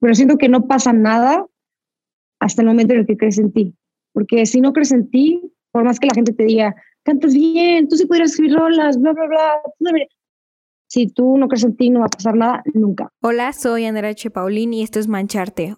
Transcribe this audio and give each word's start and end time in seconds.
pero 0.00 0.14
siento 0.14 0.38
que 0.38 0.48
no 0.48 0.66
pasa 0.66 0.92
nada 0.92 1.46
hasta 2.40 2.62
el 2.62 2.68
momento 2.68 2.94
en 2.94 3.00
el 3.00 3.06
que 3.06 3.16
crees 3.16 3.38
en 3.38 3.52
ti. 3.52 3.74
Porque 4.12 4.46
si 4.46 4.60
no 4.60 4.72
crees 4.72 4.92
en 4.92 5.08
ti, 5.10 5.40
por 5.70 5.84
más 5.84 6.00
que 6.00 6.08
la 6.08 6.14
gente 6.14 6.32
te 6.32 6.44
diga, 6.44 6.74
cantas 7.04 7.34
bien, 7.34 7.86
tú 7.86 7.96
sí 7.96 8.06
podrías 8.06 8.30
escribir 8.30 8.56
rolas, 8.56 8.98
bla, 8.98 9.12
bla, 9.12 9.26
bla, 9.26 9.62
si 10.88 11.06
tú 11.06 11.36
no 11.38 11.46
crees 11.46 11.62
en 11.62 11.76
ti, 11.76 11.90
no 11.90 12.00
va 12.00 12.06
a 12.06 12.08
pasar 12.08 12.34
nada 12.34 12.62
nunca. 12.74 13.12
Hola, 13.20 13.52
soy 13.52 13.84
Andrea 13.84 14.10
H. 14.10 14.30
Paulín 14.30 14.72
y 14.72 14.82
esto 14.82 14.98
es 14.98 15.06
Mancharte, 15.06 15.76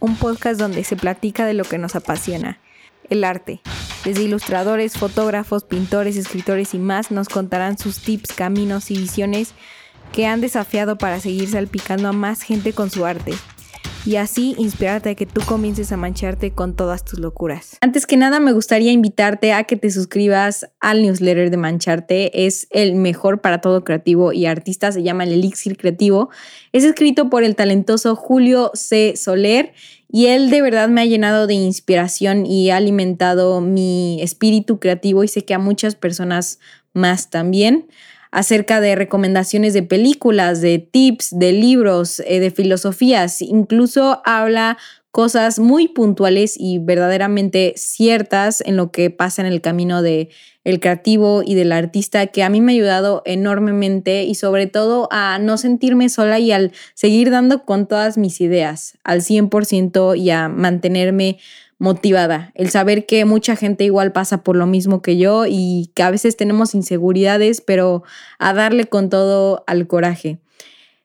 un 0.00 0.16
podcast 0.16 0.58
donde 0.58 0.82
se 0.82 0.96
platica 0.96 1.46
de 1.46 1.54
lo 1.54 1.64
que 1.64 1.78
nos 1.78 1.94
apasiona, 1.94 2.58
el 3.08 3.22
arte. 3.22 3.60
Desde 4.04 4.22
ilustradores, 4.22 4.96
fotógrafos, 4.96 5.64
pintores, 5.64 6.16
escritores 6.16 6.74
y 6.74 6.78
más 6.78 7.10
nos 7.10 7.28
contarán 7.28 7.76
sus 7.78 8.00
tips, 8.00 8.32
caminos 8.32 8.90
y 8.90 8.98
visiones 8.98 9.54
que 10.12 10.26
han 10.26 10.40
desafiado 10.40 10.96
para 10.96 11.20
seguir 11.20 11.50
salpicando 11.50 12.08
a 12.08 12.12
más 12.12 12.42
gente 12.42 12.72
con 12.72 12.90
su 12.90 13.04
arte 13.04 13.34
y 14.06 14.16
así 14.16 14.54
inspirarte 14.56 15.10
a 15.10 15.14
que 15.16 15.26
tú 15.26 15.40
comiences 15.44 15.90
a 15.90 15.96
mancharte 15.96 16.52
con 16.52 16.76
todas 16.76 17.04
tus 17.04 17.18
locuras. 17.18 17.76
Antes 17.80 18.06
que 18.06 18.16
nada, 18.16 18.38
me 18.38 18.52
gustaría 18.52 18.92
invitarte 18.92 19.52
a 19.52 19.64
que 19.64 19.76
te 19.76 19.90
suscribas 19.90 20.70
al 20.80 21.02
newsletter 21.02 21.50
de 21.50 21.56
Mancharte. 21.56 22.46
Es 22.46 22.68
el 22.70 22.94
mejor 22.94 23.40
para 23.40 23.60
todo 23.60 23.82
creativo 23.82 24.32
y 24.32 24.46
artista, 24.46 24.92
se 24.92 25.02
llama 25.02 25.24
el 25.24 25.32
Elixir 25.32 25.76
Creativo. 25.76 26.30
Es 26.72 26.84
escrito 26.84 27.28
por 27.28 27.42
el 27.42 27.56
talentoso 27.56 28.14
Julio 28.14 28.70
C. 28.74 29.14
Soler 29.16 29.74
y 30.08 30.26
él 30.26 30.50
de 30.50 30.62
verdad 30.62 30.88
me 30.88 31.00
ha 31.00 31.06
llenado 31.06 31.48
de 31.48 31.54
inspiración 31.54 32.46
y 32.46 32.70
ha 32.70 32.76
alimentado 32.76 33.60
mi 33.60 34.22
espíritu 34.22 34.78
creativo 34.78 35.24
y 35.24 35.28
sé 35.28 35.44
que 35.44 35.54
a 35.54 35.58
muchas 35.58 35.96
personas 35.96 36.60
más 36.92 37.28
también 37.28 37.88
acerca 38.36 38.82
de 38.82 38.94
recomendaciones 38.94 39.72
de 39.72 39.82
películas, 39.82 40.60
de 40.60 40.78
tips, 40.78 41.30
de 41.38 41.52
libros, 41.52 42.20
eh, 42.20 42.38
de 42.38 42.50
filosofías. 42.50 43.40
Incluso 43.40 44.20
habla 44.26 44.76
cosas 45.10 45.58
muy 45.58 45.88
puntuales 45.88 46.54
y 46.58 46.78
verdaderamente 46.78 47.72
ciertas 47.76 48.62
en 48.66 48.76
lo 48.76 48.90
que 48.90 49.08
pasa 49.08 49.40
en 49.40 49.48
el 49.50 49.62
camino 49.62 50.02
de 50.02 50.28
el 50.64 50.80
creativo 50.80 51.42
y 51.46 51.54
del 51.54 51.72
artista 51.72 52.26
que 52.26 52.42
a 52.42 52.50
mí 52.50 52.60
me 52.60 52.72
ha 52.72 52.74
ayudado 52.74 53.22
enormemente 53.24 54.24
y 54.24 54.34
sobre 54.34 54.66
todo 54.66 55.08
a 55.10 55.38
no 55.38 55.56
sentirme 55.56 56.10
sola 56.10 56.38
y 56.38 56.52
al 56.52 56.72
seguir 56.92 57.30
dando 57.30 57.64
con 57.64 57.86
todas 57.88 58.18
mis 58.18 58.42
ideas 58.42 58.98
al 59.02 59.22
100% 59.22 60.18
y 60.18 60.28
a 60.28 60.50
mantenerme 60.50 61.38
motivada, 61.78 62.52
el 62.54 62.70
saber 62.70 63.06
que 63.06 63.24
mucha 63.24 63.56
gente 63.56 63.84
igual 63.84 64.12
pasa 64.12 64.42
por 64.42 64.56
lo 64.56 64.66
mismo 64.66 65.02
que 65.02 65.18
yo 65.18 65.44
y 65.46 65.90
que 65.94 66.02
a 66.02 66.10
veces 66.10 66.36
tenemos 66.36 66.74
inseguridades, 66.74 67.60
pero 67.60 68.02
a 68.38 68.54
darle 68.54 68.84
con 68.84 69.10
todo 69.10 69.62
al 69.66 69.86
coraje. 69.86 70.38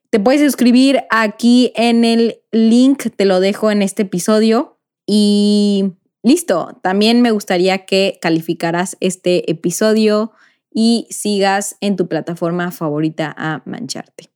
Te 0.09 0.19
puedes 0.19 0.41
suscribir 0.41 1.03
aquí 1.09 1.71
en 1.75 2.03
el 2.03 2.41
link, 2.51 3.07
te 3.15 3.25
lo 3.25 3.39
dejo 3.39 3.71
en 3.71 3.81
este 3.81 4.03
episodio 4.03 4.77
y 5.05 5.93
listo. 6.23 6.79
También 6.81 7.21
me 7.21 7.31
gustaría 7.31 7.85
que 7.85 8.19
calificaras 8.21 8.97
este 8.99 9.49
episodio 9.51 10.31
y 10.73 11.07
sigas 11.09 11.77
en 11.81 11.95
tu 11.95 12.07
plataforma 12.07 12.71
favorita 12.71 13.33
a 13.37 13.61
mancharte. 13.65 14.29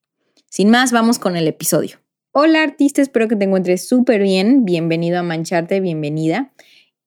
Sin 0.49 0.69
más, 0.69 0.91
vamos 0.91 1.19
con 1.19 1.35
el 1.35 1.47
episodio. 1.47 2.04
Hola 2.37 2.63
artista, 2.63 3.01
espero 3.01 3.29
que 3.29 3.37
te 3.37 3.45
encuentres 3.45 3.87
súper 3.87 4.21
bien. 4.21 4.65
Bienvenido 4.65 5.19
a 5.19 5.23
Mancharte, 5.23 5.79
bienvenida. 5.79 6.51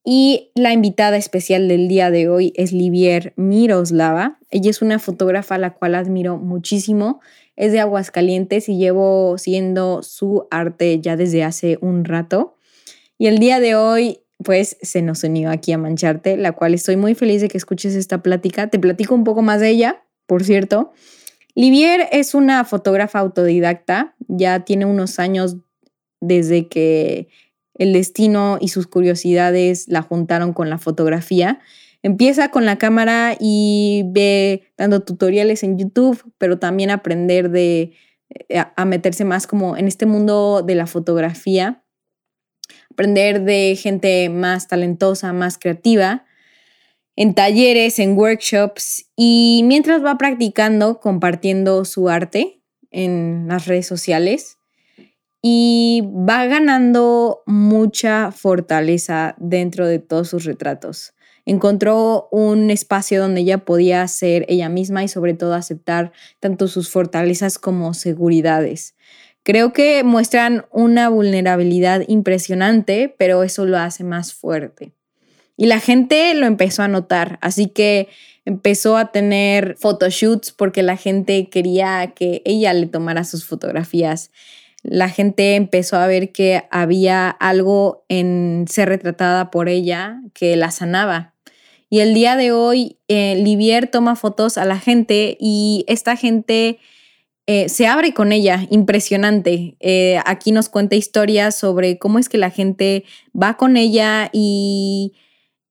Y 0.03 0.53
la 0.55 0.73
invitada 0.73 1.19
especial 1.19 1.69
del 1.69 1.87
día 1.87 2.11
de 2.11 2.31
hoy 2.31 2.55
es 2.57 2.73
Livier 2.73 3.35
Miroslava. 3.37 4.39
Ella 4.51 4.71
es 4.71 4.81
una 4.81 4.99
fotógrafa 4.99 5.57
a 5.57 5.59
la 5.59 5.75
cual 5.75 5.97
admiro 5.97 6.39
muchísimo. 6.39 7.21
Es 7.57 7.73
de 7.73 7.81
Aguascalientes 7.81 8.71
y 8.71 8.79
llevo 8.79 9.37
siendo 9.37 10.03
su 10.03 10.47
arte 10.51 10.99
ya 10.99 11.15
desde 11.15 11.45
hace 11.45 11.77
un 11.83 12.07
rato. 12.07 12.55
Y 13.19 13.27
el 13.27 13.39
día 13.39 13.61
de 13.61 13.75
hoy, 13.75 14.21
pues 14.43 14.79
se 14.81 15.03
nos 15.03 15.25
unió 15.25 15.51
aquí 15.51 15.73
a 15.73 15.79
Mancharte, 15.79 16.39
la 16.39 16.53
cual 16.53 16.73
estoy 16.73 16.97
muy 16.97 17.15
feliz 17.15 17.43
de 17.43 17.49
que 17.49 17.59
escuches 17.59 17.95
esta 17.97 18.23
plática. 18.23 18.69
Te 18.69 18.79
platico 18.79 19.15
un 19.15 19.25
poco 19.25 19.43
más 19.43 19.61
de 19.61 19.69
ella, 19.69 20.03
por 20.25 20.43
cierto. 20.43 20.95
Livier 21.59 22.07
es 22.13 22.37
una 22.37 22.65
fotógrafa 22.65 23.19
autodidacta, 23.19 24.15
ya 24.29 24.61
tiene 24.61 24.85
unos 24.87 25.19
años 25.19 25.57
desde 26.21 26.69
que 26.69 27.27
el 27.75 27.93
destino 27.93 28.59
y 28.61 28.69
sus 28.69 28.87
curiosidades 28.87 29.89
la 29.89 30.03
juntaron 30.03 30.53
con 30.53 30.71
la 30.71 30.79
fotografía. 30.79 31.59
Empieza 32.05 32.53
con 32.53 32.65
la 32.65 32.79
cámara 32.79 33.37
y 33.41 34.05
ve 34.07 34.71
dando 34.77 35.01
tutoriales 35.01 35.65
en 35.65 35.77
YouTube, 35.79 36.33
pero 36.39 36.61
también 36.61 36.91
aprender 36.91 37.51
de 37.51 37.93
eh, 38.49 38.65
a 38.77 38.85
meterse 38.85 39.25
más 39.25 39.49
como 39.49 39.77
en 39.77 39.89
este 39.89 40.07
mundo 40.07 40.63
de 40.65 40.77
la 40.77 40.87
fotografía, 40.87 41.83
aprender 42.89 43.43
de 43.43 43.75
gente 43.75 44.29
más 44.29 44.69
talentosa, 44.69 45.33
más 45.33 45.59
creativa 45.59 46.25
en 47.19 47.35
talleres, 47.35 47.99
en 47.99 48.17
workshops 48.17 49.11
y 49.17 49.63
mientras 49.65 50.05
va 50.05 50.17
practicando, 50.17 51.01
compartiendo 51.01 51.85
su 51.85 52.09
arte 52.09 52.63
en 52.93 53.47
las 53.49 53.67
redes 53.67 53.89
sociales 53.89 54.59
y 55.43 56.05
va 56.05 56.47
ganando 56.47 57.43
mucha 57.45 58.31
fortaleza 58.31 59.35
dentro 59.39 59.89
de 59.89 59.99
todos 59.99 60.29
sus 60.29 60.45
retratos. 60.45 61.13
Encontró 61.45 62.29
un 62.31 62.71
espacio 62.71 63.21
donde 63.21 63.41
ella 63.41 63.65
podía 63.65 64.07
ser 64.07 64.47
ella 64.49 64.69
misma 64.69 65.03
y 65.03 65.09
sobre 65.09 65.35
todo 65.35 65.55
aceptar 65.55 66.13
tanto 66.39 66.69
sus 66.69 66.89
fortalezas 66.89 67.59
como 67.59 67.95
seguridades. 67.95 68.95
Creo 69.43 69.73
que 69.73 70.05
muestran 70.05 70.67
una 70.71 71.09
vulnerabilidad 71.09 72.05
impresionante, 72.07 73.13
pero 73.19 73.43
eso 73.43 73.65
lo 73.67 73.77
hace 73.77 74.05
más 74.05 74.33
fuerte. 74.35 74.93
Y 75.59 75.67
la 75.67 75.81
gente 75.81 76.33
lo 76.35 76.47
empezó 76.47 76.85
a 76.85 76.89
notar, 76.89 77.37
así 77.43 77.67
que 77.67 78.09
empezó 78.45 78.97
a 78.97 79.11
tener 79.11 79.77
photoshoots 79.77 80.53
porque 80.53 80.85
la 80.85 80.97
gente 80.97 81.51
quería 81.51 82.13
que 82.15 82.43
ella 82.45 82.73
le 82.73 82.87
tomara 82.87 83.25
sus 83.25 83.45
fotografías. 83.45 84.31
La 84.85 85.09
gente 85.09 85.57
empezó 85.57 85.97
a 85.97 86.07
ver 86.07 86.31
que 86.31 86.63
había 86.71 87.29
algo 87.29 88.05
en 88.09 88.67
ser 88.69 88.89
retratada 88.89 89.51
por 89.51 89.69
ella 89.69 90.23
que 90.33 90.57
la 90.57 90.71
sanaba. 90.71 91.35
Y 91.91 91.99
el 92.01 92.15
día 92.15 92.37
de 92.37 92.53
hoy, 92.53 92.99
eh, 93.09 93.35
Livier 93.35 93.91
toma 93.91 94.15
fotos 94.15 94.59
a 94.59 94.65
la 94.65 94.79
gente 94.79 95.37
y 95.41 95.85
esta 95.89 96.15
gente 96.15 96.79
eh, 97.49 97.69
se 97.69 97.89
abre 97.89 98.15
con 98.15 98.31
ella, 98.31 98.65
impresionante. 98.71 99.77
Eh, 99.81 100.21
aquí 100.25 100.53
nos 100.53 100.69
cuenta 100.69 100.95
historias 100.95 101.57
sobre 101.57 101.99
cómo 101.99 102.21
es 102.21 102.29
que 102.29 102.39
la 102.39 102.51
gente 102.51 103.03
va 103.35 103.57
con 103.57 103.77
ella 103.77 104.31
y 104.33 105.15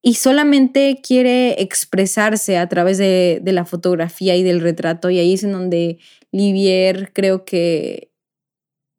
y 0.02 0.14
solamente 0.14 1.00
quiere 1.02 1.60
expresarse 1.60 2.56
a 2.56 2.68
través 2.68 2.98
de, 2.98 3.40
la 3.44 3.64
fotografía 3.64 4.36
y 4.36 4.42
del 4.42 4.60
retrato. 4.60 5.10
Y 5.10 5.18
ahí 5.18 5.34
es 5.34 5.44
en 5.44 5.52
donde 5.52 5.98
Livier 6.30 7.12
creo 7.12 7.44
que, 7.44 8.12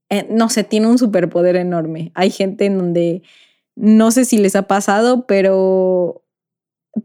eh, 0.10 0.28
no 0.30 0.50
sé, 0.50 0.64
tiene 0.64 0.88
un 0.88 0.98
superpoder 0.98 1.56
enorme. 1.56 2.12
Hay 2.16 2.32
gente 2.32 2.66
en 2.66 2.78
donde 2.78 3.22
no 3.76 4.12
sé 4.12 4.26
si 4.26 4.38
les 4.38 4.56
ha 4.56 4.68
pasado, 4.68 5.26
pero 5.26 6.26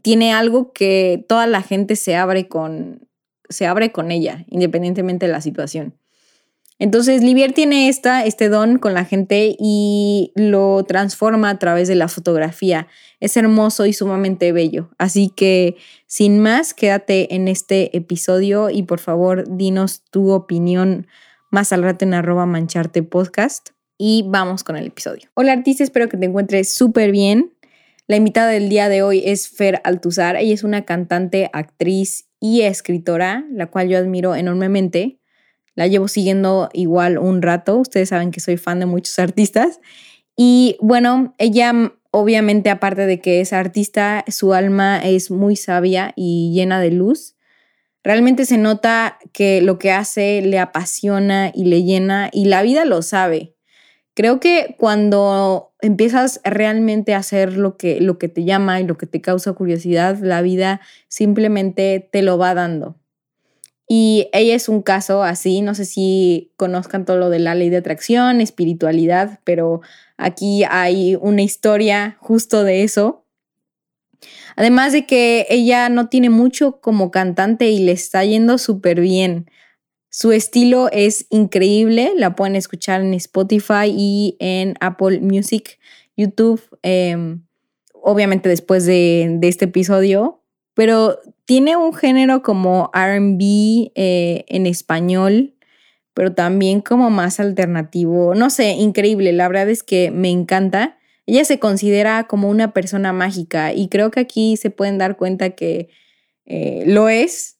tiene 0.01 0.33
algo 0.33 0.73
que 0.73 1.23
toda 1.29 1.47
la 1.47 1.61
gente 1.61 1.95
se 1.95 2.15
abre 2.15 2.49
con, 2.49 3.07
se 3.49 3.65
abre 3.65 3.91
con 3.93 4.11
ella, 4.11 4.45
independientemente 4.49 5.25
de 5.27 5.31
la 5.31 5.41
situación. 5.41 5.97
Entonces, 6.77 7.23
Livier 7.23 7.53
tiene 7.53 7.87
esta, 7.87 8.25
este 8.25 8.49
don 8.49 8.79
con 8.79 8.93
la 8.93 9.05
gente 9.05 9.55
y 9.57 10.33
lo 10.35 10.83
transforma 10.83 11.49
a 11.49 11.59
través 11.59 11.87
de 11.87 11.95
la 11.95 12.09
fotografía. 12.09 12.87
Es 13.21 13.37
hermoso 13.37 13.85
y 13.85 13.93
sumamente 13.93 14.51
bello. 14.51 14.89
Así 14.97 15.31
que, 15.33 15.77
sin 16.05 16.39
más, 16.39 16.73
quédate 16.73 17.33
en 17.33 17.47
este 17.47 17.95
episodio 17.95 18.69
y 18.69 18.83
por 18.83 18.99
favor, 18.99 19.45
dinos 19.55 20.03
tu 20.11 20.31
opinión 20.31 21.07
más 21.49 21.71
al 21.71 21.83
rato 21.83 22.03
en 22.03 22.13
arroba 22.13 22.45
mancharte 22.45 23.03
podcast. 23.03 23.69
Y 23.97 24.25
vamos 24.27 24.65
con 24.65 24.75
el 24.75 24.87
episodio. 24.87 25.29
Hola 25.35 25.53
artista, 25.53 25.81
espero 25.81 26.09
que 26.09 26.17
te 26.17 26.25
encuentres 26.25 26.73
súper 26.73 27.11
bien. 27.11 27.53
La 28.07 28.17
invitada 28.17 28.49
del 28.49 28.67
día 28.67 28.89
de 28.89 29.01
hoy 29.01 29.23
es 29.25 29.47
Fer 29.47 29.79
Altuzar. 29.85 30.35
Ella 30.35 30.53
es 30.53 30.65
una 30.65 30.83
cantante, 30.83 31.49
actriz 31.53 32.27
y 32.41 32.63
escritora, 32.63 33.45
la 33.49 33.67
cual 33.67 33.87
yo 33.87 33.97
admiro 33.97 34.35
enormemente. 34.35 35.19
La 35.75 35.87
llevo 35.87 36.07
siguiendo 36.07 36.69
igual 36.73 37.17
un 37.17 37.41
rato. 37.41 37.77
Ustedes 37.77 38.09
saben 38.09 38.31
que 38.31 38.39
soy 38.39 38.57
fan 38.57 38.79
de 38.79 38.85
muchos 38.85 39.19
artistas. 39.19 39.79
Y 40.35 40.77
bueno, 40.81 41.35
ella 41.37 41.91
obviamente 42.15 42.69
aparte 42.69 43.05
de 43.05 43.19
que 43.19 43.41
es 43.41 43.51
artista, 43.51 44.23
su 44.29 44.53
alma 44.53 44.99
es 44.99 45.31
muy 45.31 45.57
sabia 45.57 46.13
y 46.15 46.53
llena 46.53 46.79
de 46.79 46.91
luz. 46.91 47.35
Realmente 48.05 48.45
se 48.45 48.57
nota 48.57 49.17
que 49.33 49.61
lo 49.61 49.77
que 49.79 49.91
hace 49.91 50.41
le 50.41 50.59
apasiona 50.59 51.51
y 51.53 51.65
le 51.65 51.83
llena 51.83 52.29
y 52.31 52.45
la 52.45 52.61
vida 52.61 52.85
lo 52.85 53.01
sabe. 53.01 53.55
Creo 54.13 54.39
que 54.39 54.77
cuando 54.79 55.73
empiezas 55.81 56.39
realmente 56.45 57.13
a 57.13 57.17
hacer 57.17 57.57
lo 57.57 57.75
que, 57.75 57.99
lo 57.99 58.17
que 58.17 58.29
te 58.29 58.45
llama 58.45 58.79
y 58.79 58.85
lo 58.85 58.97
que 58.97 59.07
te 59.07 59.19
causa 59.19 59.51
curiosidad, 59.51 60.17
la 60.21 60.41
vida 60.41 60.79
simplemente 61.09 62.07
te 62.13 62.21
lo 62.21 62.37
va 62.37 62.53
dando. 62.53 62.97
Y 63.87 64.29
ella 64.33 64.55
es 64.55 64.67
un 64.67 64.81
caso 64.81 65.23
así, 65.23 65.61
no 65.61 65.75
sé 65.75 65.85
si 65.85 66.51
conozcan 66.57 67.05
todo 67.05 67.17
lo 67.17 67.29
de 67.29 67.39
la 67.39 67.53
ley 67.53 67.69
de 67.69 67.77
atracción, 67.77 68.41
espiritualidad, 68.41 69.39
pero 69.43 69.81
aquí 70.17 70.63
hay 70.67 71.15
una 71.21 71.43
historia 71.43 72.17
justo 72.19 72.63
de 72.63 72.83
eso. 72.83 73.25
Además 74.55 74.93
de 74.93 75.05
que 75.05 75.45
ella 75.49 75.89
no 75.89 76.09
tiene 76.09 76.29
mucho 76.29 76.79
como 76.79 77.11
cantante 77.11 77.69
y 77.69 77.79
le 77.79 77.91
está 77.91 78.23
yendo 78.23 78.57
súper 78.57 79.01
bien. 79.01 79.49
Su 80.09 80.31
estilo 80.31 80.89
es 80.91 81.27
increíble, 81.29 82.13
la 82.15 82.35
pueden 82.35 82.55
escuchar 82.55 83.01
en 83.01 83.13
Spotify 83.15 83.87
y 83.87 84.37
en 84.39 84.75
Apple 84.79 85.19
Music, 85.19 85.77
YouTube, 86.15 86.61
em, 86.83 87.43
obviamente 87.93 88.47
después 88.47 88.85
de, 88.85 89.39
este 89.41 89.65
episodio, 89.65 90.41
pero 90.75 91.19
tiene 91.45 91.75
un 91.77 91.93
género 91.93 92.43
como 92.43 92.91
RB 92.93 93.91
eh, 93.95 94.45
en 94.47 94.67
español, 94.67 95.55
pero 96.13 96.33
también 96.33 96.81
como 96.81 97.09
más 97.09 97.39
alternativo, 97.39 98.35
no 98.35 98.49
sé, 98.49 98.71
increíble, 98.71 99.33
la 99.33 99.47
verdad 99.47 99.69
es 99.69 99.83
que 99.83 100.11
me 100.11 100.29
encanta. 100.29 100.97
Ella 101.25 101.43
se 101.43 101.57
considera 101.59 102.27
como 102.27 102.49
una 102.49 102.71
persona 102.71 103.11
mágica 103.11 103.73
y 103.73 103.89
creo 103.89 104.11
que 104.11 104.19
aquí 104.19 104.57
se 104.57 104.69
pueden 104.69 104.97
dar 104.99 105.17
cuenta 105.17 105.51
que 105.51 105.89
eh, 106.45 106.83
lo 106.85 107.09
es, 107.09 107.57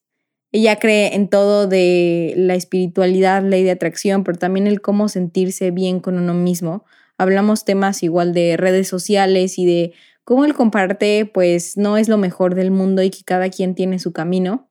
ella 0.51 0.77
cree 0.77 1.15
en 1.15 1.27
todo 1.27 1.67
de 1.67 2.33
la 2.37 2.55
espiritualidad, 2.55 3.43
ley 3.43 3.63
de 3.63 3.71
atracción, 3.71 4.23
pero 4.23 4.37
también 4.37 4.67
el 4.67 4.81
cómo 4.81 5.09
sentirse 5.09 5.71
bien 5.71 5.99
con 5.99 6.17
uno 6.17 6.33
mismo. 6.33 6.85
Hablamos 7.17 7.65
temas 7.65 8.03
igual 8.03 8.33
de 8.33 8.55
redes 8.55 8.87
sociales 8.87 9.57
y 9.57 9.65
de 9.65 9.93
cómo 10.25 10.43
el 10.43 10.53
compararte 10.53 11.25
pues 11.25 11.77
no 11.77 11.95
es 11.97 12.09
lo 12.09 12.17
mejor 12.17 12.55
del 12.55 12.71
mundo 12.71 13.01
y 13.01 13.11
que 13.11 13.23
cada 13.23 13.49
quien 13.49 13.75
tiene 13.75 13.99
su 13.99 14.11
camino. 14.11 14.69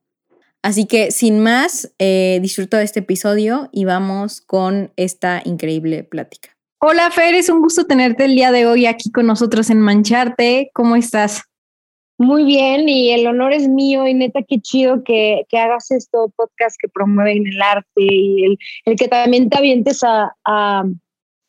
Así 0.62 0.86
que 0.86 1.10
sin 1.10 1.40
más, 1.40 1.94
eh, 1.98 2.38
disfruto 2.42 2.76
de 2.76 2.84
este 2.84 3.00
episodio 3.00 3.68
y 3.72 3.84
vamos 3.84 4.40
con 4.40 4.92
esta 4.96 5.40
increíble 5.44 6.04
plática. 6.04 6.50
Hola 6.80 7.10
Fer, 7.10 7.34
es 7.34 7.48
un 7.48 7.62
gusto 7.62 7.86
tenerte 7.86 8.24
el 8.24 8.34
día 8.34 8.50
de 8.50 8.66
hoy 8.66 8.86
aquí 8.86 9.10
con 9.10 9.26
nosotros 9.26 9.70
en 9.70 9.80
Mancharte. 9.80 10.70
¿Cómo 10.74 10.96
estás? 10.96 11.42
Muy 12.16 12.44
bien, 12.44 12.88
y 12.88 13.10
el 13.10 13.26
honor 13.26 13.52
es 13.52 13.68
mío, 13.68 14.06
y 14.06 14.14
neta, 14.14 14.40
qué 14.46 14.60
chido 14.60 15.02
que, 15.02 15.46
que 15.48 15.58
hagas 15.58 15.90
esto, 15.90 16.32
podcast 16.36 16.76
que 16.80 16.88
promueven 16.88 17.44
el 17.46 17.60
arte 17.60 17.88
y 17.96 18.44
el, 18.44 18.58
el 18.84 18.96
que 18.96 19.08
también 19.08 19.50
te 19.50 19.58
avientes 19.58 20.04
a, 20.04 20.32
a, 20.44 20.84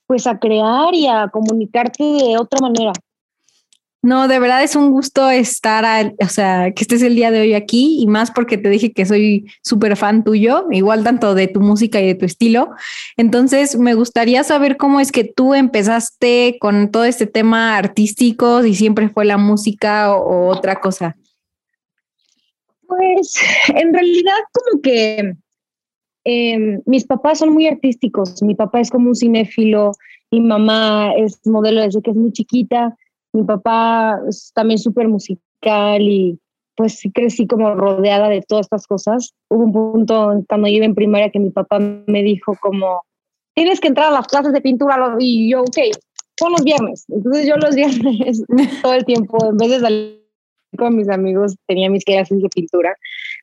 pues 0.07 0.25
a 0.25 0.39
crear 0.39 0.93
y 0.93 1.05
a 1.05 1.29
comunicarte 1.31 2.03
de 2.03 2.37
otra 2.37 2.59
manera. 2.61 2.93
No, 4.05 4.27
de 4.27 4.37
verdad 4.37 4.61
es 4.61 4.75
un 4.75 4.91
gusto 4.91 5.31
estar, 5.31 6.13
o 6.21 6.27
sea, 6.27 6.71
que 6.73 6.83
estés 6.83 7.01
el 7.01 7.15
día 7.15 7.31
de 7.31 7.41
hoy 7.41 7.55
aquí 7.55 7.97
y 7.99 8.05
más 8.05 8.29
porque 8.29 8.55
te 8.55 8.69
dije 8.69 8.93
que 8.93 9.03
soy 9.03 9.47
súper 9.63 9.97
fan 9.97 10.23
tuyo, 10.23 10.67
igual 10.69 11.03
tanto 11.03 11.33
de 11.33 11.47
tu 11.47 11.59
música 11.59 11.99
y 11.99 12.05
de 12.05 12.13
tu 12.13 12.23
estilo. 12.23 12.69
Entonces, 13.17 13.79
me 13.79 13.95
gustaría 13.95 14.43
saber 14.43 14.77
cómo 14.77 14.99
es 14.99 15.11
que 15.11 15.23
tú 15.23 15.55
empezaste 15.55 16.57
con 16.59 16.91
todo 16.91 17.03
este 17.03 17.25
tema 17.25 17.77
artístico, 17.77 18.61
si 18.61 18.75
siempre 18.75 19.09
fue 19.09 19.25
la 19.25 19.37
música 19.37 20.15
o, 20.15 20.49
otra 20.49 20.79
cosa. 20.79 21.15
Pues 22.87 23.39
en 23.69 23.91
realidad 23.91 24.37
como 24.51 24.83
que 24.83 25.33
em, 26.25 26.79
mis 26.85 27.05
papás 27.05 27.39
son 27.39 27.53
muy 27.53 27.65
artísticos. 27.65 28.43
Mi 28.43 28.53
papá 28.53 28.81
es 28.81 28.91
como 28.91 29.09
un 29.09 29.15
cinéfilo, 29.15 29.93
mi 30.29 30.41
mamá 30.41 31.11
es 31.17 31.39
modelo 31.47 31.81
desde 31.81 32.03
que 32.03 32.11
es 32.11 32.15
muy 32.15 32.31
chiquita 32.31 32.95
mi 33.35 33.43
papá 33.43 34.19
es 34.27 34.51
también 34.53 34.79
súper 34.79 35.07
musical 35.07 36.01
y 36.01 36.39
pues 36.75 37.01
crecí 37.13 37.47
como 37.47 37.73
rodeada 37.75 38.29
de 38.29 38.41
todas 38.41 38.65
estas 38.65 38.87
cosas. 38.87 39.33
Hubo 39.49 39.63
un 39.63 39.73
punto 39.73 40.43
cuando 40.47 40.67
yo 40.67 40.75
iba 40.75 40.85
en 40.85 40.95
primaria 40.95 41.29
que 41.29 41.39
mi 41.39 41.49
papá 41.49 41.79
me 41.79 42.23
dijo 42.23 42.57
como, 42.61 43.03
tienes 43.53 43.79
que 43.79 43.87
entrar 43.87 44.07
a 44.07 44.11
las 44.11 44.27
clases 44.27 44.53
de 44.53 44.61
pintura 44.61 45.15
y 45.19 45.49
yo, 45.51 45.61
ok, 45.61 45.77
son 46.37 46.51
los 46.51 46.63
viernes. 46.63 47.05
Entonces 47.09 47.47
yo 47.47 47.55
los 47.57 47.75
viernes 47.75 48.43
todo 48.81 48.93
el 48.93 49.05
tiempo, 49.05 49.37
en 49.49 49.57
vez 49.57 49.69
de 49.69 49.79
salir 49.79 50.25
con 50.77 50.95
mis 50.95 51.09
amigos, 51.09 51.55
tenía 51.67 51.89
mis 51.89 52.03
clases 52.03 52.41
de 52.41 52.49
pintura. 52.49 52.95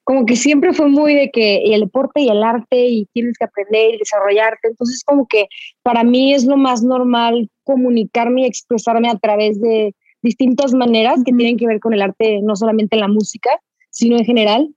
Como 0.04 0.26
que 0.26 0.36
siempre 0.36 0.72
fue 0.72 0.88
muy 0.88 1.14
de 1.14 1.30
que 1.30 1.62
el 1.74 1.82
deporte 1.82 2.20
y 2.20 2.28
el 2.28 2.42
arte 2.42 2.86
y 2.86 3.06
tienes 3.12 3.38
que 3.38 3.44
aprender 3.44 3.94
y 3.94 3.98
desarrollarte. 3.98 4.68
Entonces 4.68 5.02
como 5.04 5.26
que 5.26 5.46
para 5.82 6.02
mí 6.02 6.34
es 6.34 6.44
lo 6.44 6.56
más 6.56 6.82
normal 6.82 7.48
comunicarme 7.64 8.42
y 8.42 8.46
expresarme 8.46 9.08
a 9.08 9.18
través 9.18 9.60
de 9.60 9.94
distintas 10.22 10.72
maneras 10.72 11.22
que 11.24 11.32
tienen 11.32 11.56
que 11.56 11.66
ver 11.66 11.80
con 11.80 11.94
el 11.94 12.02
arte, 12.02 12.40
no 12.42 12.56
solamente 12.56 12.96
la 12.96 13.08
música, 13.08 13.50
sino 13.90 14.16
en 14.16 14.24
general. 14.24 14.74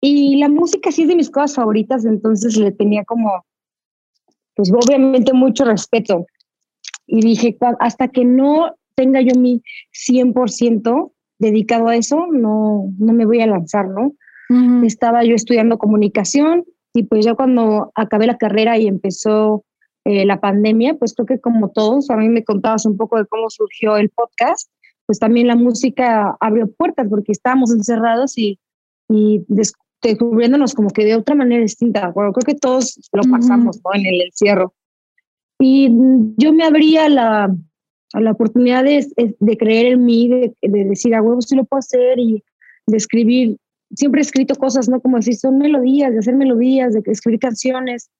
Y 0.00 0.36
la 0.36 0.48
música 0.48 0.92
sí 0.92 1.02
es 1.02 1.08
de 1.08 1.16
mis 1.16 1.30
cosas 1.30 1.54
favoritas, 1.54 2.04
entonces 2.04 2.56
le 2.56 2.72
tenía 2.72 3.04
como, 3.04 3.44
pues 4.54 4.70
obviamente 4.72 5.32
mucho 5.32 5.64
respeto. 5.64 6.26
Y 7.06 7.20
dije, 7.20 7.56
hasta 7.78 8.08
que 8.08 8.24
no 8.24 8.74
tenga 8.94 9.20
yo 9.20 9.38
mi 9.38 9.62
100% 9.92 11.12
dedicado 11.38 11.88
a 11.88 11.96
eso, 11.96 12.26
no, 12.32 12.92
no 12.98 13.12
me 13.12 13.26
voy 13.26 13.40
a 13.40 13.46
lanzar, 13.46 13.88
¿no? 13.88 14.12
Estaba 14.84 15.24
yo 15.24 15.34
estudiando 15.34 15.78
comunicación 15.78 16.64
y 16.94 17.04
pues 17.04 17.24
ya 17.24 17.34
cuando 17.34 17.90
acabé 17.94 18.26
la 18.26 18.38
carrera 18.38 18.78
y 18.78 18.86
empezó 18.86 19.64
eh, 20.04 20.24
la 20.24 20.40
pandemia, 20.40 20.94
pues 20.94 21.14
creo 21.14 21.26
que 21.26 21.40
como 21.40 21.70
todos, 21.70 22.10
a 22.10 22.16
mí 22.16 22.28
me 22.28 22.44
contabas 22.44 22.86
un 22.86 22.96
poco 22.96 23.18
de 23.18 23.26
cómo 23.26 23.50
surgió 23.50 23.96
el 23.96 24.08
podcast, 24.10 24.70
pues 25.04 25.18
también 25.18 25.48
la 25.48 25.56
música 25.56 26.36
abrió 26.40 26.70
puertas 26.70 27.08
porque 27.08 27.32
estábamos 27.32 27.72
encerrados 27.72 28.38
y, 28.38 28.58
y 29.08 29.44
descubriéndonos 29.48 30.74
como 30.74 30.90
que 30.90 31.04
de 31.04 31.16
otra 31.16 31.34
manera 31.34 31.62
distinta. 31.62 32.10
Bueno, 32.10 32.32
creo 32.32 32.54
que 32.54 32.60
todos 32.60 33.00
lo 33.12 33.22
pasamos 33.30 33.80
¿no? 33.84 33.90
en 33.94 34.06
el 34.06 34.22
encierro. 34.22 34.74
Y 35.58 35.90
yo 36.36 36.52
me 36.52 36.64
abría 36.64 37.08
la, 37.08 37.54
a 38.12 38.20
la 38.20 38.30
oportunidad 38.30 38.84
de, 38.84 39.06
de, 39.16 39.56
creer 39.56 39.86
en 39.86 40.04
mí, 40.04 40.28
de, 40.28 40.54
de 40.62 40.84
decir, 40.84 41.14
a 41.14 41.22
huevo, 41.22 41.40
sí 41.40 41.56
lo 41.56 41.64
puedo 41.64 41.78
hacer 41.78 42.18
y 42.18 42.42
de 42.86 42.96
escribir. 42.96 43.56
Siempre 43.94 44.20
he 44.20 44.22
escrito 44.22 44.54
cosas, 44.56 44.88
¿no? 44.88 45.00
Como 45.00 45.16
decir, 45.16 45.36
son 45.36 45.58
melodías, 45.58 46.12
de 46.12 46.18
hacer 46.18 46.34
melodías, 46.34 46.92
de 46.92 47.02
escribir 47.06 47.40
canciones 47.40 48.10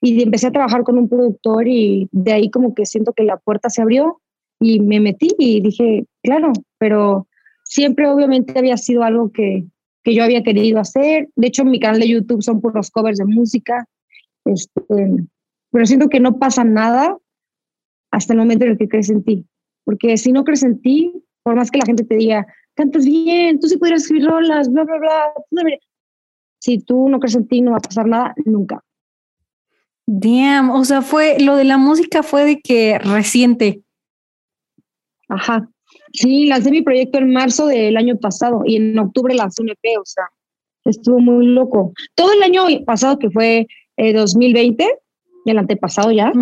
y 0.00 0.22
empecé 0.22 0.46
a 0.46 0.52
trabajar 0.52 0.82
con 0.82 0.98
un 0.98 1.08
productor 1.08 1.68
y 1.68 2.08
de 2.12 2.32
ahí 2.32 2.50
como 2.50 2.74
que 2.74 2.86
siento 2.86 3.12
que 3.12 3.24
la 3.24 3.36
puerta 3.36 3.68
se 3.68 3.82
abrió 3.82 4.20
y 4.58 4.80
me 4.80 5.00
metí 5.00 5.28
y 5.38 5.60
dije, 5.60 6.06
claro, 6.22 6.52
pero 6.78 7.26
siempre 7.64 8.08
obviamente 8.08 8.58
había 8.58 8.76
sido 8.76 9.02
algo 9.02 9.30
que, 9.30 9.66
que 10.02 10.14
yo 10.14 10.24
había 10.24 10.42
querido 10.42 10.80
hacer. 10.80 11.28
De 11.36 11.48
hecho, 11.48 11.64
mi 11.64 11.80
canal 11.80 12.00
de 12.00 12.08
YouTube 12.08 12.42
son 12.42 12.60
puros 12.60 12.90
covers 12.90 13.18
de 13.18 13.26
música, 13.26 13.86
este, 14.44 14.82
pero 15.70 15.86
siento 15.86 16.08
que 16.08 16.20
no 16.20 16.38
pasa 16.38 16.64
nada 16.64 17.16
hasta 18.10 18.32
el 18.32 18.38
momento 18.38 18.64
en 18.64 18.72
el 18.72 18.78
que 18.78 18.88
crees 18.88 19.10
en 19.10 19.22
ti. 19.22 19.46
Porque 19.84 20.16
si 20.16 20.32
no 20.32 20.44
crees 20.44 20.62
en 20.62 20.80
ti, 20.80 21.12
por 21.42 21.56
más 21.56 21.70
que 21.70 21.78
la 21.78 21.86
gente 21.86 22.04
te 22.04 22.16
diga, 22.16 22.46
cantas 22.80 23.04
bien, 23.04 23.60
tú 23.60 23.68
sí 23.68 23.76
podrías 23.76 24.02
escribir 24.02 24.26
rolas, 24.26 24.70
bla, 24.70 24.84
bla, 24.84 24.98
bla, 24.98 25.32
si 26.58 26.78
tú 26.78 27.08
no 27.08 27.20
crees 27.20 27.36
en 27.36 27.46
ti, 27.46 27.60
no 27.60 27.72
va 27.72 27.76
a 27.76 27.80
pasar 27.80 28.06
nada 28.06 28.34
nunca. 28.44 28.82
Damn, 30.06 30.70
o 30.70 30.84
sea, 30.84 31.02
fue 31.02 31.38
lo 31.40 31.56
de 31.56 31.64
la 31.64 31.76
música 31.76 32.22
fue 32.22 32.44
de 32.44 32.60
que 32.60 32.98
reciente. 32.98 33.82
Ajá. 35.28 35.68
Sí, 36.12 36.46
lancé 36.46 36.70
mi 36.70 36.82
proyecto 36.82 37.18
en 37.18 37.32
marzo 37.32 37.66
del 37.66 37.96
año 37.96 38.18
pasado 38.18 38.62
y 38.64 38.76
en 38.76 38.98
octubre 38.98 39.34
lancé 39.34 39.62
un 39.62 39.70
EP, 39.70 39.98
o 40.00 40.04
sea, 40.04 40.24
estuvo 40.84 41.18
muy 41.18 41.46
loco. 41.46 41.92
Todo 42.14 42.32
el 42.32 42.42
año 42.42 42.64
pasado, 42.84 43.18
que 43.18 43.30
fue 43.30 43.66
2020, 43.96 44.84
eh, 44.84 44.98
el 45.46 45.58
antepasado 45.58 46.10
ya, 46.10 46.32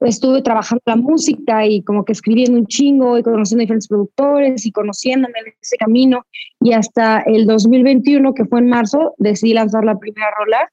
estuve 0.00 0.42
trabajando 0.42 0.82
la 0.86 0.96
música 0.96 1.66
y 1.66 1.82
como 1.82 2.04
que 2.04 2.12
escribiendo 2.12 2.58
un 2.58 2.66
chingo 2.66 3.18
y 3.18 3.22
conociendo 3.22 3.62
diferentes 3.62 3.88
productores 3.88 4.66
y 4.66 4.72
conociéndome 4.72 5.34
en 5.38 5.54
ese 5.60 5.76
camino. 5.76 6.26
Y 6.60 6.72
hasta 6.72 7.20
el 7.20 7.46
2021, 7.46 8.34
que 8.34 8.44
fue 8.44 8.60
en 8.60 8.68
marzo, 8.68 9.14
decidí 9.18 9.54
lanzar 9.54 9.84
la 9.84 9.98
primera 9.98 10.28
rola. 10.36 10.70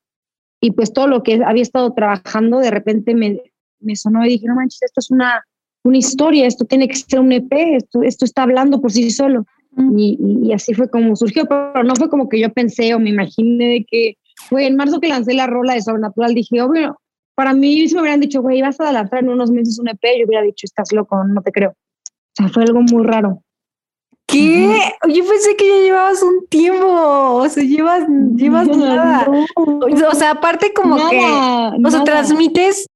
Y 0.61 0.71
pues 0.71 0.91
todo 0.93 1.07
lo 1.07 1.23
que 1.23 1.41
había 1.45 1.61
estado 1.61 1.93
trabajando 1.93 2.59
de 2.59 2.71
repente 2.71 3.15
me, 3.15 3.41
me 3.79 3.95
sonó 3.95 4.25
y 4.25 4.29
dije, 4.29 4.47
no 4.47 4.55
manches, 4.55 4.83
esto 4.83 4.99
es 4.99 5.11
una, 5.11 5.43
una 5.83 5.97
historia, 5.97 6.47
esto 6.47 6.65
tiene 6.65 6.87
que 6.87 6.95
ser 6.95 7.19
un 7.19 7.31
EP, 7.31 7.51
esto, 7.51 8.03
esto 8.03 8.25
está 8.25 8.43
hablando 8.43 8.81
por 8.81 8.91
sí 8.91 9.09
solo. 9.11 9.45
Y, 9.95 10.17
y, 10.43 10.51
así 10.51 10.73
fue 10.73 10.89
como 10.89 11.15
surgió, 11.15 11.45
pero 11.45 11.83
no 11.83 11.95
fue 11.95 12.09
como 12.09 12.27
que 12.27 12.39
yo 12.39 12.51
pensé 12.51 12.93
o 12.95 12.99
me 12.99 13.11
imaginé 13.11 13.65
de 13.65 13.85
que, 13.89 14.17
fue 14.47 14.65
en 14.65 14.75
marzo 14.75 14.99
que 14.99 15.09
lancé 15.09 15.33
la 15.33 15.47
rola 15.47 15.73
de 15.73 15.81
Sobrenatural, 15.81 16.33
dije, 16.33 16.61
obvio, 16.61 16.99
para 17.39 17.53
mí 17.53 17.87
si 17.87 17.95
me 17.95 18.01
hubieran 18.01 18.19
dicho, 18.19 18.41
güey, 18.41 18.61
vas 18.61 18.77
a 18.81 18.91
lanzar 18.91 19.19
en 19.19 19.29
unos 19.29 19.49
meses 19.49 19.79
un 19.79 19.87
EP, 19.87 20.01
yo 20.19 20.25
hubiera 20.27 20.43
dicho, 20.43 20.65
estás 20.65 20.91
loco, 20.91 21.23
no 21.23 21.41
te 21.41 21.53
creo. 21.53 21.69
O 21.69 22.33
sea, 22.33 22.49
fue 22.49 22.63
algo 22.63 22.81
muy 22.81 23.05
raro. 23.05 23.41
¿Qué? 24.27 24.77
Yo 25.07 25.25
pensé 25.25 25.55
que 25.55 25.65
ya 25.65 25.77
llevabas 25.77 26.21
un 26.21 26.45
tiempo. 26.49 26.85
O 26.85 27.47
sea, 27.47 27.63
llevas, 27.63 28.03
llevas 28.35 28.67
nada. 28.67 29.25
O 29.55 30.15
sea, 30.15 30.31
aparte 30.31 30.73
como 30.73 30.97
que, 31.09 31.17
o 31.81 31.89
sea, 31.89 32.03
transmites, 32.03 32.87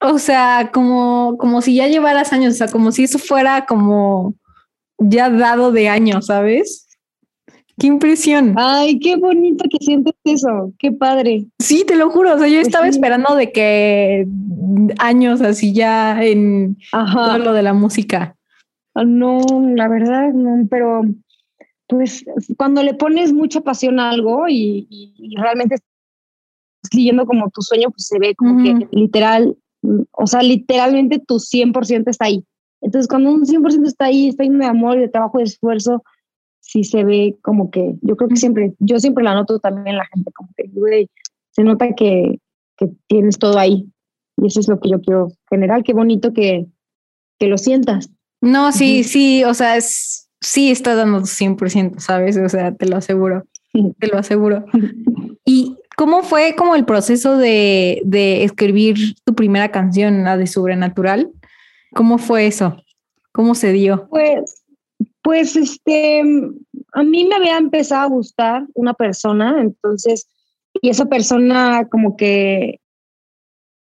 o 0.00 0.18
sea, 0.18 0.72
como, 0.74 1.36
como 1.38 1.62
si 1.62 1.76
ya 1.76 1.86
llevaras 1.86 2.32
años, 2.32 2.54
o 2.54 2.56
sea, 2.56 2.66
como 2.66 2.90
si 2.90 3.04
eso 3.04 3.20
fuera 3.20 3.66
como 3.66 4.34
ya 4.98 5.30
dado 5.30 5.70
de 5.70 5.88
años, 5.88 6.26
¿sabes? 6.26 6.88
Qué 7.80 7.86
impresión. 7.86 8.54
Ay, 8.58 8.98
qué 8.98 9.16
bonito 9.16 9.64
que 9.70 9.82
sientes 9.82 10.14
eso. 10.24 10.70
Qué 10.78 10.92
padre. 10.92 11.46
Sí, 11.58 11.84
te 11.86 11.96
lo 11.96 12.10
juro. 12.10 12.34
O 12.34 12.38
sea, 12.38 12.46
yo 12.46 12.56
pues 12.56 12.66
estaba 12.66 12.86
esperando 12.86 13.34
de 13.34 13.52
que 13.52 14.28
años 14.98 15.40
así 15.40 15.72
ya 15.72 16.22
en 16.22 16.76
todo 16.90 17.38
lo 17.38 17.54
de 17.54 17.62
la 17.62 17.72
música. 17.72 18.36
Ah, 18.94 19.04
no, 19.04 19.40
la 19.74 19.88
verdad, 19.88 20.30
no, 20.34 20.66
pero 20.68 21.02
pues 21.86 22.22
cuando 22.58 22.82
le 22.82 22.92
pones 22.92 23.32
mucha 23.32 23.62
pasión 23.62 23.98
a 23.98 24.10
algo 24.10 24.44
y, 24.46 25.14
realmente 25.38 25.76
siguiendo 26.82 27.24
como 27.24 27.48
tu 27.48 27.62
sueño, 27.62 27.88
pues 27.90 28.06
se 28.06 28.18
ve 28.18 28.34
como 28.34 28.62
que 28.62 28.88
literal, 28.92 29.56
o 30.12 30.26
sea, 30.26 30.42
literalmente 30.42 31.18
tu 31.18 31.38
100% 31.38 32.10
está 32.10 32.26
ahí. 32.26 32.44
Entonces, 32.82 33.08
cuando 33.08 33.30
un 33.30 33.46
100% 33.46 33.86
está 33.86 34.06
ahí, 34.06 34.28
está 34.28 34.44
lleno 34.44 34.58
de 34.58 34.66
amor 34.66 34.98
y 34.98 35.00
de 35.00 35.08
trabajo 35.08 35.38
y 35.38 35.44
de 35.44 35.48
esfuerzo, 35.48 36.02
sí 36.70 36.84
se 36.84 37.02
ve 37.02 37.36
como 37.42 37.70
que, 37.70 37.96
yo 38.00 38.16
creo 38.16 38.28
que 38.28 38.36
siempre, 38.36 38.74
yo 38.78 39.00
siempre 39.00 39.24
la 39.24 39.34
noto 39.34 39.58
también 39.58 39.96
la 39.96 40.06
gente, 40.06 40.30
como 40.32 40.50
que, 40.56 40.70
se 41.50 41.64
nota 41.64 41.94
que, 41.96 42.38
que 42.76 42.90
tienes 43.08 43.38
todo 43.38 43.58
ahí. 43.58 43.88
Y 44.36 44.46
eso 44.46 44.60
es 44.60 44.68
lo 44.68 44.78
que 44.78 44.88
yo 44.88 45.00
quiero 45.00 45.32
generar. 45.50 45.82
Qué 45.82 45.92
bonito 45.92 46.32
que, 46.32 46.66
que 47.40 47.48
lo 47.48 47.58
sientas. 47.58 48.10
No, 48.40 48.70
sí, 48.70 49.02
sí, 49.02 49.42
o 49.42 49.52
sea, 49.52 49.76
es, 49.76 50.30
sí 50.40 50.70
está 50.70 50.94
dando 50.94 51.22
100%, 51.22 51.98
¿sabes? 51.98 52.36
O 52.36 52.48
sea, 52.48 52.72
te 52.72 52.86
lo 52.86 52.96
aseguro, 52.96 53.44
te 53.98 54.06
lo 54.06 54.18
aseguro. 54.18 54.64
¿Y 55.44 55.76
cómo 55.96 56.22
fue 56.22 56.54
como 56.56 56.76
el 56.76 56.84
proceso 56.84 57.36
de, 57.36 58.00
de 58.04 58.44
escribir 58.44 59.16
tu 59.24 59.34
primera 59.34 59.72
canción, 59.72 60.22
la 60.22 60.36
de 60.36 60.46
Sobrenatural? 60.46 61.32
¿Cómo 61.92 62.18
fue 62.18 62.46
eso? 62.46 62.76
¿Cómo 63.32 63.56
se 63.56 63.72
dio? 63.72 64.06
Pues, 64.08 64.59
pues 65.22 65.56
este, 65.56 66.22
a 66.92 67.02
mí 67.02 67.24
me 67.24 67.34
había 67.34 67.58
empezado 67.58 68.02
a 68.02 68.08
gustar 68.08 68.66
una 68.74 68.94
persona, 68.94 69.60
entonces, 69.60 70.28
y 70.80 70.88
esa 70.88 71.06
persona 71.06 71.88
como 71.90 72.16
que, 72.16 72.80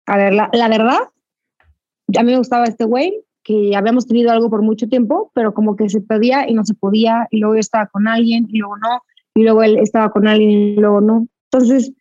a 0.07 0.17
ver, 0.17 0.33
la, 0.33 0.50
la 0.53 0.67
verdad, 0.67 1.00
a 2.17 2.23
mí 2.23 2.31
me 2.31 2.38
gustaba 2.38 2.65
este 2.65 2.85
güey, 2.85 3.23
que 3.43 3.75
habíamos 3.75 4.07
tenido 4.07 4.31
algo 4.31 4.50
por 4.50 4.61
mucho 4.61 4.88
tiempo, 4.88 5.31
pero 5.33 5.53
como 5.53 5.75
que 5.75 5.89
se 5.89 6.01
pedía 6.01 6.47
y 6.50 6.53
no 6.53 6.65
se 6.65 6.75
podía, 6.75 7.27
y 7.31 7.39
luego 7.39 7.55
yo 7.55 7.59
estaba 7.59 7.88
con 7.88 8.07
alguien 8.07 8.45
y 8.50 8.59
luego 8.59 8.77
no, 8.77 9.01
y 9.33 9.43
luego 9.43 9.63
él 9.63 9.77
estaba 9.77 10.11
con 10.11 10.27
alguien 10.27 10.50
y 10.51 10.75
luego 10.75 11.01
no. 11.01 11.27
Entonces 11.51 11.93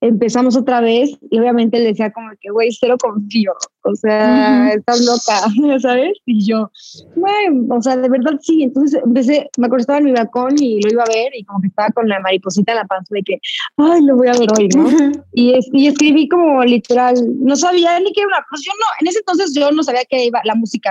empezamos 0.00 0.56
otra 0.56 0.80
vez 0.80 1.10
y 1.30 1.38
obviamente 1.38 1.78
él 1.78 1.84
decía 1.84 2.12
como 2.12 2.30
que, 2.40 2.50
güey, 2.50 2.70
cero 2.72 2.96
confío, 3.00 3.52
o 3.82 3.94
sea, 3.94 4.70
estás 4.72 5.00
loca, 5.00 5.78
¿sabes? 5.80 6.18
Y 6.26 6.46
yo, 6.46 6.70
güey, 7.14 7.46
o 7.70 7.82
sea, 7.82 7.96
de 7.96 8.08
verdad 8.08 8.38
sí. 8.40 8.62
Entonces 8.64 9.00
empecé, 9.02 9.48
me 9.58 9.66
acuerdo 9.66 9.82
estaba 9.82 9.98
en 9.98 10.04
mi 10.04 10.12
balcón 10.12 10.54
y 10.58 10.80
lo 10.82 10.90
iba 10.90 11.02
a 11.02 11.12
ver 11.12 11.32
y 11.34 11.44
como 11.44 11.60
que 11.60 11.68
estaba 11.68 11.90
con 11.90 12.08
la 12.08 12.20
mariposita 12.20 12.72
en 12.72 12.78
la 12.78 12.84
panza 12.84 13.14
de 13.14 13.22
que, 13.22 13.38
ay, 13.78 14.02
lo 14.02 14.16
voy 14.16 14.28
a 14.28 14.32
ver 14.32 14.48
hoy, 14.58 14.68
¿no? 14.68 14.88
y, 15.32 15.58
y 15.72 15.86
escribí 15.86 16.28
como 16.28 16.62
literal, 16.64 17.14
no 17.40 17.56
sabía 17.56 17.98
ni 18.00 18.12
qué 18.12 18.20
era 18.20 18.28
una, 18.28 18.44
pues 18.48 18.62
yo 18.64 18.72
no, 18.78 18.86
en 19.00 19.08
ese 19.08 19.20
entonces 19.20 19.54
yo 19.54 19.70
no 19.70 19.82
sabía 19.82 20.04
que 20.08 20.26
iba 20.26 20.40
la 20.44 20.54
música. 20.54 20.90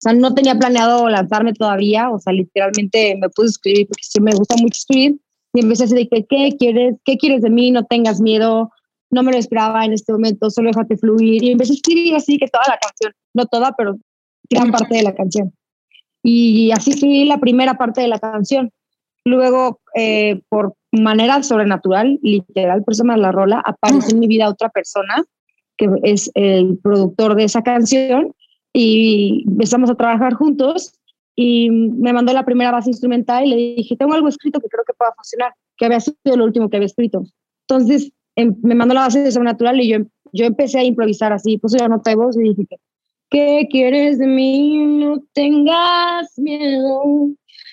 sea, 0.00 0.12
no 0.12 0.32
tenía 0.32 0.54
planeado 0.54 1.08
lanzarme 1.08 1.52
todavía, 1.54 2.10
o 2.10 2.20
sea, 2.20 2.32
literalmente 2.32 3.16
me 3.20 3.28
puse 3.30 3.46
a 3.46 3.50
escribir 3.50 3.88
porque 3.88 4.04
sí 4.04 4.20
me 4.20 4.32
gusta 4.32 4.54
mucho 4.56 4.76
escribir 4.76 5.18
y 5.54 5.60
empecé 5.60 5.84
a 5.84 5.86
decir 5.86 6.08
que, 6.10 6.26
¿qué 6.26 6.56
quieres? 6.58 6.96
¿Qué 7.04 7.16
quieres 7.16 7.42
de 7.42 7.50
mí? 7.50 7.70
No 7.70 7.84
tengas 7.84 8.20
miedo, 8.20 8.70
no 9.10 9.22
me 9.22 9.32
lo 9.32 9.38
esperaba 9.38 9.84
en 9.84 9.92
este 9.92 10.12
momento, 10.12 10.50
solo 10.50 10.70
déjate 10.70 10.96
fluir. 10.96 11.42
Y 11.42 11.52
empecé 11.52 11.72
a 11.72 11.76
escribir 11.76 12.14
así 12.14 12.38
que 12.38 12.48
toda 12.48 12.64
la 12.68 12.78
canción, 12.78 13.12
no 13.34 13.46
toda, 13.46 13.72
pero 13.76 13.98
gran 14.50 14.70
parte 14.70 14.96
de 14.96 15.02
la 15.02 15.14
canción. 15.14 15.52
Y 16.22 16.70
así 16.72 16.90
escribí 16.90 17.24
la 17.24 17.38
primera 17.38 17.74
parte 17.74 18.00
de 18.00 18.08
la 18.08 18.18
canción. 18.18 18.70
Luego, 19.24 19.80
eh, 19.94 20.40
por 20.48 20.74
manera 20.92 21.42
sobrenatural, 21.42 22.18
literal, 22.22 22.82
por 22.82 22.94
eso 22.94 23.04
me 23.04 23.16
la 23.16 23.32
rola, 23.32 23.62
aparece 23.64 24.12
en 24.12 24.20
mi 24.20 24.26
vida 24.26 24.48
otra 24.48 24.68
persona 24.68 25.24
que 25.76 25.88
es 26.02 26.30
el 26.34 26.78
productor 26.82 27.36
de 27.36 27.44
esa 27.44 27.62
canción 27.62 28.34
y 28.72 29.44
empezamos 29.46 29.88
a 29.88 29.94
trabajar 29.94 30.34
juntos 30.34 30.97
y 31.40 31.70
me 31.70 32.12
mandó 32.12 32.32
la 32.32 32.44
primera 32.44 32.72
base 32.72 32.90
instrumental 32.90 33.46
y 33.46 33.50
le 33.50 33.56
dije, 33.76 33.96
tengo 33.96 34.12
algo 34.12 34.26
escrito 34.26 34.58
que 34.58 34.66
creo 34.66 34.82
que 34.84 34.92
pueda 34.92 35.12
funcionar, 35.14 35.54
que 35.76 35.86
había 35.86 36.00
sido 36.00 36.36
lo 36.36 36.44
último 36.44 36.68
que 36.68 36.78
había 36.78 36.86
escrito. 36.86 37.22
Entonces 37.68 38.10
em, 38.34 38.56
me 38.64 38.74
mandó 38.74 38.92
la 38.92 39.02
base 39.02 39.22
de 39.22 39.30
sobrenatural 39.30 39.80
y 39.80 39.88
yo, 39.88 39.98
yo 40.32 40.46
empecé 40.46 40.80
a 40.80 40.82
improvisar 40.82 41.32
así, 41.32 41.56
puse 41.56 41.78
la 41.78 41.86
nota 41.86 42.10
de 42.10 42.16
voz 42.16 42.36
y 42.36 42.42
dije, 42.42 42.66
¿qué 43.30 43.68
quieres 43.70 44.18
de 44.18 44.26
mí? 44.26 44.78
No 44.78 45.22
tengas 45.32 46.36
miedo. 46.38 47.28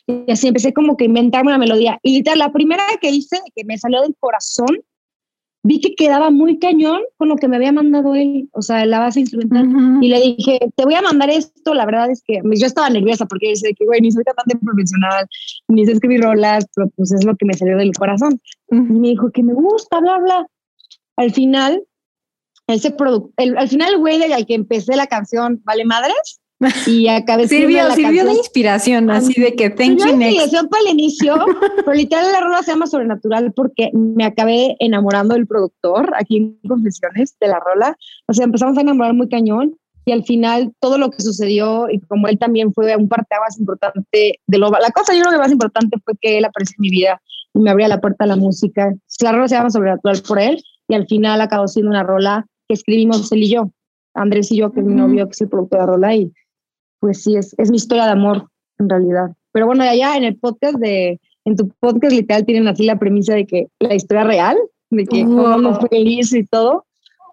Y 0.06 0.32
así 0.32 0.50
empecé 0.50 0.72
como 0.72 0.96
que 0.96 1.06
a 1.06 1.08
inventarme 1.08 1.50
una 1.50 1.58
melodía. 1.58 2.00
Y 2.04 2.22
la 2.36 2.52
primera 2.52 2.84
que 3.02 3.10
hice, 3.10 3.40
que 3.56 3.66
me 3.66 3.80
salió 3.80 4.04
del 4.04 4.16
corazón, 4.20 4.78
vi 5.66 5.82
que 5.82 5.96
quedaba 5.96 6.30
muy 6.30 6.60
cañón 6.60 7.02
con 7.18 7.28
lo 7.28 7.38
que 7.38 7.48
me 7.48 7.56
había 7.56 7.72
mandado 7.72 8.14
él, 8.14 8.48
o 8.52 8.62
sea, 8.62 8.86
la 8.86 9.00
base 9.00 9.22
instrumental. 9.22 9.98
Y 10.00 10.10
le 10.10 10.22
dije, 10.22 10.60
te 10.76 10.84
voy 10.84 10.94
a 10.94 11.02
mandar 11.02 11.32
esto. 11.32 11.74
La 11.74 11.88
verdad 11.88 12.12
es 12.12 12.22
que 12.26 12.40
yo 12.44 12.68
estaba 12.68 12.88
nerviosa 12.90 13.26
porque 13.26 13.50
dice 13.50 13.74
que, 13.74 13.84
güey, 13.84 14.00
ni 14.00 14.12
soy 14.12 14.24
cantante 14.24 14.58
profesional, 14.64 15.28
ni 15.68 15.84
sé 15.86 15.94
escribir 15.94 16.22
rolas, 16.22 16.68
pero 16.76 16.90
pues 16.96 17.12
es 17.14 17.26
lo 17.26 17.36
que 17.36 17.46
me 17.46 17.56
salió 17.56 17.78
del 17.78 17.92
corazón. 17.94 18.40
Y 18.70 18.76
me 18.76 19.08
dijo 19.10 19.32
que 19.32 19.42
me 19.42 19.54
gusta, 19.54 20.00
bla, 20.00 20.20
bla. 20.20 20.48
Al 21.16 21.32
final, 21.32 21.84
ese 22.68 22.92
producto, 22.92 23.34
al 23.38 23.68
final 23.68 23.98
güey 23.98 24.22
al 24.32 24.46
que 24.46 24.54
empecé 24.54 24.96
la 24.96 25.08
canción, 25.08 25.62
¿vale 25.66 25.84
madres? 25.84 26.42
Y 26.88 27.08
acabé 27.08 27.48
sirvió, 27.48 27.92
sirvió 27.92 28.26
de 28.26 28.34
inspiración, 28.34 29.10
así 29.10 29.40
de 29.40 29.56
que 29.56 29.70
thank 29.70 30.00
you 30.00 30.16
next. 30.16 30.36
inspiración 30.36 30.70
para 30.70 30.84
el 30.84 30.90
inicio, 30.90 31.36
pero 31.86 31.94
literal 31.94 32.32
la 32.32 32.40
rola 32.40 32.64
se 32.64 32.72
llama 32.72 32.88
Sobrenatural 32.88 33.52
porque 33.54 33.92
me 33.94 34.24
acabé 34.24 34.76
enamorando 34.80 35.34
del 35.36 35.48
productor 35.48 36.12
aquí 36.16 36.38
en 36.38 36.60
Confesiones 36.68 37.36
de 37.40 37.48
la 37.48 37.60
rola. 37.60 37.98
O 38.28 38.34
sea, 38.34 38.46
empezamos 38.46 38.78
a 38.78 38.82
enamorar 38.82 39.14
muy 39.14 39.28
cañón 39.28 39.78
y 40.06 40.12
al 40.12 40.24
final 40.24 40.74
todo 40.80 40.98
lo 40.98 41.10
que 41.10 41.22
sucedió 41.22 41.90
y 41.90 42.00
como 42.02 42.28
él 42.28 42.40
también 42.40 42.74
fue 42.74 42.96
un 42.96 43.10
más 43.10 43.60
importante 43.60 44.40
de 44.48 44.58
lo 44.58 44.70
la 44.70 44.92
cosa 44.92 45.14
yo 45.14 45.22
creo 45.22 45.34
que 45.34 45.40
más 45.40 45.52
importante 45.52 45.98
fue 46.06 46.14
que 46.22 46.38
él 46.38 46.46
apareció 46.46 46.76
en 46.78 46.82
mi 46.82 46.90
vida 46.90 47.22
y 47.54 47.60
me 47.60 47.72
abría 47.72 47.88
la 47.88 48.00
puerta 48.00 48.24
a 48.24 48.28
la 48.28 48.36
música. 48.36 48.94
La 49.22 49.32
rola 49.32 49.48
se 49.48 49.56
llama 49.56 49.72
Sobrenatural 49.72 50.22
por 50.26 50.40
él 50.40 50.64
y 50.88 50.96
al 50.96 51.08
final 51.08 51.42
acabó 51.42 51.68
siendo 51.68 51.90
una 51.90 52.04
rola 52.04 52.46
que 52.68 52.76
escribimos 52.76 53.32
él 53.32 53.44
y 53.44 53.50
yo. 53.50 53.72
Andrés 54.16 54.52
y 54.52 54.58
yo, 54.58 54.72
que 54.72 54.80
es 54.80 54.86
mi 54.86 54.96
novio, 54.96 55.26
que 55.26 55.32
es 55.32 55.42
el 55.42 55.50
productor 55.50 55.80
de 55.80 55.86
la 55.86 55.92
rola, 55.92 56.16
y 56.16 56.32
pues 57.00 57.24
sí, 57.24 57.36
es, 57.36 57.56
es 57.58 57.70
mi 57.70 57.78
historia 57.78 58.06
de 58.06 58.12
amor, 58.12 58.48
en 58.80 58.90
realidad. 58.90 59.32
Pero 59.52 59.68
bueno, 59.68 59.84
allá 59.84 60.18
en 60.18 60.24
el 60.24 60.38
podcast 60.38 60.76
de, 60.76 61.20
en 61.46 61.56
tu 61.56 61.70
podcast 61.80 62.14
literal 62.14 62.46
tienen 62.46 62.68
así 62.68 62.86
la 62.86 63.00
premisa 63.00 63.36
de 63.36 63.46
que 63.46 63.68
la 63.80 63.96
historia 63.96 64.24
real, 64.24 64.58
de 64.90 65.06
que 65.06 65.24
wow. 65.24 65.76
fue 65.80 65.90
feliz 65.90 66.34
y 66.34 66.46
todo, 66.46 66.86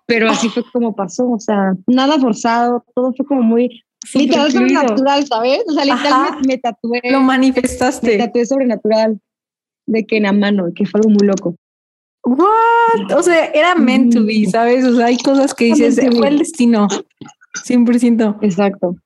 pero 0.07 0.31
así 0.31 0.49
fue 0.49 0.62
como 0.73 0.95
pasó, 0.95 1.31
o 1.31 1.38
sea, 1.38 1.75
nada 1.87 2.19
forzado, 2.19 2.85
todo 2.95 3.12
fue 3.14 3.25
como 3.26 3.42
muy 3.42 3.83
literal 4.14 4.52
sobrenatural, 4.52 5.26
¿sabes? 5.26 5.62
O 5.66 5.73
sea, 5.73 5.85
literal 5.85 6.38
me, 6.47 6.59
tatué. 6.59 7.00
Lo 7.11 7.21
manifestaste. 7.21 8.19
Me 8.19 8.26
tatué 8.26 8.47
sobrenatural 8.47 9.21
de 9.87 10.04
que 10.04 10.19
en 10.19 10.25
la 10.25 10.33
mano, 10.33 10.66
que 10.75 10.87
fue 10.87 11.00
algo 11.00 11.11
muy 11.11 11.26
loco. 11.26 11.57
What? 12.25 13.16
O 13.16 13.23
sea, 13.23 13.47
era 13.47 13.75
meant 13.75 14.14
to 14.14 14.25
be, 14.25 14.47
¿sabes? 14.47 14.85
O 14.85 14.95
sea, 14.97 15.07
hay 15.07 15.19
cosas 15.19 15.54
que 15.54 15.66
dices, 15.66 16.00
fue 16.16 16.28
el 16.28 16.38
destino. 16.38 16.87
100%. 17.66 18.38
Exacto. 18.42 18.97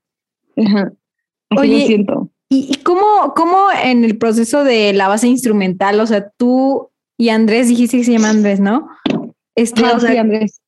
Oye, 1.56 1.86
siento. 1.86 2.30
¿y 2.48 2.76
cómo, 2.82 3.34
cómo 3.34 3.68
en 3.82 4.04
el 4.04 4.18
proceso 4.18 4.64
de 4.64 4.92
la 4.92 5.08
base 5.08 5.28
instrumental, 5.28 5.98
o 6.00 6.06
sea, 6.06 6.30
tú 6.36 6.90
y 7.18 7.30
Andrés, 7.30 7.68
dijiste 7.68 7.98
que 7.98 8.04
se 8.04 8.12
llama 8.12 8.30
Andrés, 8.30 8.60
¿no? 8.60 8.88
Este, 9.54 9.82
o 9.84 9.98
sea, 9.98 10.20
Andrés. 10.20 10.60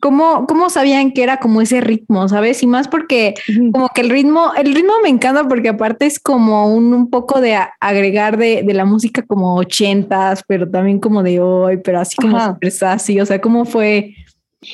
¿cómo, 0.00 0.46
¿Cómo 0.46 0.70
sabían 0.70 1.12
que 1.12 1.22
era 1.22 1.38
como 1.38 1.60
ese 1.60 1.80
ritmo, 1.80 2.26
sabes? 2.28 2.62
Y 2.62 2.66
más 2.66 2.88
porque 2.88 3.34
como 3.72 3.90
que 3.90 4.00
el 4.00 4.10
ritmo, 4.10 4.52
el 4.56 4.74
ritmo 4.74 4.94
me 5.02 5.10
encanta 5.10 5.46
porque 5.46 5.68
aparte 5.68 6.06
es 6.06 6.18
como 6.18 6.74
un, 6.74 6.92
un 6.92 7.10
poco 7.10 7.40
de 7.40 7.56
agregar 7.80 8.36
de, 8.36 8.62
de, 8.62 8.74
la 8.74 8.84
música 8.84 9.22
como 9.22 9.56
ochentas, 9.56 10.42
pero 10.46 10.68
también 10.68 10.98
como 10.98 11.22
de 11.22 11.40
hoy, 11.40 11.76
pero 11.76 12.00
así 12.00 12.16
como 12.16 12.38
así, 12.82 13.20
o 13.20 13.26
sea, 13.26 13.40
¿cómo 13.40 13.64
fue? 13.64 14.14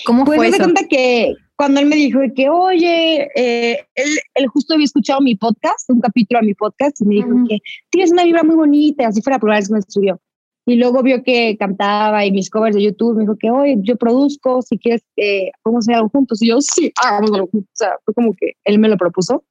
¿Cómo 0.04 0.24
pues 0.24 0.36
fue 0.36 0.48
eso? 0.48 0.58
cuenta 0.58 0.82
que 0.88 1.34
cuando 1.56 1.80
él 1.80 1.86
me 1.86 1.96
dijo 1.96 2.20
que, 2.34 2.50
oye, 2.50 3.28
eh, 3.34 3.86
él, 3.94 4.46
justo 4.48 4.74
había 4.74 4.84
escuchado 4.84 5.20
mi 5.20 5.34
podcast, 5.34 5.88
un 5.88 6.00
capítulo 6.00 6.40
de 6.40 6.46
mi 6.46 6.54
podcast, 6.54 7.00
y 7.00 7.06
me 7.06 7.14
dijo 7.16 7.30
que 7.48 7.58
tienes 7.90 8.12
una 8.12 8.24
vibra 8.24 8.42
muy 8.42 8.56
bonita, 8.56 9.08
así 9.08 9.22
fuera 9.22 9.38
probar 9.38 9.60
eso 9.60 9.72
me 9.72 9.78
estudió. 9.78 10.20
Y 10.68 10.76
luego 10.76 11.02
vio 11.02 11.22
que 11.22 11.56
cantaba 11.56 12.26
y 12.26 12.32
mis 12.32 12.50
covers 12.50 12.74
de 12.74 12.82
YouTube, 12.82 13.16
me 13.16 13.22
dijo 13.22 13.36
que, 13.38 13.50
oye, 13.50 13.76
yo 13.82 13.96
produzco, 13.96 14.60
si 14.62 14.78
quieres, 14.78 15.02
eh, 15.16 15.50
podemos 15.62 15.84
hacer 15.84 15.94
algo 15.94 16.08
juntos. 16.08 16.42
Y 16.42 16.48
yo, 16.48 16.60
sí, 16.60 16.92
hagámoslo 16.96 17.46
juntos. 17.46 17.70
O 17.72 17.76
sea, 17.76 17.92
fue 18.04 18.12
como 18.14 18.34
que 18.34 18.54
él 18.64 18.80
me 18.80 18.88
lo 18.88 18.96
propuso. 18.96 19.44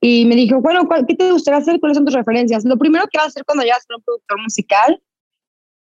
Y 0.00 0.26
me 0.26 0.34
dijo, 0.34 0.60
bueno, 0.60 0.86
¿qué 1.06 1.14
te 1.14 1.30
gustaría 1.30 1.58
hacer? 1.58 1.78
¿Cuáles 1.78 1.96
son 1.96 2.04
tus 2.04 2.14
referencias? 2.14 2.64
Lo 2.64 2.76
primero 2.76 3.04
que 3.10 3.18
vas 3.18 3.26
a 3.26 3.28
hacer 3.28 3.44
cuando 3.44 3.62
llegas 3.62 3.86
con 3.86 3.98
un 3.98 4.02
productor 4.02 4.42
musical, 4.42 5.00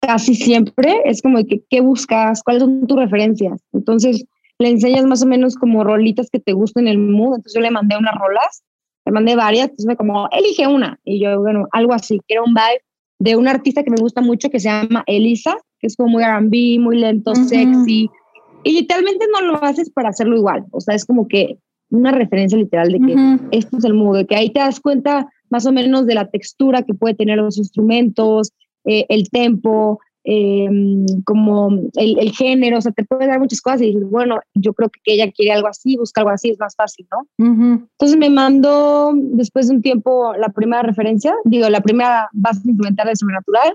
casi 0.00 0.34
siempre, 0.34 1.02
es 1.04 1.22
como 1.22 1.38
que, 1.44 1.62
¿qué 1.70 1.80
buscas? 1.80 2.42
¿Cuáles 2.42 2.62
son 2.62 2.86
tus 2.86 2.98
referencias? 2.98 3.62
Entonces, 3.72 4.26
le 4.58 4.68
enseñas 4.68 5.04
más 5.04 5.22
o 5.22 5.26
menos 5.26 5.56
como 5.56 5.84
rolitas 5.84 6.30
que 6.30 6.40
te 6.40 6.52
gusten 6.52 6.88
el 6.88 6.98
mood. 6.98 7.36
Entonces 7.36 7.54
yo 7.54 7.60
le 7.60 7.70
mandé 7.70 7.96
unas 7.96 8.14
rolas, 8.14 8.62
le 9.04 9.12
mandé 9.12 9.36
varias, 9.36 9.64
entonces 9.64 9.86
me 9.86 9.96
como, 9.96 10.28
elige 10.30 10.66
una. 10.66 10.98
Y 11.04 11.22
yo, 11.22 11.40
bueno, 11.40 11.66
algo 11.72 11.92
así, 11.92 12.20
que 12.26 12.34
era 12.34 12.42
un 12.42 12.54
vibe 12.54 12.82
de 13.18 13.36
una 13.36 13.52
artista 13.52 13.82
que 13.82 13.90
me 13.90 14.00
gusta 14.00 14.20
mucho 14.20 14.50
que 14.50 14.60
se 14.60 14.68
llama 14.68 15.04
Elisa, 15.06 15.56
que 15.78 15.86
es 15.86 15.96
como 15.96 16.10
muy 16.10 16.22
R&B, 16.22 16.78
muy 16.80 16.98
lento, 16.98 17.34
sexy. 17.34 18.10
Y 18.62 18.72
literalmente 18.72 19.26
no 19.32 19.46
lo 19.46 19.62
haces 19.62 19.90
para 19.90 20.08
hacerlo 20.08 20.36
igual. 20.36 20.64
O 20.70 20.80
sea, 20.80 20.94
es 20.94 21.04
como 21.04 21.28
que 21.28 21.58
una 21.90 22.12
referencia 22.12 22.58
literal 22.58 22.90
de 22.90 23.00
que 23.00 23.56
esto 23.56 23.76
es 23.76 23.84
el 23.84 23.94
mood, 23.94 24.18
de 24.18 24.26
que 24.26 24.36
ahí 24.36 24.50
te 24.50 24.60
das 24.60 24.80
cuenta 24.80 25.28
más 25.50 25.66
o 25.66 25.72
menos 25.72 26.06
de 26.06 26.14
la 26.14 26.30
textura 26.30 26.82
que 26.82 26.94
puede 26.94 27.14
tener 27.14 27.36
los 27.38 27.58
instrumentos, 27.58 28.52
eh, 28.84 29.06
el 29.08 29.28
tempo, 29.30 30.00
em, 30.24 31.06
como 31.24 31.70
el, 31.94 32.32
género, 32.32 32.78
o 32.78 32.80
sea, 32.80 32.92
te 32.92 33.04
puede 33.04 33.26
dar 33.26 33.38
muchas 33.38 33.60
cosas 33.60 33.82
y 33.82 33.86
dices, 33.86 34.08
bueno, 34.10 34.40
yo 34.54 34.72
creo 34.72 34.90
que 34.90 35.14
ella 35.14 35.30
quiere 35.30 35.52
algo 35.52 35.68
así, 35.68 35.96
busca 35.96 36.22
algo 36.22 36.30
así, 36.30 36.50
es 36.50 36.58
más 36.58 36.74
fácil, 36.74 37.06
¿no? 37.10 37.28
Entonces 37.38 38.18
me 38.18 38.30
mandó 38.30 39.12
después 39.14 39.68
de 39.68 39.76
un 39.76 39.82
tiempo 39.82 40.34
la 40.34 40.48
primera 40.48 40.82
referencia, 40.82 41.34
digo, 41.44 41.68
la 41.68 41.80
primera 41.80 42.28
base 42.32 42.60
instrumental 42.64 43.08
de 43.08 43.16
Sobrenatural, 43.16 43.74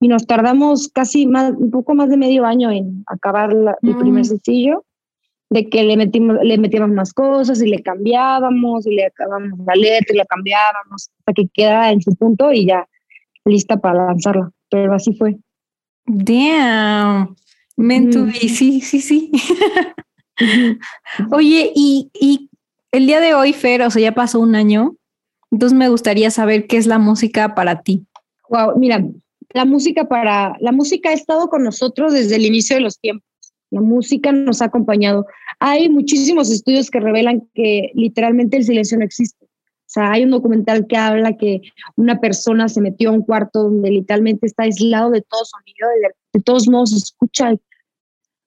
y 0.00 0.08
nos 0.08 0.26
tardamos 0.26 0.88
casi 0.88 1.26
más, 1.26 1.52
un 1.56 1.70
poco 1.70 1.94
más 1.94 2.10
de 2.10 2.16
medio 2.16 2.44
año 2.44 2.70
en 2.70 3.04
acabar 3.06 3.50
el 3.82 3.96
primer 3.96 4.22
mm. 4.22 4.24
sencillo, 4.24 4.84
de 5.50 5.68
que 5.68 5.82
le 5.84 5.96
metimos, 5.96 6.36
le 6.42 6.58
metíamos 6.58 6.90
más 6.90 7.12
cosas 7.12 7.62
y 7.62 7.68
le 7.68 7.82
cambiábamos 7.82 8.86
y 8.86 8.94
le 8.96 9.06
acabamos 9.06 9.58
la 9.64 9.74
letra 9.74 10.12
y 10.12 10.16
la 10.16 10.24
cambiábamos 10.24 11.10
hasta 11.20 11.32
que 11.32 11.48
queda 11.48 11.90
en 11.92 12.02
su 12.02 12.14
punto 12.16 12.52
y 12.52 12.66
ya 12.66 12.88
lista 13.44 13.76
para 13.76 14.06
lanzarla. 14.06 14.50
Pero 14.68 14.94
así 14.94 15.14
fue. 15.14 15.36
Damn. 16.06 17.36
Meant 17.76 18.14
sí, 18.34 18.80
sí, 18.80 19.00
sí. 19.00 19.32
Oye, 21.32 21.72
y, 21.74 22.10
y 22.14 22.50
el 22.92 23.06
día 23.06 23.20
de 23.20 23.34
hoy, 23.34 23.52
Fer, 23.52 23.82
o 23.82 23.90
sea, 23.90 24.00
ya 24.00 24.14
pasó 24.14 24.40
un 24.40 24.54
año, 24.54 24.96
entonces 25.50 25.76
me 25.76 25.88
gustaría 25.88 26.30
saber 26.30 26.66
qué 26.66 26.76
es 26.76 26.86
la 26.86 26.98
música 26.98 27.54
para 27.54 27.82
ti. 27.82 28.06
Wow, 28.48 28.78
mira, 28.78 29.04
la 29.50 29.64
música 29.64 30.06
para 30.08 30.56
la 30.60 30.72
música 30.72 31.10
ha 31.10 31.12
estado 31.12 31.48
con 31.48 31.62
nosotros 31.64 32.12
desde 32.12 32.36
el 32.36 32.46
inicio 32.46 32.76
de 32.76 32.82
los 32.82 32.98
tiempos. 32.98 33.28
La 33.70 33.80
música 33.80 34.30
nos 34.32 34.62
ha 34.62 34.66
acompañado. 34.66 35.26
Hay 35.58 35.88
muchísimos 35.88 36.50
estudios 36.50 36.90
que 36.90 37.00
revelan 37.00 37.48
que 37.54 37.90
literalmente 37.94 38.56
el 38.56 38.64
silencio 38.64 38.98
no 38.98 39.04
existe. 39.04 39.43
Sea, 39.94 40.10
hay 40.10 40.24
un 40.24 40.32
documental 40.32 40.88
que 40.88 40.96
habla 40.96 41.36
que 41.36 41.62
una 41.94 42.20
persona 42.20 42.68
se 42.68 42.80
metió 42.80 43.10
a 43.10 43.12
un 43.12 43.22
cuarto 43.22 43.62
donde 43.62 43.90
literalmente 43.90 44.44
está 44.44 44.64
aislado 44.64 45.10
de 45.12 45.22
todo 45.22 45.44
sonido, 45.44 45.88
de, 45.88 46.10
de 46.32 46.42
todos 46.42 46.68
modos 46.68 46.92
escucha. 46.92 47.54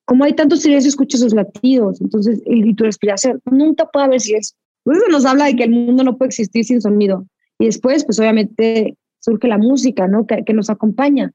Como 0.03 0.25
hay 0.25 0.33
tanto 0.33 0.57
silencio, 0.57 0.89
escucha 0.89 1.17
sus 1.17 1.33
latidos, 1.33 2.01
entonces, 2.01 2.41
y 2.45 2.73
tu 2.73 2.83
respiración. 2.83 3.41
Nunca 3.45 3.85
puede 3.85 4.07
haber 4.07 4.19
silencio. 4.19 4.57
Eso 4.85 5.07
nos 5.09 5.25
habla 5.25 5.45
de 5.45 5.55
que 5.55 5.63
el 5.63 5.69
mundo 5.69 6.03
no 6.03 6.17
puede 6.17 6.27
existir 6.27 6.65
sin 6.65 6.81
sonido. 6.81 7.25
Y 7.59 7.67
después, 7.67 8.03
pues 8.03 8.19
obviamente, 8.19 8.97
surge 9.19 9.47
la 9.47 9.57
música, 9.57 10.05
¿no? 10.05 10.27
Que, 10.27 10.43
que, 10.43 10.53
nos 10.53 10.69
acompaña. 10.69 11.31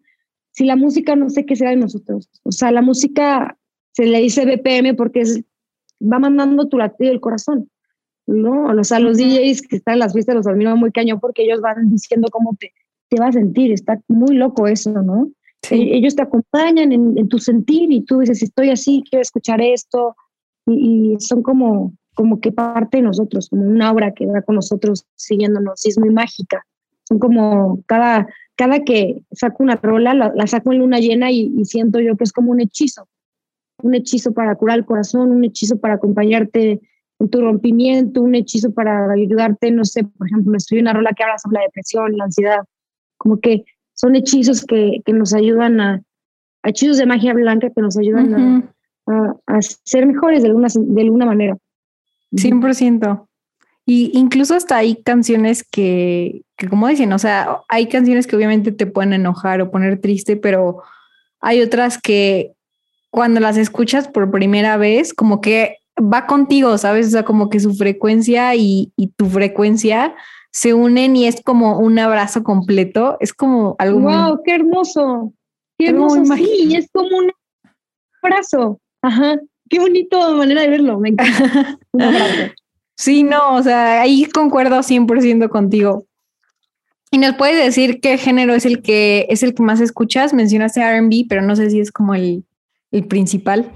Si 0.51 0.67
la 0.67 0.77
música 0.77 1.17
no 1.17 1.31
sé 1.31 1.47
qué 1.47 1.57
será 1.57 1.71
de 1.71 1.77
nosotros. 1.77 2.29
O 2.43 2.53
sea, 2.53 2.71
la 2.71 2.83
música 2.83 3.57
se 3.93 4.05
le 4.05 4.21
dice 4.21 4.45
BPM 4.45 4.95
porque 4.95 5.23
es, 5.23 5.43
va 6.03 6.19
mandando 6.19 6.69
tu 6.69 6.77
latido 6.77 7.11
del 7.11 7.21
corazón, 7.21 7.71
¿no? 8.27 8.67
O 8.67 8.85
sea, 8.85 8.99
los 8.99 9.19
DJs 9.19 9.63
que 9.63 9.77
están 9.77 9.95
en 9.95 10.01
las 10.01 10.13
fiestas 10.13 10.35
los 10.35 10.47
admiro 10.47 10.77
muy 10.77 10.93
cañón 10.93 11.21
porque 11.21 11.43
ellos 11.45 11.61
van 11.61 11.91
diciendo 11.91 12.29
cómo 12.31 12.57
te, 12.59 12.73
te 13.09 13.21
va 13.21 13.29
a 13.29 13.33
sentir. 13.33 13.73
Está 13.73 14.01
muy 14.09 14.37
loco 14.37 14.67
eso, 14.67 14.91
¿no? 14.91 15.31
E, 15.71 15.97
ellos 15.97 16.17
te 16.17 16.23
acompañan 16.23 16.93
en, 16.93 17.29
tu 17.29 17.39
sentir 17.39 17.93
y 17.93 18.03
tú 18.03 18.21
dices, 18.21 18.43
estoy 18.43 18.71
así, 18.71 19.03
quiero 19.09 19.23
escuchar 19.23 19.61
esto. 19.61 20.17
Y, 20.67 21.15
y, 21.15 21.21
son 21.21 21.43
como, 21.43 21.93
como 22.15 22.41
que 22.41 22.53
parte 22.53 22.99
de 22.99 23.03
nosotros, 23.03 23.49
como 23.49 23.63
una 23.63 23.91
obra 23.91 24.13
que 24.13 24.27
va 24.27 24.43
con 24.43 24.57
nosotros 24.57 25.07
siguiéndonos 25.17 25.85
y 25.87 25.91
es 25.91 25.99
muy 25.99 26.11
mágica 26.11 26.65
son 27.05 27.19
como 27.19 27.83
cada, 27.87 28.27
cada 28.57 28.81
que 28.81 29.23
saco 29.33 29.63
una 29.63 29.77
rola, 29.77 30.15
la, 30.15 30.47
saco 30.47 30.73
en 30.73 30.79
luna 30.79 30.99
llena 30.99 31.31
y, 31.31 31.65
siento 31.65 32.01
yo 32.01 32.17
que 32.17 32.25
es 32.25 32.33
como 32.33 32.53
un 32.53 32.61
hechizo, 32.61 33.09
un 33.83 33.95
hechizo 33.95 34.33
para 34.33 34.55
curar 34.55 34.79
el 34.79 34.85
corazón, 34.85 35.31
un 35.31 35.45
hechizo 35.45 35.79
para 35.79 35.95
acompañarte 35.95 36.81
tu 37.29 37.41
rompimiento, 37.41 38.23
un 38.23 38.35
hechizo 38.35 38.73
para 38.73 39.11
ayudarte, 39.13 39.71
no 39.71 39.85
sé, 39.85 40.05
por 40.05 40.27
ejemplo, 40.27 40.57
estoy 40.57 40.81
una 40.81 40.93
rola 40.93 41.13
que 41.17 41.23
habla 41.23 41.39
sobre 41.39 41.55
la 41.55 41.63
depresión, 41.63 42.17
la 42.17 42.25
ansiedad, 42.25 42.61
como 43.17 43.41
que 43.41 43.65
son 43.95 44.17
hechizos 44.17 44.65
que, 44.65 45.01
que 45.05 45.13
nos 45.13 45.35
ayudan 45.35 45.81
a, 45.81 46.03
hechizos 46.65 46.99
de 46.99 47.07
magia 47.07 47.35
blanca 47.35 47.71
que 47.71 47.81
nos 47.81 47.97
ayudan 47.97 48.71
a, 49.07 49.35
a, 49.47 49.63
ser 49.63 50.07
mejores 50.07 50.43
de 50.43 50.49
alguna, 50.49 50.69
de 50.75 51.03
alguna 51.03 51.27
manera. 51.27 51.57
100%. 52.33 53.27
Y 53.85 54.13
incluso 54.15 54.55
hasta 54.55 54.77
hay 54.77 55.03
canciones 55.03 55.65
que, 55.65 56.43
que, 56.57 56.69
como 56.69 56.87
dicen, 56.87 57.13
o 57.13 57.19
sea, 57.19 57.59
hay 57.69 57.89
canciones 57.89 58.27
que 58.27 58.37
obviamente 58.37 58.71
te 58.71 58.87
pueden 58.87 59.13
enojar 59.13 59.61
o 59.61 59.71
poner 59.71 60.01
triste, 60.01 60.37
pero 60.37 60.83
hay 61.41 61.61
otras 61.61 61.99
que 62.01 62.53
cuando 63.11 63.41
las 63.41 63.57
escuchas 63.57 64.09
por 64.09 64.31
primera 64.31 64.77
vez, 64.77 65.13
como 65.13 65.41
que 65.41 65.77
va 66.03 66.27
contigo, 66.27 66.77
¿sabes? 66.79 67.09
O 67.09 67.11
sea, 67.11 67.25
como 67.25 67.49
que 67.49 67.61
su 67.61 67.75
frecuencia 67.75 68.55
y, 68.55 68.93
y 68.97 69.09
tu 69.09 69.27
frecuencia 69.27 70.15
se 70.51 70.75
unen 70.75 71.17
y 71.17 71.27
es 71.27 71.41
como 71.43 71.79
un 71.79 71.99
abrazo 71.99 72.43
completo. 72.43 73.17
Es 73.21 73.33
como 73.33 73.75
algo. 73.79 74.01
¡Wow! 74.01 74.43
¡Qué 74.45 74.55
hermoso! 74.55 75.33
¡Qué 75.79 75.89
hermoso! 75.89 76.37
Sí, 76.37 76.75
es 76.77 76.89
como 76.93 77.17
un 77.17 77.33
abrazo. 78.23 78.81
Ajá. 79.01 79.39
Qué 79.69 79.79
bonito 79.79 80.37
manera 80.37 80.63
de 80.63 80.69
verlo. 80.69 81.01
Me 81.01 81.11
encanta. 81.11 81.79
un 81.93 82.03
abrazo. 82.03 82.53
Sí, 82.97 83.23
no, 83.23 83.57
o 83.57 83.63
sea, 83.63 84.03
ahí 84.03 84.27
concuerdo 84.27 84.81
100% 84.81 85.49
contigo. 85.49 86.05
¿Y 87.11 87.19
nos 87.19 87.35
puedes 87.37 87.63
decir 87.63 88.01
qué 88.01 88.17
género 88.17 88.55
es 88.55 88.65
el 88.65 88.83
que 88.83 89.27
es 89.29 89.43
el 89.43 89.55
que 89.55 89.63
más 89.63 89.81
escuchas? 89.81 90.33
Mencionaste 90.33 90.81
R&B, 90.81 91.27
pero 91.29 91.43
no 91.43 91.57
sé 91.57 91.71
si 91.71 91.81
es 91.81 91.91
como 91.91 92.15
el, 92.15 92.45
el 92.91 93.07
principal. 93.07 93.73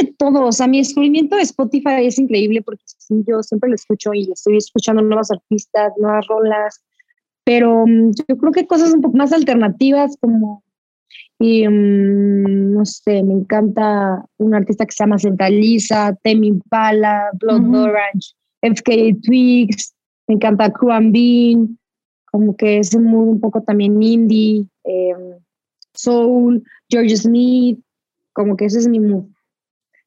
De 0.00 0.12
todo, 0.18 0.46
o 0.46 0.52
sea, 0.52 0.66
mi 0.66 0.78
descubrimiento 0.78 1.36
de 1.36 1.42
Spotify 1.42 2.04
es 2.06 2.18
increíble 2.18 2.62
porque 2.62 2.82
yo 3.08 3.42
siempre 3.42 3.70
lo 3.70 3.76
escucho 3.76 4.12
y 4.14 4.30
estoy 4.32 4.56
escuchando 4.56 5.00
nuevas 5.02 5.30
artistas, 5.30 5.92
nuevas 5.98 6.26
rolas, 6.26 6.82
pero 7.44 7.86
mm, 7.86 8.10
yo 8.28 8.36
creo 8.36 8.52
que 8.52 8.66
cosas 8.66 8.92
un 8.92 9.00
poco 9.00 9.16
más 9.16 9.32
alternativas 9.32 10.16
como 10.20 10.64
y 11.38 11.68
mm, 11.68 12.72
no 12.72 12.84
sé, 12.84 13.22
me 13.22 13.34
encanta 13.34 14.24
un 14.38 14.54
artista 14.54 14.86
que 14.86 14.92
se 14.92 15.04
llama 15.04 15.18
Centraliza, 15.18 16.16
Temi 16.22 16.48
Impala, 16.48 17.30
Blood 17.34 17.74
Orange, 17.74 18.34
FK 18.62 19.20
Twigs, 19.22 19.94
me 20.26 20.34
encanta 20.34 20.72
Kuan 20.72 21.12
Bean, 21.12 21.78
como 22.32 22.56
que 22.56 22.78
es 22.78 22.94
un 22.94 23.38
poco 23.40 23.62
también 23.62 24.02
indie, 24.02 24.66
em, 24.84 25.38
soul, 25.94 26.62
George 26.90 27.16
Smith, 27.16 27.78
como 28.32 28.56
que 28.56 28.66
ese 28.66 28.78
es 28.78 28.88
mi 28.88 29.00
mood. 29.00 29.26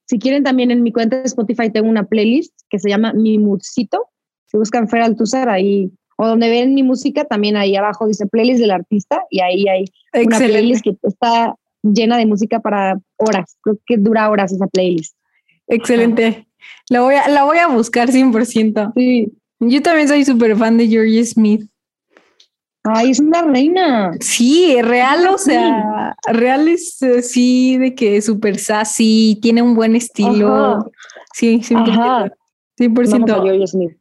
Si 0.09 0.17
quieren 0.17 0.43
también 0.43 0.71
en 0.71 0.81
mi 0.81 0.91
cuenta 0.91 1.17
de 1.17 1.25
Spotify 1.25 1.69
tengo 1.69 1.87
una 1.87 2.03
playlist 2.03 2.51
que 2.67 2.79
se 2.79 2.89
llama 2.89 3.13
Mi 3.13 3.37
Moodcito. 3.37 4.07
Si 4.47 4.57
buscan 4.57 4.89
Fer 4.89 5.03
Altuzar 5.03 5.49
ahí 5.49 5.91
o 6.17 6.27
donde 6.27 6.49
ven 6.49 6.73
mi 6.73 6.81
música, 6.81 7.25
también 7.25 7.55
ahí 7.55 7.75
abajo 7.75 8.07
dice 8.07 8.25
playlist 8.25 8.59
del 8.59 8.71
artista 8.71 9.21
y 9.29 9.41
ahí 9.41 9.65
hay 9.67 9.85
una 10.25 10.39
playlist 10.39 10.83
que 10.83 10.97
está 11.03 11.53
llena 11.83 12.17
de 12.17 12.25
música 12.25 12.59
para 12.59 12.99
horas. 13.17 13.55
Creo 13.61 13.77
que 13.85 13.97
dura 13.97 14.31
horas 14.31 14.51
esa 14.51 14.65
playlist. 14.65 15.15
Excelente. 15.67 16.47
La 16.89 17.01
voy 17.01 17.13
a, 17.13 17.29
la 17.29 17.43
voy 17.43 17.59
a 17.59 17.67
buscar 17.67 18.09
100%. 18.09 18.93
Sí. 18.95 19.31
Yo 19.59 19.81
también 19.83 20.07
soy 20.07 20.25
súper 20.25 20.57
fan 20.57 20.77
de 20.77 20.87
Georgie 20.87 21.23
Smith. 21.23 21.69
Ay, 22.93 23.11
es 23.11 23.19
una 23.19 23.41
reina. 23.43 24.11
Sí, 24.19 24.81
real, 24.81 25.27
o 25.27 25.37
sea, 25.37 26.15
real 26.27 26.67
es 26.67 27.01
eh, 27.01 27.21
sí, 27.21 27.77
de 27.77 27.95
que 27.95 28.17
es 28.17 28.25
súper 28.25 28.57
sassy, 28.57 29.37
tiene 29.41 29.61
un 29.61 29.75
buen 29.75 29.95
estilo. 29.95 30.91
Sí, 31.33 31.59
100%. 31.59 32.31
100%. 32.77 33.67
Smith. 33.67 33.97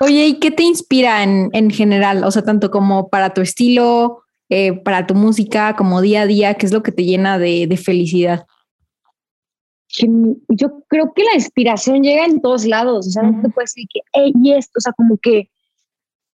Oye, 0.00 0.26
¿y 0.26 0.38
qué 0.38 0.50
te 0.50 0.62
inspira 0.62 1.22
en, 1.22 1.50
en, 1.52 1.70
general? 1.70 2.22
O 2.24 2.30
sea, 2.30 2.42
tanto 2.42 2.70
como 2.70 3.08
para 3.08 3.34
tu 3.34 3.40
estilo, 3.40 4.22
eh, 4.48 4.72
para 4.72 5.06
tu 5.06 5.14
música, 5.14 5.74
como 5.76 6.00
día 6.00 6.22
a 6.22 6.26
día, 6.26 6.54
¿qué 6.54 6.66
es 6.66 6.72
lo 6.72 6.82
que 6.82 6.92
te 6.92 7.04
llena 7.04 7.38
de, 7.38 7.66
de 7.66 7.76
felicidad? 7.76 8.46
Yo 9.88 10.84
creo 10.88 11.12
que 11.14 11.24
la 11.24 11.34
inspiración 11.34 12.02
llega 12.02 12.24
en 12.24 12.40
todos 12.40 12.66
lados, 12.66 13.06
o 13.06 13.10
sea, 13.10 13.22
no 13.22 13.40
te 13.42 13.48
puedes 13.48 13.74
decir 13.74 13.88
que, 13.92 14.00
hey, 14.12 14.32
y 14.42 14.52
esto, 14.52 14.74
o 14.76 14.80
sea, 14.80 14.92
como 14.92 15.16
que, 15.16 15.50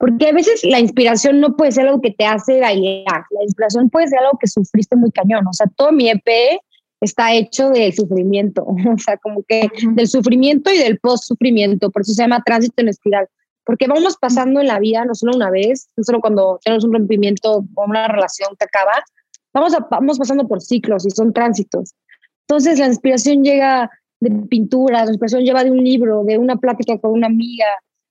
porque 0.01 0.29
a 0.29 0.33
veces 0.33 0.65
la 0.65 0.81
inspiración 0.81 1.41
no 1.41 1.55
puede 1.57 1.73
ser 1.73 1.87
algo 1.87 2.01
que 2.01 2.11
te 2.11 2.25
hace 2.25 2.59
bailar, 2.59 3.23
la 3.31 3.43
inspiración 3.43 3.91
puede 3.91 4.09
ser 4.09 4.21
algo 4.21 4.39
que 4.41 4.47
sufriste 4.47 4.97
muy 4.97 5.13
cañón, 5.13 5.47
o 5.47 5.53
sea, 5.53 5.67
todo 5.77 5.93
mi 5.93 6.09
EP 6.09 6.59
está 7.03 7.35
hecho 7.35 7.69
del 7.69 7.93
sufrimiento, 7.93 8.65
o 8.67 8.99
sea, 8.99 9.19
como 9.19 9.43
que 9.47 9.69
del 9.93 10.09
sufrimiento 10.09 10.73
y 10.73 10.79
del 10.79 10.99
post-sufrimiento, 10.99 11.91
por 11.91 12.01
eso 12.01 12.15
se 12.15 12.23
llama 12.23 12.43
tránsito 12.43 12.81
en 12.81 12.89
espiral, 12.89 13.29
porque 13.63 13.87
vamos 13.89 14.17
pasando 14.19 14.63
en 14.63 14.69
la 14.69 14.79
vida, 14.79 15.05
no 15.05 15.15
solo 15.15 15.33
una 15.37 15.51
vez, 15.51 15.91
no 15.99 16.03
solo 16.03 16.21
cuando 16.23 16.59
tenemos 16.65 16.83
un 16.85 16.95
rompimiento 16.95 17.67
o 17.75 17.85
una 17.85 18.09
relación 18.09 18.57
que 18.59 18.65
acaba, 18.65 19.05
vamos, 19.53 19.75
a, 19.75 19.87
vamos 19.91 20.19
pasando 20.19 20.49
por 20.49 20.63
ciclos 20.63 21.05
y 21.05 21.11
son 21.11 21.35
tránsitos. 21.35 21.95
Entonces 22.49 22.79
la 22.79 22.87
inspiración 22.87 23.45
llega 23.45 23.91
de 24.19 24.31
pintura, 24.49 25.05
la 25.05 25.11
inspiración 25.11 25.45
lleva 25.45 25.63
de 25.63 25.71
un 25.71 25.85
libro, 25.85 26.25
de 26.25 26.39
una 26.39 26.57
plática 26.57 26.99
con 26.99 27.13
una 27.13 27.27
amiga, 27.27 27.67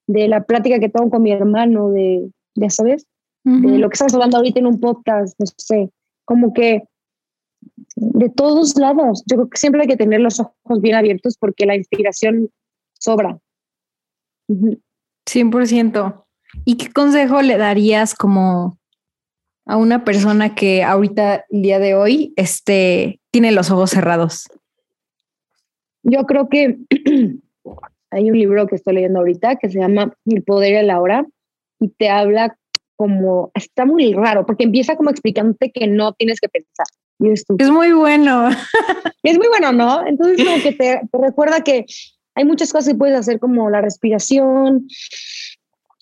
de 0.10 0.28
la 0.28 0.44
plática 0.44 0.80
que 0.80 0.90
tengo 0.90 1.12
con 1.12 1.22
mi 1.22 1.32
hermano, 1.32 1.92
de, 1.92 2.32
ya 2.56 2.70
sabes, 2.72 3.06
de 3.44 3.78
lo 3.78 3.90
que 3.90 3.94
estamos 3.94 4.14
hablando 4.16 4.38
ahorita 4.38 4.60
en 4.60 4.66
un 4.66 4.80
podcast, 4.80 5.40
no 5.40 5.46
sé, 5.58 5.92
como 6.26 6.52
que 6.52 6.84
de 7.96 8.30
todos 8.30 8.76
lados. 8.76 9.24
Yo 9.28 9.38
creo 9.38 9.50
que 9.50 9.58
siempre 9.58 9.82
hay 9.82 9.88
que 9.88 9.98
tener 9.98 10.20
los 10.20 10.40
ojos 10.40 10.82
bien 10.82 10.96
abiertos 10.96 11.38
porque 11.40 11.68
la 11.68 11.76
inspiración 11.76 12.50
sobra. 12.94 13.40
100%. 14.48 16.26
¿Y 16.66 16.78
qué 16.78 16.92
consejo 16.92 17.44
le 17.44 17.58
darías 17.58 18.16
como 18.16 18.80
a 19.66 19.78
una 19.78 20.04
persona 20.04 20.56
que 20.56 20.84
ahorita, 20.84 21.46
el 21.50 21.62
día 21.62 21.78
de 21.78 21.94
hoy, 21.94 22.34
este, 22.36 23.20
tiene 23.30 23.52
los 23.52 23.70
ojos 23.70 23.92
cerrados? 23.92 24.48
Yo 26.02 26.24
creo 26.26 26.50
que 26.50 26.80
hay 28.12 28.30
un 28.30 28.38
libro 28.38 28.68
que 28.68 28.76
estoy 28.76 28.96
leyendo 28.96 29.20
ahorita 29.20 29.58
que 29.58 29.70
se 29.70 29.80
llama 29.80 30.14
El 30.26 30.44
poder 30.44 30.78
de 30.78 30.84
la 30.84 31.00
hora 31.00 31.26
y 31.80 31.90
te 31.90 32.10
habla 32.10 32.58
como, 32.96 33.52
está 33.54 33.86
muy 33.86 34.14
raro, 34.14 34.46
porque 34.46 34.66
empieza 34.66 34.98
como 34.98 35.10
explicándote 35.10 35.72
que 35.72 35.88
no 35.88 36.12
tienes 36.14 36.42
que 36.42 36.50
pensar. 36.50 36.86
es 37.58 37.72
muy 37.72 37.94
bueno. 37.94 38.50
es 39.24 39.38
muy 39.38 39.48
bueno, 39.48 39.72
¿no? 39.72 40.06
Entonces 40.06 40.46
como 40.46 40.62
que 40.62 40.74
te, 40.74 41.02
recuerda 41.14 41.62
que 41.62 41.86
hay 42.36 42.46
muchas 42.46 42.74
cosas 42.74 42.90
que 42.90 43.00
puedes 43.00 43.18
hacer 43.18 43.40
como 43.40 43.70
la 43.70 43.82
respiración, 43.82 44.88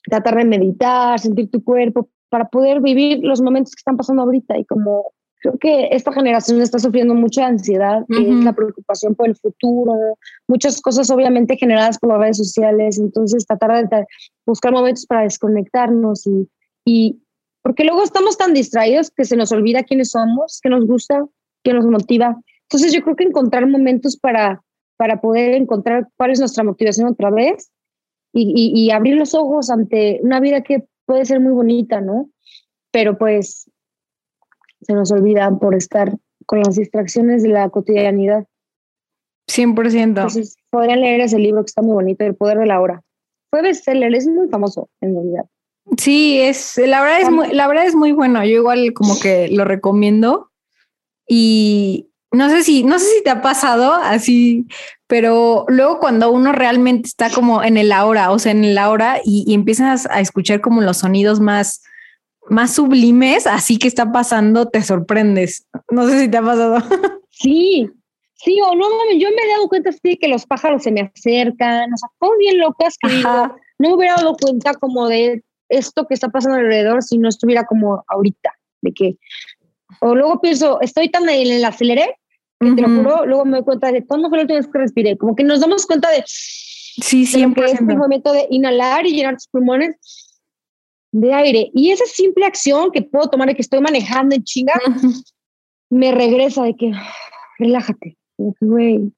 tratar 0.06 0.38
de 0.38 0.46
meditar, 0.46 1.20
sentir 1.20 1.52
tu 1.52 1.64
cuerpo, 1.64 2.10
para 2.30 2.50
poder 2.50 2.82
vivir 2.82 3.20
los 3.22 3.42
momentos 3.42 3.74
que 3.74 3.80
están 3.80 3.98
pasando 3.98 4.24
ahorita 4.24 4.58
y 4.58 4.66
como 4.66 5.12
creo 5.40 5.58
que 5.60 5.90
esta 5.92 6.12
generación 6.12 6.62
está 6.62 6.80
sufriendo 6.80 7.14
mucha 7.14 7.46
ansiedad, 7.48 8.04
la 8.08 8.54
preocupación 8.54 9.16
por 9.16 9.28
el 9.28 9.36
futuro, 9.36 10.18
muchas 10.48 10.82
cosas 10.82 11.10
obviamente 11.10 11.58
generadas 11.58 12.00
por 12.00 12.10
las 12.10 12.20
redes 12.20 12.38
sociales, 12.38 12.98
entonces 13.00 13.46
tratar 13.46 13.88
de 13.88 14.06
buscar 14.46 14.72
momentos 14.72 15.06
para 15.06 15.24
desconectarnos 15.24 16.26
y, 16.28 16.50
y 16.86 17.22
porque 17.62 17.84
luego 17.84 18.04
estamos 18.04 18.38
tan 18.38 18.54
distraídos 18.54 19.12
que 19.12 19.26
se 19.26 19.36
nos 19.36 19.52
olvida 19.52 19.84
quiénes 19.84 20.12
somos, 20.12 20.60
qué 20.64 20.70
nos 20.70 20.86
gusta, 20.86 21.26
qué 21.64 21.74
nos 21.74 21.86
motiva. 21.86 22.38
Entonces 22.64 22.94
yo 22.94 23.02
creo 23.02 23.16
que 23.16 23.26
encontrar 23.26 23.68
momentos 23.68 24.18
para, 24.18 24.62
para 24.98 25.22
poder 25.22 25.54
encontrar 25.54 26.08
cuál 26.18 26.32
es 26.32 26.40
nuestra 26.40 26.64
motivación 26.64 27.08
otra 27.08 27.30
vez 27.30 27.72
y, 28.34 28.72
y, 28.74 28.92
abrir 28.92 29.16
los 29.16 29.34
ojos 29.34 29.70
ante 29.70 30.20
una 30.22 30.40
vida 30.40 30.62
que 30.62 30.86
puede 31.06 31.26
ser 31.26 31.40
muy 31.40 31.54
bonita, 31.54 32.02
¿no? 32.02 32.30
Pero 32.92 33.18
pues 33.18 33.70
se 34.82 34.94
nos 34.94 35.12
olvida 35.12 35.50
por 35.58 35.76
estar 35.76 36.16
con 36.46 36.62
las 36.62 36.76
distracciones 36.76 37.44
de 37.44 37.50
la 37.50 37.70
cotidianidad. 37.70 38.46
100%. 39.50 40.02
Entonces, 40.02 40.58
podrían 40.70 41.02
leer 41.02 41.22
ese 41.22 41.40
libro 41.40 41.64
que 41.64 41.68
está 41.68 41.82
muy 41.82 41.94
bonito, 41.94 42.26
El 42.26 42.36
Poder 42.36 42.58
de 42.60 42.66
la 42.66 42.82
Hora. 42.82 43.02
Fue 43.50 43.62
bestseller, 43.62 44.14
es 44.14 44.28
muy 44.28 44.50
famoso 44.50 44.90
en 45.02 45.16
realidad. 45.16 45.46
Sí, 45.98 46.40
es, 46.40 46.78
la 46.78 47.02
verdad 47.02 47.22
es 47.22 47.32
muy, 47.32 47.48
la 47.54 47.68
verdad 47.68 47.86
es 47.86 47.96
muy 47.96 48.12
bueno. 48.12 48.44
Yo 48.44 48.58
igual 48.58 48.94
como 48.94 49.18
que 49.20 49.48
lo 49.50 49.64
recomiendo. 49.64 50.52
Y 51.28 52.10
no 52.32 52.50
sé 52.50 52.64
si, 52.64 52.84
no 52.84 53.00
sé 53.00 53.06
si 53.06 53.24
te 53.24 53.30
ha 53.30 53.42
pasado 53.42 53.94
así, 53.94 54.66
pero 55.08 55.66
luego 55.70 56.00
cuando 56.00 56.30
uno 56.30 56.52
realmente 56.52 57.08
está 57.08 57.30
como 57.30 57.64
en 57.64 57.78
el 57.78 57.92
ahora, 57.92 58.32
o 58.32 58.40
sea, 58.40 58.52
en 58.52 58.66
el 58.66 58.78
ahora 58.78 59.22
y, 59.24 59.46
y 59.48 59.54
empiezas 59.54 60.08
a 60.08 60.20
escuchar 60.20 60.60
como 60.60 60.82
los 60.82 60.98
sonidos 60.98 61.40
más, 61.40 61.84
más 62.50 62.76
sublimes, 62.76 63.48
así 63.48 63.78
que 63.78 63.88
está 63.88 64.12
pasando, 64.12 64.68
te 64.68 64.82
sorprendes. 64.82 65.66
No 65.90 66.08
sé 66.08 66.20
si 66.20 66.30
te 66.30 66.38
ha 66.38 66.42
pasado. 66.42 66.78
Sí, 67.40 67.88
sí, 68.34 68.60
o 68.62 68.74
no 68.74 68.88
yo 69.16 69.30
me 69.30 69.44
he 69.44 69.52
dado 69.52 69.70
cuenta 69.70 69.92
así 69.92 70.18
que 70.18 70.28
los 70.28 70.48
pájaros 70.48 70.82
se 70.82 70.92
me 70.92 71.02
acercan, 71.02 71.94
o 71.94 71.98
sea, 71.98 72.10
cosas 72.18 72.38
bien 72.40 72.58
locas 72.58 72.98
que 73.00 73.10
no 73.22 73.56
me 73.78 73.94
hubiera 73.94 74.16
dado 74.16 74.36
cuenta 74.36 74.74
como 74.74 75.08
de 75.08 75.44
esto 75.70 76.08
que 76.08 76.16
está 76.16 76.30
pasando 76.30 76.58
alrededor 76.58 77.04
si 77.04 77.20
no 77.20 77.30
estuviera 77.30 77.64
como 77.66 78.04
ahorita, 78.08 78.54
de 78.82 78.92
que, 78.92 79.18
o 80.02 80.16
luego 80.16 80.42
pienso, 80.42 80.82
estoy 80.82 81.10
tan 81.10 81.30
en 81.30 81.52
el 81.52 81.64
aceleré, 81.64 82.16
que 82.60 82.72
te 82.72 82.82
lo 82.82 82.88
juro, 82.88 83.28
luego 83.28 83.46
me 83.46 83.58
doy 83.58 83.64
cuenta 83.64 83.92
de 83.92 84.04
cuándo 84.04 84.30
fue 84.30 84.40
la 84.40 84.42
última 84.46 84.58
vez 84.60 84.68
que 84.68 84.80
respiré, 84.80 85.16
como 85.16 85.36
que 85.36 85.44
nos 85.44 85.60
damos 85.60 85.86
cuenta 85.86 86.10
de, 86.10 86.24
sí, 86.26 87.28
siempre 87.28 87.70
es 87.70 87.80
el 87.80 87.98
momento 87.98 88.32
de 88.34 88.48
inhalar 88.50 89.06
y 89.06 89.14
llenar 89.14 89.36
tus 89.36 89.48
pulmones 89.50 89.96
de 91.20 91.34
aire. 91.34 91.72
Y 91.74 91.92
esa 91.92 92.06
simple 92.06 92.46
acción 92.46 92.92
que 92.92 93.02
puedo 93.02 93.30
tomar 93.30 93.48
de 93.48 93.56
que 93.56 93.62
estoy 93.62 93.82
manejando 93.82 94.36
en 94.36 94.44
chinga, 94.44 94.74
me 95.90 96.12
regresa 96.12 96.64
de 96.64 96.76
que 96.76 96.92
relájate, 97.58 98.18
güey, 98.38 99.12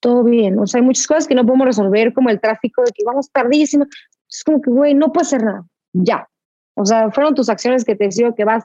todo 0.00 0.24
bien. 0.24 0.58
O 0.58 0.66
sea, 0.66 0.80
hay 0.80 0.86
muchas 0.86 1.06
cosas 1.06 1.26
que 1.26 1.34
no 1.34 1.46
podemos 1.46 1.66
resolver, 1.66 2.12
como 2.12 2.28
el 2.28 2.40
tráfico, 2.40 2.82
de 2.82 2.92
que 2.92 3.04
vamos 3.04 3.30
tardísimo. 3.30 3.86
Es 4.30 4.44
como 4.44 4.60
que, 4.60 4.70
güey, 4.70 4.94
no 4.94 5.10
puede 5.12 5.26
hacer 5.26 5.42
nada 5.42 5.66
ya. 5.92 6.28
O 6.74 6.84
sea, 6.84 7.10
fueron 7.10 7.34
tus 7.34 7.48
acciones 7.48 7.84
que 7.84 7.96
te 7.96 8.04
decían 8.04 8.34
que 8.34 8.44
vas 8.44 8.64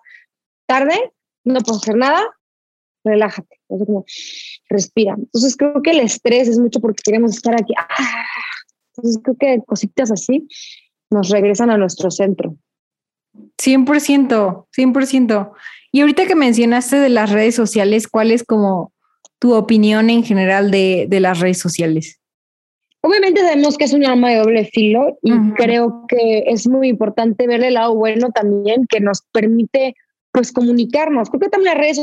tarde, 0.68 1.14
no 1.46 1.60
puedo 1.62 1.80
hacer 1.80 1.96
nada, 1.96 2.22
relájate. 3.04 3.62
O 3.68 3.78
sea, 3.78 3.86
como 3.86 4.06
respira. 4.70 5.16
Entonces 5.18 5.56
creo 5.56 5.82
que 5.82 5.92
el 5.92 6.02
estrés 6.02 6.50
es 6.50 6.60
mucho 6.60 6.80
porque 6.82 7.02
queremos 7.04 7.34
estar 7.34 7.54
aquí. 7.54 7.74
¡Ah! 7.78 8.26
Entonces 8.96 9.22
creo 9.24 9.38
que 9.40 9.64
cositas 9.66 10.12
así 10.12 10.48
nos 11.10 11.30
regresan 11.30 11.70
a 11.70 11.78
nuestro 11.78 12.12
centro. 12.12 12.58
100%, 13.58 14.66
100%. 14.76 15.52
Y 15.92 16.02
ahorita 16.02 16.26
que 16.26 16.36
mencionaste 16.36 16.98
de 16.98 17.10
las 17.10 17.32
redes 17.32 17.56
sociales, 17.56 18.08
¿cuál 18.08 18.32
es 18.32 18.44
como 18.44 18.92
tu 19.40 19.54
opinión 19.54 20.10
en 20.10 20.24
general 20.24 20.72
de, 20.72 21.06
de 21.08 21.20
las 21.20 21.40
redes 21.40 21.60
sociales? 21.60 22.20
Obviamente 23.02 23.42
sabemos 23.42 23.78
que 23.78 23.84
es 23.84 23.94
un 23.94 24.06
arma 24.06 24.30
de 24.30 24.38
doble 24.38 24.66
filo 24.66 25.18
y 25.22 25.34
creo 25.58 26.06
que 26.08 26.46
es 26.48 26.70
muy 26.70 26.88
importante 26.88 27.48
verle 27.48 27.68
el 27.68 27.74
lado 27.74 27.94
bueno 27.96 28.32
también 28.32 28.88
que 28.88 29.02
nos 29.02 29.24
permite 29.34 29.94
pues 30.32 30.54
comunicarnos. 30.54 31.30
Creo 31.30 31.42
que 31.42 31.50
también 31.50 31.76
las 31.76 31.82
redes 31.84 32.02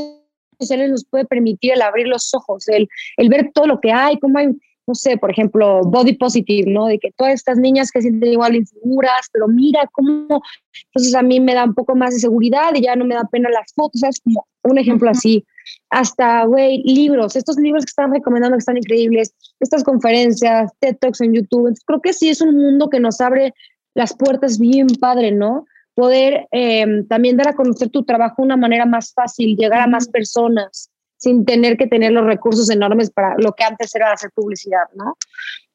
sociales 0.59 0.91
nos 0.91 1.07
puede 1.07 1.25
permitir 1.25 1.73
el 1.73 1.81
abrir 1.81 2.07
los 2.07 2.35
ojos, 2.35 2.69
el, 2.69 2.87
el 3.17 3.31
ver 3.31 3.51
todo 3.55 3.67
lo 3.67 3.81
que 3.81 3.91
hay, 3.91 4.19
cómo 4.19 4.39
hay, 4.39 4.49
no 4.87 4.95
sé, 4.95 5.17
por 5.17 5.31
ejemplo, 5.31 5.83
body 5.83 6.15
positive, 6.15 6.71
¿no? 6.71 6.87
De 6.87 6.99
que 6.99 7.13
todas 7.17 7.35
estas 7.35 7.59
niñas 7.59 7.91
que 7.91 8.03
sienten 8.03 8.33
igual 8.33 8.57
inseguras, 8.57 9.29
pero 9.33 9.47
mira 9.47 9.89
cómo, 9.93 10.43
entonces 10.87 11.15
a 11.15 11.23
mí 11.23 11.41
me 11.41 11.55
da 11.55 11.65
un 11.65 11.75
poco 11.75 11.95
más 11.95 12.15
de 12.15 12.21
seguridad 12.21 12.73
y 12.75 12.83
ya 12.83 12.97
no 12.97 13.05
me 13.05 13.15
da 13.15 13.25
pena 13.31 13.49
las 13.51 13.73
fotos, 13.75 14.03
es 14.03 14.21
como 14.21 14.47
un 14.63 14.79
ejemplo 14.79 15.11
así 15.11 15.45
hasta, 15.91 16.45
güey, 16.45 16.83
libros, 16.85 17.37
estos 17.37 17.57
libros 17.57 17.85
que 17.85 17.91
están 17.91 18.13
recomendando 18.13 18.57
que 18.57 18.61
están 18.61 18.77
increíbles, 18.77 19.35
estas 19.59 19.85
conferencias, 19.85 20.73
TED 20.79 20.97
Talks 20.97 21.21
en 21.21 21.35
YouTube. 21.35 21.77
creo 21.85 22.01
que 22.01 22.13
sí 22.13 22.29
es 22.29 22.41
un 22.41 22.57
mundo 22.57 22.89
que 22.89 23.01
nos 23.01 23.21
abre 23.21 23.55
las 23.95 24.15
puertas 24.15 24.59
bien 24.59 24.87
padre, 25.01 25.33
¿no? 25.33 25.67
Poder 25.95 26.47
em, 26.53 27.07
también 27.09 27.37
dar 27.37 27.49
a 27.49 27.55
conocer 27.55 27.91
tu 27.91 28.05
trabajo 28.05 28.37
de 28.39 28.47
una 28.47 28.57
manera 28.57 28.87
más 28.87 29.13
fácil, 29.13 29.57
llegar 29.57 29.81
a 29.81 29.87
más 29.89 30.09
personas 30.09 30.91
sin 31.21 31.45
tener 31.45 31.77
que 31.77 31.87
tener 31.87 32.13
los 32.13 32.25
recursos 32.25 32.71
enormes 32.71 33.11
para 33.11 33.35
lo 33.39 33.53
que 33.53 33.63
antes 33.63 33.95
era 33.95 34.13
hacer 34.13 34.31
publicidad, 34.35 34.85
¿no? 34.95 35.17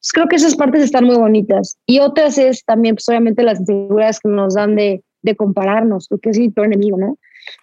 Pues 0.00 0.12
creo 0.12 0.26
que 0.26 0.36
esas 0.36 0.56
partes 0.56 0.82
están 0.82 1.04
muy 1.04 1.16
bonitas. 1.16 1.78
Y 1.86 2.00
otras 2.00 2.36
es 2.36 2.64
también, 2.64 2.96
pues 2.96 3.08
obviamente, 3.08 3.42
las 3.42 3.60
inseguridades 3.60 4.20
que 4.20 4.28
nos 4.28 4.54
dan 4.54 4.74
de, 4.74 5.02
de 5.22 5.36
compararnos, 5.36 6.08
creo 6.08 6.20
que 6.20 6.30
es 6.30 6.38
el 6.38 6.52
enemigo, 6.56 6.98
¿no? 6.98 7.16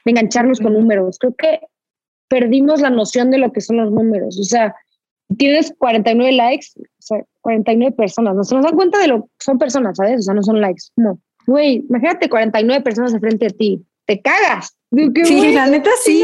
De 0.06 0.12
engancharnos 0.12 0.60
con 0.60 0.74
números. 0.74 1.17
Creo 1.19 1.36
que 1.36 1.60
perdimos 2.30 2.80
la 2.80 2.89
noción 2.89 3.32
de 3.32 3.38
lo 3.38 3.52
que 3.52 3.62
son 3.62 3.78
los 3.78 3.91
números. 3.91 4.39
O 4.39 4.43
sea, 4.43 4.74
tienes 5.38 5.74
49 5.78 6.32
likes, 6.32 6.67
o 6.78 6.82
sea, 7.00 7.17
49 7.41 7.96
personas. 7.96 8.36
No 8.36 8.43
se 8.46 8.56
nos 8.56 8.63
dan 8.63 8.76
cuenta 8.76 8.98
de 9.00 9.10
lo 9.10 9.24
que 9.24 9.30
son 9.39 9.58
personas, 9.58 9.98
¿sabes? 9.98 10.19
O 10.19 10.24
sea, 10.24 10.34
no 10.34 10.43
son 10.43 10.62
likes. 10.62 10.84
No. 10.96 11.19
Güey, 11.46 11.86
imagínate 11.89 12.30
49 12.30 12.82
personas 12.82 13.13
frente 13.19 13.48
a 13.48 13.50
ti. 13.50 13.86
Te 14.06 14.22
cagas. 14.22 14.78
Sí, 15.25 15.53
la 15.53 15.67
neta 15.67 15.89
sí. 16.03 16.23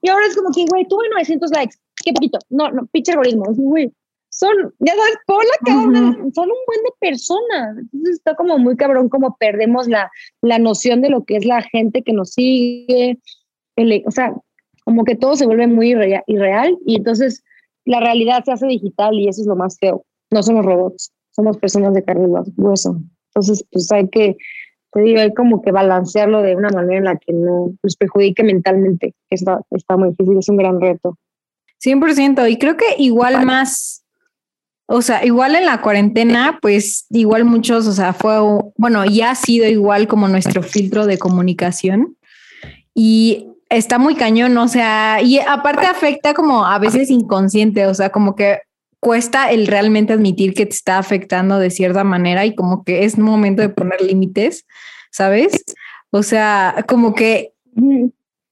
y 0.00 0.08
ahora 0.08 0.26
es 0.26 0.36
como 0.36 0.50
que, 0.54 0.64
güey, 0.66 0.86
tuve 0.88 1.08
900 1.10 1.50
likes. 1.50 1.76
Qué 2.04 2.12
poquito. 2.12 2.38
No, 2.50 2.70
no, 2.70 2.86
pinche 2.86 3.12
algoritmo. 3.12 3.44
Güey, 3.48 3.92
son, 4.30 4.74
ya 4.80 4.94
sabes, 4.94 5.16
por 5.26 5.44
la 5.44 5.72
cabra, 5.72 6.00
son 6.34 6.50
un 6.50 6.58
buen 6.66 6.82
de 6.82 6.92
personas. 7.00 7.78
Entonces 7.78 8.16
está 8.16 8.34
como 8.34 8.58
muy 8.58 8.76
cabrón 8.76 9.08
como 9.08 9.36
perdemos 9.38 9.86
la, 9.86 10.10
la 10.42 10.58
noción 10.58 11.02
de 11.02 11.10
lo 11.10 11.24
que 11.24 11.36
es 11.36 11.44
la 11.44 11.62
gente 11.62 12.02
que 12.02 12.12
nos 12.12 12.32
sigue, 12.32 13.18
o 14.06 14.10
sea, 14.10 14.34
como 14.84 15.04
que 15.04 15.16
todo 15.16 15.36
se 15.36 15.46
vuelve 15.46 15.66
muy 15.66 15.90
irreal 15.90 16.78
y 16.84 16.96
entonces 16.96 17.42
la 17.84 18.00
realidad 18.00 18.44
se 18.44 18.52
hace 18.52 18.66
digital 18.66 19.14
y 19.14 19.28
eso 19.28 19.40
es 19.42 19.46
lo 19.46 19.56
más 19.56 19.78
feo. 19.78 20.04
No 20.30 20.42
somos 20.42 20.64
robots, 20.64 21.12
somos 21.30 21.56
personas 21.58 21.94
de 21.94 22.04
carne 22.04 22.28
y 22.28 22.60
hueso. 22.60 23.00
Entonces, 23.28 23.64
pues 23.70 23.90
hay 23.92 24.08
que, 24.08 24.36
te 24.94 25.02
digo, 25.02 25.20
hay 25.20 25.34
como 25.34 25.60
que 25.60 25.72
balancearlo 25.72 26.40
de 26.40 26.54
una 26.54 26.68
manera 26.68 26.98
en 26.98 27.04
la 27.04 27.16
que 27.16 27.32
no 27.32 27.74
nos 27.82 27.96
perjudique 27.96 28.44
mentalmente. 28.44 29.12
Está, 29.28 29.60
está 29.72 29.96
muy 29.96 30.10
difícil, 30.10 30.38
es 30.38 30.48
un 30.48 30.56
gran 30.56 30.80
reto. 30.80 31.18
100%, 31.84 32.48
y 32.50 32.58
creo 32.58 32.76
que 32.76 32.94
igual 32.98 33.44
más, 33.44 34.04
o 34.86 35.02
sea, 35.02 35.24
igual 35.24 35.56
en 35.56 35.66
la 35.66 35.82
cuarentena, 35.82 36.60
pues 36.62 37.06
igual 37.10 37.44
muchos, 37.44 37.88
o 37.88 37.92
sea, 37.92 38.12
fue, 38.12 38.36
bueno, 38.78 39.04
ya 39.04 39.32
ha 39.32 39.34
sido 39.34 39.66
igual 39.66 40.06
como 40.06 40.28
nuestro 40.28 40.62
filtro 40.62 41.06
de 41.06 41.18
comunicación. 41.18 42.16
Y 42.94 43.48
está 43.68 43.98
muy 43.98 44.14
cañón, 44.14 44.56
o 44.56 44.68
sea, 44.68 45.20
y 45.20 45.40
aparte 45.40 45.86
afecta 45.86 46.34
como 46.34 46.64
a 46.64 46.78
veces 46.78 47.10
inconsciente, 47.10 47.86
o 47.86 47.94
sea, 47.94 48.10
como 48.10 48.36
que 48.36 48.60
cuesta 49.04 49.52
el 49.52 49.68
realmente 49.68 50.14
admitir 50.14 50.54
que 50.54 50.66
te 50.66 50.74
está 50.74 50.98
afectando 50.98 51.58
de 51.58 51.70
cierta 51.70 52.02
manera 52.02 52.44
y 52.44 52.56
como 52.56 52.82
que 52.82 53.04
es 53.04 53.18
momento 53.18 53.62
de 53.62 53.68
poner 53.68 54.00
límites. 54.00 54.64
¿sabes? 55.14 55.64
O 56.10 56.22
sea, 56.24 56.84
como 56.88 57.14
que 57.14 57.52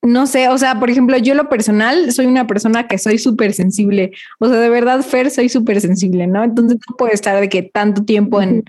no 0.00 0.26
sé, 0.26 0.48
o 0.48 0.58
sea, 0.58 0.78
por 0.78 0.90
ejemplo, 0.90 1.16
yo 1.18 1.34
lo 1.34 1.48
personal 1.48 2.12
soy 2.12 2.26
una 2.26 2.46
persona 2.46 2.86
que 2.86 2.98
soy 2.98 3.18
súper 3.18 3.52
sensible. 3.52 4.12
O 4.38 4.48
sea, 4.48 4.58
de 4.58 4.68
verdad, 4.68 5.02
Fer, 5.02 5.30
soy 5.30 5.48
súper 5.48 5.80
sensible, 5.80 6.26
¿no? 6.26 6.42
Entonces 6.42 6.78
no 6.88 6.96
puedo 6.96 7.12
estar 7.12 7.40
de 7.40 7.48
que 7.48 7.62
tanto 7.62 8.04
tiempo 8.04 8.40
en, 8.40 8.64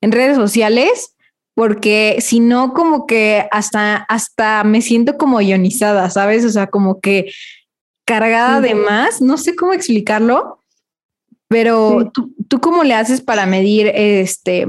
en 0.00 0.12
redes 0.12 0.36
sociales, 0.36 1.14
porque 1.54 2.18
si 2.20 2.40
no, 2.40 2.74
como 2.74 3.06
que 3.06 3.46
hasta, 3.50 3.96
hasta 4.08 4.64
me 4.64 4.82
siento 4.82 5.16
como 5.16 5.40
ionizada, 5.40 6.08
¿sabes? 6.10 6.44
O 6.44 6.50
sea, 6.50 6.68
como 6.68 7.00
que 7.00 7.32
cargada 8.04 8.60
de 8.60 8.74
más, 8.74 9.20
no 9.20 9.36
sé 9.36 9.54
cómo 9.54 9.72
explicarlo, 9.72 10.61
pero 11.52 12.10
¿tú, 12.12 12.34
¿tú 12.48 12.60
cómo 12.60 12.82
le 12.82 12.94
haces 12.94 13.20
para 13.20 13.46
medir 13.46 13.92
este 13.94 14.66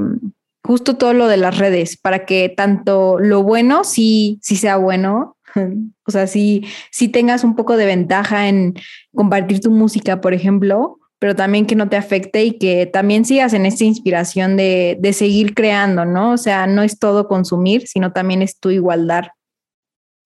justo 0.64 0.96
todo 0.96 1.14
lo 1.14 1.28
de 1.28 1.38
las 1.38 1.58
redes, 1.58 1.98
para 1.98 2.26
que 2.26 2.48
tanto 2.50 3.18
lo 3.20 3.44
bueno 3.44 3.84
sí, 3.84 4.40
sí 4.42 4.56
sea 4.56 4.78
bueno 4.78 5.38
o 6.08 6.12
sea, 6.12 6.28
si, 6.28 6.66
si 6.92 7.08
tengas 7.08 7.44
un 7.44 7.56
poco 7.56 7.78
de 7.78 7.86
ventaja 7.86 8.48
en 8.48 8.76
compartir 9.14 9.60
tu 9.60 9.72
música, 9.72 10.22
por 10.22 10.34
ejemplo, 10.34 11.00
pero 11.20 11.36
también 11.36 11.66
que 11.66 11.76
no 11.76 11.90
te 11.90 11.96
afecte 11.96 12.44
y 12.44 12.58
que 12.58 12.86
también 12.86 13.26
sigas 13.26 13.54
en 13.54 13.66
esta 13.66 13.86
inspiración 13.86 14.58
de, 14.58 14.98
de 15.00 15.14
seguir 15.14 15.54
creando, 15.54 16.06
¿no? 16.06 16.32
O 16.32 16.38
sea, 16.38 16.68
no 16.68 16.84
es 16.84 17.00
todo 17.00 17.28
consumir, 17.28 17.88
sino 17.88 18.12
también 18.12 18.42
es 18.42 18.60
tu 18.60 18.70
igualdad. 18.72 19.26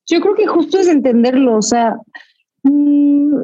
Yo 0.07 0.21
creo 0.21 0.35
que 0.35 0.47
justo 0.47 0.79
es 0.79 0.87
entenderlo, 0.87 1.57
o 1.57 1.61
sea, 1.61 1.95
mm, 2.63 3.35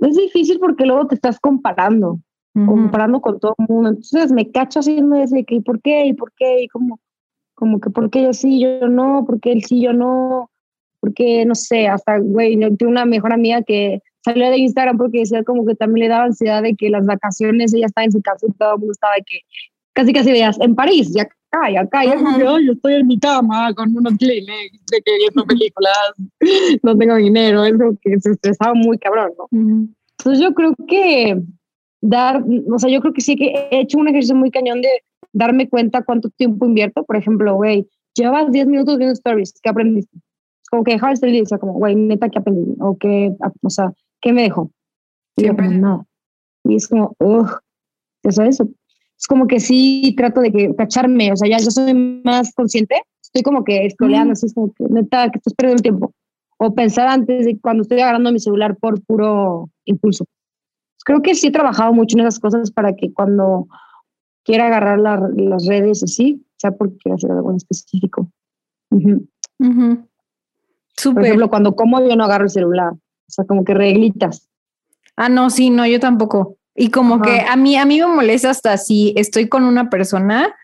es 0.00 0.16
difícil 0.16 0.58
porque 0.58 0.86
luego 0.86 1.06
te 1.06 1.14
estás 1.14 1.38
comparando, 1.40 2.18
comparando 2.54 3.20
con 3.20 3.38
todo 3.38 3.54
el 3.58 3.66
mundo. 3.68 3.90
Entonces 3.90 4.32
me 4.32 4.50
cacho 4.50 4.80
haciendo 4.80 5.16
ese 5.16 5.44
que, 5.44 5.56
¿y 5.56 5.60
por 5.60 5.80
qué? 5.82 6.06
¿Y 6.06 6.14
por 6.14 6.32
qué? 6.32 6.62
¿Y 6.62 6.68
cómo? 6.68 7.00
como 7.56 7.80
que 7.80 7.90
porque 7.90 8.22
yo 8.22 8.32
sí, 8.32 8.60
yo 8.60 8.86
no, 8.86 9.24
porque 9.26 9.50
él 9.50 9.64
sí, 9.64 9.80
yo 9.80 9.92
no, 9.92 10.50
porque 11.00 11.44
no 11.46 11.54
sé, 11.54 11.88
hasta, 11.88 12.18
güey, 12.18 12.56
tengo 12.76 12.90
una 12.90 13.06
mejor 13.06 13.32
amiga 13.32 13.62
que 13.62 14.00
salió 14.22 14.50
de 14.50 14.58
Instagram 14.58 14.98
porque 14.98 15.20
decía 15.20 15.42
como 15.42 15.64
que 15.66 15.74
también 15.74 16.08
le 16.08 16.14
daba 16.14 16.26
ansiedad 16.26 16.62
de 16.62 16.76
que 16.76 16.90
las 16.90 17.06
vacaciones 17.06 17.72
ella 17.74 17.86
estaba 17.86 18.04
en 18.04 18.12
su 18.12 18.20
casa 18.20 18.46
y 18.46 18.52
todo 18.52 18.74
el 18.74 18.78
mundo 18.78 18.92
estaba 18.92 19.14
de 19.14 19.22
que 19.26 19.40
casi 19.94 20.12
casi 20.12 20.30
veías 20.30 20.60
en 20.60 20.74
París, 20.74 21.12
ya 21.14 21.26
acá, 21.50 21.70
y 21.70 21.76
acá, 21.76 22.04
y 22.04 22.40
yo, 22.40 22.58
yo 22.60 22.72
estoy 22.72 22.94
en 22.94 23.06
mi 23.06 23.18
cama 23.18 23.72
con 23.74 23.96
unos 23.96 24.14
Kleenex 24.18 24.72
de 24.90 25.02
que 25.02 25.16
viendo 25.16 25.44
películas, 25.44 25.96
no 26.82 26.96
tengo 26.96 27.16
dinero, 27.16 27.64
eso 27.64 27.96
que 28.00 28.18
se 28.20 28.32
estresaba 28.32 28.74
muy 28.74 28.98
cabrón, 28.98 29.32
¿no? 29.38 29.48
Entonces 30.18 30.42
yo 30.42 30.54
creo 30.54 30.74
que 30.88 31.40
dar, 32.00 32.44
o 32.72 32.78
sea, 32.78 32.90
yo 32.90 33.00
creo 33.00 33.12
que 33.12 33.20
sí 33.20 33.36
que 33.36 33.68
he 33.70 33.80
hecho 33.80 33.98
un 33.98 34.08
ejercicio 34.08 34.36
muy 34.36 34.50
cañón 34.50 34.80
de 34.80 34.88
darme 35.32 35.68
cuenta 35.68 36.02
cuánto 36.02 36.30
tiempo 36.30 36.66
invierto. 36.66 37.04
Por 37.04 37.16
ejemplo, 37.16 37.54
güey, 37.54 37.88
llevas 38.14 38.50
10 38.50 38.66
minutos 38.66 38.98
viendo 38.98 39.12
stories, 39.12 39.54
¿qué 39.62 39.68
aprendiste? 39.68 40.18
Como 40.70 40.82
que 40.82 40.92
dejar 40.92 41.14
el 41.20 41.34
y 41.34 41.44
como, 41.60 41.74
güey, 41.74 41.94
neta, 41.94 42.28
¿qué 42.28 42.38
aprendí? 42.38 42.74
O 42.80 42.96
qué, 42.96 43.32
o 43.62 43.70
sea, 43.70 43.92
¿qué 44.20 44.32
me 44.32 44.42
dejó? 44.42 44.70
Y 45.36 45.44
yo, 45.44 45.54
como, 45.54 45.70
nada. 45.70 46.06
Y 46.64 46.76
es 46.76 46.88
como, 46.88 47.14
uff, 47.20 47.52
eso 48.24 48.42
es. 48.42 48.62
Es 49.26 49.28
como 49.28 49.48
que 49.48 49.58
sí 49.58 50.14
trato 50.16 50.40
de 50.40 50.52
que 50.52 50.72
cacharme, 50.76 51.32
o 51.32 51.36
sea, 51.36 51.50
ya 51.50 51.58
yo 51.58 51.72
soy 51.72 51.92
más 52.22 52.54
consciente, 52.54 53.02
estoy 53.20 53.42
como 53.42 53.64
que 53.64 53.90
scrolleando, 53.90 54.34
así 54.34 54.46
es 54.46 54.54
como 54.54 54.72
que 54.72 54.84
neta, 54.88 55.28
que 55.32 55.38
estás 55.38 55.52
perdiendo 55.54 55.78
el 55.78 55.82
tiempo. 55.82 56.14
O 56.58 56.76
pensar 56.76 57.08
antes 57.08 57.44
de 57.44 57.58
cuando 57.58 57.82
estoy 57.82 57.98
agarrando 57.98 58.30
mi 58.30 58.38
celular 58.38 58.76
por 58.76 59.02
puro 59.02 59.68
impulso. 59.84 60.26
Creo 61.04 61.22
que 61.22 61.34
sí 61.34 61.48
he 61.48 61.50
trabajado 61.50 61.92
mucho 61.92 62.16
en 62.16 62.20
esas 62.20 62.38
cosas 62.38 62.70
para 62.70 62.94
que 62.94 63.12
cuando 63.12 63.66
quiera 64.44 64.68
agarrar 64.68 65.00
las 65.00 65.66
redes 65.66 66.04
así, 66.04 66.46
sea 66.56 66.70
porque 66.70 66.96
quiera 66.98 67.16
hacer 67.16 67.32
algo 67.32 67.50
en 67.50 67.56
específico. 67.56 68.30
Por 68.88 69.00
ejemplo, 71.24 71.50
cuando 71.50 71.74
como 71.74 72.00
yo 72.00 72.14
no 72.14 72.22
agarro 72.22 72.44
el 72.44 72.50
celular, 72.50 72.92
o 72.92 73.00
sea, 73.26 73.44
como 73.44 73.64
que 73.64 73.74
reglitas. 73.74 74.48
Ah, 75.16 75.28
no, 75.28 75.50
sí, 75.50 75.70
no, 75.70 75.84
yo 75.84 75.98
tampoco. 75.98 76.55
Y 76.76 76.90
como 76.90 77.22
que 77.22 77.40
a 77.40 77.56
mí, 77.56 77.76
a 77.76 77.84
mí 77.84 78.00
me 78.00 78.06
molesta 78.06 78.50
hasta 78.50 78.76
si 78.76 79.14
estoy 79.16 79.48
con 79.48 79.64
una 79.64 79.88
persona, 79.88 80.54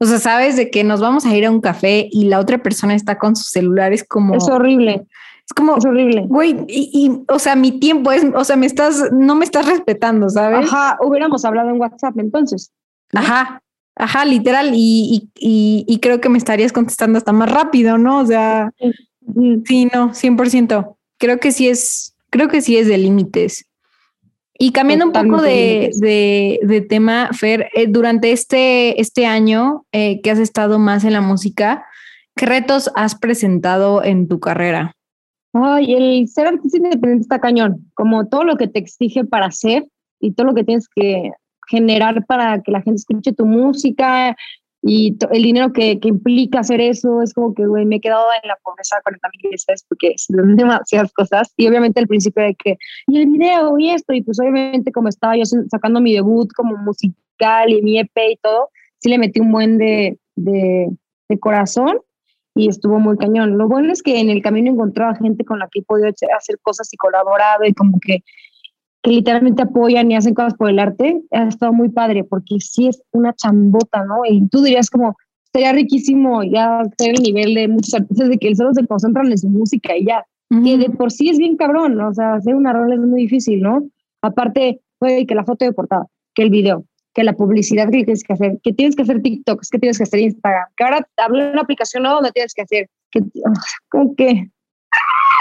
o 0.00 0.06
sea, 0.06 0.18
sabes 0.18 0.56
de 0.56 0.70
que 0.70 0.82
nos 0.82 1.00
vamos 1.00 1.26
a 1.26 1.36
ir 1.36 1.44
a 1.44 1.50
un 1.50 1.60
café 1.60 2.08
y 2.10 2.24
la 2.24 2.38
otra 2.38 2.62
persona 2.62 2.94
está 2.94 3.18
con 3.18 3.36
su 3.36 3.44
celular, 3.44 3.92
es 3.92 4.02
como... 4.02 4.34
Es 4.34 4.48
horrible. 4.48 5.06
Es 5.44 5.54
como, 5.54 5.76
es 5.76 5.84
horrible. 5.84 6.24
Güey, 6.26 6.64
y, 6.68 6.90
y, 6.92 7.24
o 7.32 7.38
sea, 7.38 7.56
mi 7.56 7.72
tiempo 7.80 8.12
es, 8.12 8.24
o 8.34 8.44
sea, 8.44 8.56
me 8.56 8.66
estás, 8.66 9.12
no 9.12 9.34
me 9.34 9.44
estás 9.44 9.66
respetando, 9.66 10.28
¿sabes? 10.28 10.70
Ajá, 10.70 10.98
hubiéramos 11.02 11.44
hablado 11.44 11.70
en 11.70 11.80
WhatsApp 11.80 12.18
entonces. 12.18 12.70
Ajá, 13.14 13.62
ajá, 13.96 14.24
literal. 14.24 14.72
Y, 14.74 15.30
y, 15.38 15.84
y, 15.86 15.98
creo 16.00 16.20
que 16.20 16.28
me 16.28 16.38
estarías 16.38 16.72
contestando 16.72 17.16
hasta 17.16 17.32
más 17.32 17.50
rápido, 17.50 17.96
¿no? 17.96 18.20
O 18.20 18.26
sea, 18.26 18.72
sí, 19.64 19.88
no, 19.92 20.12
100%. 20.12 20.96
Creo 21.18 21.40
que 21.40 21.50
sí 21.50 21.68
es, 21.68 22.14
creo 22.30 22.48
que 22.48 22.60
sí 22.60 22.76
es 22.76 22.86
de 22.86 22.98
límites. 22.98 23.67
Y 24.60 24.72
cambiando 24.72 25.06
un 25.06 25.12
poco 25.12 25.40
de, 25.40 25.90
de, 25.98 26.58
de, 26.62 26.80
tema, 26.80 27.30
Fer, 27.32 27.70
eh, 27.74 27.86
durante 27.86 28.32
este, 28.32 29.00
este 29.00 29.24
año 29.24 29.84
eh, 29.92 30.20
que 30.20 30.32
has 30.32 30.40
estado 30.40 30.80
más 30.80 31.04
en 31.04 31.12
la 31.12 31.20
música, 31.20 31.86
¿qué 32.34 32.46
retos 32.46 32.90
has 32.96 33.14
presentado 33.14 34.02
en 34.02 34.26
tu 34.26 34.40
carrera? 34.40 34.96
Ay, 35.52 35.94
el 35.94 36.28
ser 36.28 36.48
artista 36.48 36.76
independiente 36.76 37.22
está 37.22 37.38
cañón, 37.40 37.88
como 37.94 38.26
todo 38.26 38.42
lo 38.42 38.56
que 38.56 38.66
te 38.66 38.80
exige 38.80 39.24
para 39.24 39.46
hacer 39.46 39.86
y 40.20 40.32
todo 40.32 40.48
lo 40.48 40.54
que 40.54 40.64
tienes 40.64 40.88
que 40.88 41.30
generar 41.68 42.26
para 42.26 42.60
que 42.60 42.72
la 42.72 42.82
gente 42.82 42.96
escuche 42.96 43.32
tu 43.32 43.46
música 43.46 44.36
y 44.82 45.16
el 45.32 45.42
dinero 45.42 45.72
que, 45.72 45.98
que, 45.98 46.08
implica 46.08 46.60
hacer 46.60 46.80
eso, 46.80 47.20
es 47.20 47.34
como 47.34 47.52
que, 47.52 47.66
güey, 47.66 47.84
me 47.84 47.96
he 47.96 48.00
quedado 48.00 48.26
en 48.42 48.48
la 48.48 48.56
pobreza 48.62 49.00
40 49.02 49.28
mil 49.28 49.50
veces 49.50 49.84
porque 49.88 50.14
son 50.16 50.56
demasiadas 50.56 51.12
cosas. 51.12 51.52
Y 51.56 51.66
obviamente 51.66 52.00
al 52.00 52.06
principio 52.06 52.44
de 52.44 52.54
que, 52.54 52.78
y 53.08 53.20
el 53.20 53.26
video 53.26 53.76
y 53.78 53.90
esto, 53.90 54.12
y 54.12 54.22
pues 54.22 54.38
obviamente 54.40 54.92
como 54.92 55.08
estaba 55.08 55.36
yo 55.36 55.44
sacando 55.70 56.00
mi 56.00 56.14
debut 56.14 56.52
como 56.54 56.76
musical 56.76 57.72
y 57.72 57.82
mi 57.82 57.98
EP 57.98 58.16
y 58.30 58.36
todo, 58.36 58.70
sí 58.98 59.08
le 59.08 59.18
metí 59.18 59.40
un 59.40 59.50
buen 59.50 59.78
de, 59.78 60.16
de, 60.36 60.88
de 61.28 61.38
corazón 61.38 61.98
y 62.54 62.68
estuvo 62.68 63.00
muy 63.00 63.16
cañón. 63.16 63.58
Lo 63.58 63.68
bueno 63.68 63.92
es 63.92 64.02
que 64.02 64.20
en 64.20 64.30
el 64.30 64.42
camino 64.42 64.70
encontraba 64.70 65.14
gente 65.16 65.44
con 65.44 65.58
la 65.58 65.68
que 65.70 65.82
podido 65.82 66.08
hacer 66.08 66.58
cosas 66.62 66.92
y 66.92 66.96
colaborado 66.96 67.64
y 67.64 67.74
como 67.74 67.98
que 68.00 68.22
que 69.08 69.14
literalmente 69.14 69.62
apoyan 69.62 70.10
y 70.10 70.16
hacen 70.16 70.34
cosas 70.34 70.52
por 70.54 70.68
el 70.68 70.78
arte, 70.78 71.22
ha 71.30 71.44
estado 71.44 71.72
muy 71.72 71.88
padre, 71.88 72.24
porque 72.24 72.56
sí 72.60 72.88
es 72.88 73.02
una 73.12 73.32
chambota, 73.32 74.04
¿no? 74.04 74.16
Y 74.28 74.46
tú 74.48 74.62
dirías 74.62 74.90
como, 74.90 75.16
sería 75.50 75.72
riquísimo 75.72 76.42
ya 76.42 76.82
tener 76.98 77.16
el 77.16 77.22
nivel 77.22 77.54
de 77.54 77.68
muchos 77.68 77.94
artistas 77.94 78.28
de 78.28 78.36
que 78.36 78.54
solo 78.54 78.74
se 78.74 78.86
concentran 78.86 79.30
en 79.30 79.38
su 79.38 79.48
música 79.48 79.96
y 79.96 80.04
ya, 80.04 80.26
que 80.50 80.76
de 80.76 80.90
por 80.90 81.10
sí 81.10 81.30
es 81.30 81.38
bien 81.38 81.56
cabrón, 81.56 81.96
¿no? 81.96 82.08
o 82.08 82.14
sea, 82.14 82.34
hacer 82.34 82.54
una 82.54 82.74
rola 82.74 82.96
es 82.96 83.00
muy 83.00 83.22
difícil, 83.22 83.62
¿no? 83.62 83.82
Aparte, 84.20 84.80
puede 84.98 85.26
que 85.26 85.34
la 85.34 85.44
foto 85.44 85.64
de 85.64 85.72
portada, 85.72 86.06
que 86.34 86.42
el 86.42 86.50
video, 86.50 86.84
que 87.14 87.24
la 87.24 87.32
publicidad 87.32 87.86
que 87.86 88.04
tienes 88.04 88.22
que 88.22 88.34
hacer, 88.34 88.58
que 88.62 88.74
tienes 88.74 88.94
que 88.94 89.02
hacer 89.02 89.22
TikToks, 89.22 89.70
que 89.70 89.78
tienes 89.78 89.96
que 89.96 90.04
hacer 90.04 90.20
Instagram, 90.20 90.66
que 90.76 90.84
ahora 90.84 91.08
habla 91.16 91.52
una 91.52 91.62
aplicación 91.62 92.02
nueva 92.02 92.16
donde 92.16 92.32
tienes 92.32 92.52
que 92.52 92.62
hacer, 92.62 92.90
que, 93.10 93.22
como 93.88 94.14
que 94.16 94.50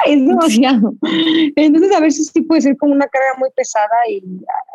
es 0.07 0.25
demasiado. 0.27 0.93
Entonces, 1.55 1.95
a 1.95 1.99
veces 1.99 2.31
sí 2.33 2.41
puede 2.41 2.61
ser 2.61 2.77
como 2.77 2.93
una 2.93 3.07
carga 3.07 3.39
muy 3.39 3.49
pesada 3.55 3.95
y 4.09 4.23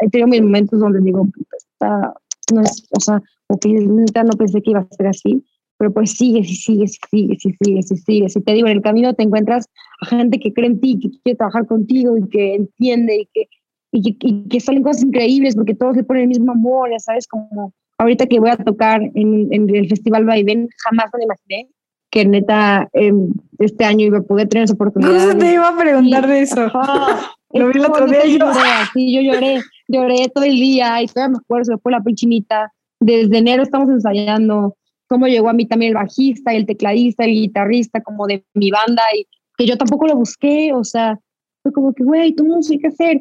he 0.00 0.08
tenido 0.10 0.28
mis 0.28 0.42
momentos 0.42 0.80
donde 0.80 1.00
digo, 1.00 1.26
está, 1.56 2.14
no 2.52 2.60
es, 2.62 2.86
o 2.90 3.00
sea, 3.00 3.22
ok, 3.48 3.66
no 3.66 4.32
pensé 4.38 4.62
que 4.62 4.70
iba 4.70 4.80
a 4.80 4.94
ser 4.94 5.06
así, 5.06 5.44
pero 5.78 5.92
pues 5.92 6.12
sigues 6.12 6.48
y 6.48 6.54
sigues 6.54 6.98
y 7.12 7.16
sigues 7.16 7.44
y 7.44 7.52
sigues 7.64 7.90
y 7.90 7.96
sigues. 7.96 8.36
Y 8.36 8.40
te 8.40 8.52
digo, 8.52 8.68
en 8.68 8.76
el 8.76 8.82
camino 8.82 9.14
te 9.14 9.22
encuentras 9.22 9.68
a 10.00 10.06
gente 10.06 10.38
que 10.38 10.52
cree 10.52 10.66
en 10.66 10.80
ti, 10.80 10.98
que 11.00 11.10
quiere 11.22 11.36
trabajar 11.36 11.66
contigo 11.66 12.16
y 12.16 12.28
que 12.28 12.54
entiende 12.54 13.16
y 13.16 13.28
que, 13.32 13.48
y 13.90 14.16
que, 14.16 14.28
y 14.28 14.48
que 14.48 14.60
salen 14.60 14.82
cosas 14.82 15.02
increíbles 15.02 15.56
porque 15.56 15.74
todos 15.74 15.96
le 15.96 16.04
ponen 16.04 16.22
el 16.22 16.28
mismo 16.28 16.52
amor, 16.52 16.90
ya 16.90 16.98
sabes, 16.98 17.26
como 17.26 17.72
ahorita 17.98 18.26
que 18.26 18.40
voy 18.40 18.50
a 18.50 18.56
tocar 18.56 19.02
en, 19.02 19.52
en 19.52 19.74
el 19.74 19.88
Festival 19.88 20.24
Vaivén, 20.24 20.68
jamás 20.84 21.06
me 21.16 21.24
imaginé 21.24 21.68
que 22.12 22.26
neta 22.26 22.90
em, 22.92 23.32
este 23.58 23.84
año 23.86 24.04
iba 24.04 24.18
a 24.18 24.22
poder 24.22 24.46
tener 24.46 24.64
esa 24.64 24.74
oportunidad. 24.74 25.14
Justo 25.14 25.38
te 25.38 25.54
iba 25.54 25.66
a 25.66 25.76
preguntar 25.76 26.26
de 26.28 26.42
eso. 26.42 26.66
Lo 27.54 27.68
vi 27.68 27.78
el 27.78 27.86
otro 27.86 28.06
día. 28.06 28.26
Yo 28.26 28.38
lloré, 28.38 28.60
sí, 28.92 29.14
yo 29.14 29.20
lloré, 29.22 29.62
lloré 29.88 30.28
todo 30.28 30.44
el 30.44 30.54
día 30.54 31.02
y 31.02 31.06
todavía 31.06 31.32
me 31.32 31.38
acuerdo, 31.38 31.64
se 31.64 31.78
fue 31.78 31.90
la 31.90 32.02
pinchinita. 32.02 32.70
Desde 33.00 33.38
enero 33.38 33.62
estamos 33.62 33.88
ensayando 33.88 34.76
cómo 35.08 35.26
llegó 35.26 35.48
a 35.48 35.54
mí 35.54 35.66
también 35.66 35.90
el 35.90 35.94
bajista, 35.94 36.52
el 36.52 36.66
tecladista, 36.66 37.24
el 37.24 37.32
guitarrista, 37.32 38.02
como 38.02 38.26
de 38.26 38.44
mi 38.54 38.70
banda, 38.70 39.02
y 39.16 39.26
que 39.56 39.66
yo 39.66 39.76
tampoco 39.78 40.06
lo 40.06 40.16
busqué, 40.16 40.72
o 40.74 40.84
sea, 40.84 41.18
fue 41.62 41.72
como 41.72 41.94
que, 41.94 42.04
güey, 42.04 42.34
tú 42.34 42.44
no 42.44 42.62
sé 42.62 42.78
qué 42.78 42.88
hacer. 42.88 43.20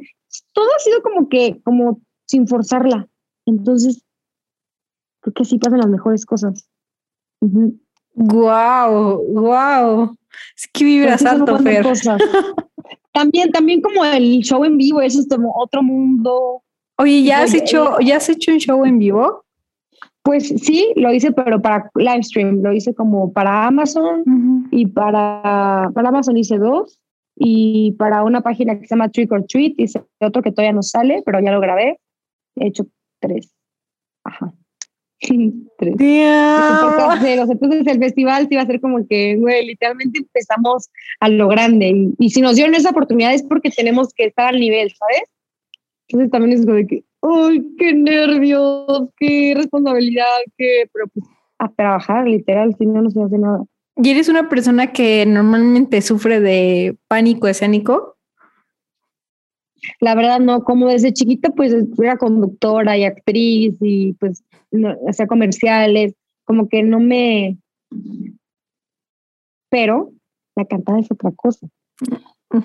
Todo 0.54 0.66
ha 0.66 0.80
sido 0.80 1.02
como 1.02 1.30
que, 1.30 1.62
como 1.64 2.02
sin 2.26 2.48
forzarla. 2.48 3.08
Entonces, 3.46 4.04
creo 5.22 5.34
que 5.34 5.44
así 5.44 5.58
pasan 5.58 5.80
las 5.80 5.90
mejores 5.90 6.26
cosas. 6.26 6.70
Wow, 8.22 9.24
wow. 9.34 10.16
Es 10.56 10.68
que 10.72 10.86
vibras 10.86 11.26
alto, 11.26 11.58
Fer. 11.60 11.86
también, 13.14 13.52
también 13.52 13.82
como 13.82 14.06
el 14.06 14.42
show 14.42 14.64
en 14.64 14.78
vivo, 14.78 15.02
eso 15.02 15.20
es 15.20 15.28
como 15.28 15.54
otro 15.58 15.82
mundo. 15.82 16.62
Oye, 16.98 17.24
¿ya 17.24 17.42
has 17.42 17.54
hecho, 17.54 18.00
ya 18.00 18.18
has 18.18 18.30
hecho 18.30 18.52
un 18.52 18.60
show 18.60 18.86
en 18.86 19.00
vivo? 19.00 19.44
Pues 20.24 20.50
sí, 20.50 20.94
lo 20.96 21.12
hice, 21.12 21.32
pero 21.32 21.60
para 21.62 21.90
live 21.96 22.24
stream, 22.24 22.62
lo 22.62 22.72
hice 22.72 22.94
como 22.94 23.34
para 23.34 23.66
Amazon 23.66 24.68
y 24.70 24.86
para, 24.86 25.90
para 25.96 26.10
Amazon 26.10 26.38
hice 26.38 26.60
dos 26.60 27.00
y 27.36 27.94
para 27.94 28.24
una 28.24 28.42
página 28.42 28.80
que 28.80 28.86
se 28.86 28.94
llama 28.94 29.10
Trick 29.10 29.32
or 29.32 29.44
Treat 29.48 29.74
hice 29.78 30.04
otro 30.20 30.44
que 30.44 30.52
todavía 30.52 30.74
no 30.74 30.84
sale, 30.84 31.24
pero 31.26 31.40
ya 31.40 31.52
lo 31.52 31.60
grabé. 31.60 31.98
He 32.56 32.68
hecho 32.68 32.86
tres. 33.20 33.52
Ajá. 34.24 34.54
tres. 35.78 37.50
Entonces 37.50 37.88
el 37.88 38.00
festival 38.00 38.48
sí 38.50 38.56
va 38.56 38.62
a 38.64 38.68
ser 38.68 38.82
como 38.82 39.08
que, 39.08 39.36
güey, 39.38 39.66
literalmente 39.66 40.20
empezamos 40.20 40.90
a 41.20 41.30
lo 41.30 41.48
grande 41.48 41.90
y, 41.90 42.14
y 42.18 42.30
si 42.30 42.42
nos 42.42 42.56
dieron 42.56 42.76
esa 42.76 42.90
oportunidad 42.90 43.34
es 43.34 43.44
porque 43.44 43.70
tenemos 43.70 44.14
que 44.14 44.26
estar 44.26 44.54
al 44.54 44.60
nivel, 44.60 44.92
¿sabes? 44.98 45.30
Entonces 46.08 46.32
también 46.32 46.60
es 46.60 46.66
como 46.66 46.78
de 46.78 46.88
que, 46.88 47.04
¡ay, 47.22 47.66
qué 47.78 47.94
nervios! 47.94 49.10
¡Qué 49.18 49.54
responsabilidad! 49.56 50.26
¡Qué! 50.58 50.90
Pero 50.92 51.08
pues 51.14 51.26
a 51.62 51.70
trabajar, 51.70 52.28
literal, 52.28 52.76
si 52.78 52.86
no, 52.88 53.02
no 53.02 53.12
se 53.12 53.22
hace 53.22 53.38
nada. 53.38 53.64
¿Y 53.96 54.10
eres 54.10 54.30
una 54.30 54.50
persona 54.50 54.92
que 54.92 55.26
normalmente 55.28 56.02
sufre 56.02 56.40
de 56.40 56.98
pánico 57.08 57.48
escénico? 57.48 58.18
La 60.00 60.16
verdad 60.16 60.40
no, 60.40 60.64
como 60.64 60.90
desde 60.90 61.14
chiquita 61.14 61.50
pues 61.50 61.74
era 62.02 62.18
conductora 62.18 62.98
y 62.98 63.04
actriz 63.04 63.76
y 63.80 64.14
pues 64.14 64.44
hacía 65.08 65.28
comerciales, 65.28 66.14
como 66.46 66.68
que 66.68 66.84
no 66.84 67.00
me... 67.00 67.58
Pero 69.70 70.12
la 70.56 70.66
cantada 70.66 71.00
es 71.00 71.12
otra 71.12 71.32
cosa. 71.32 71.68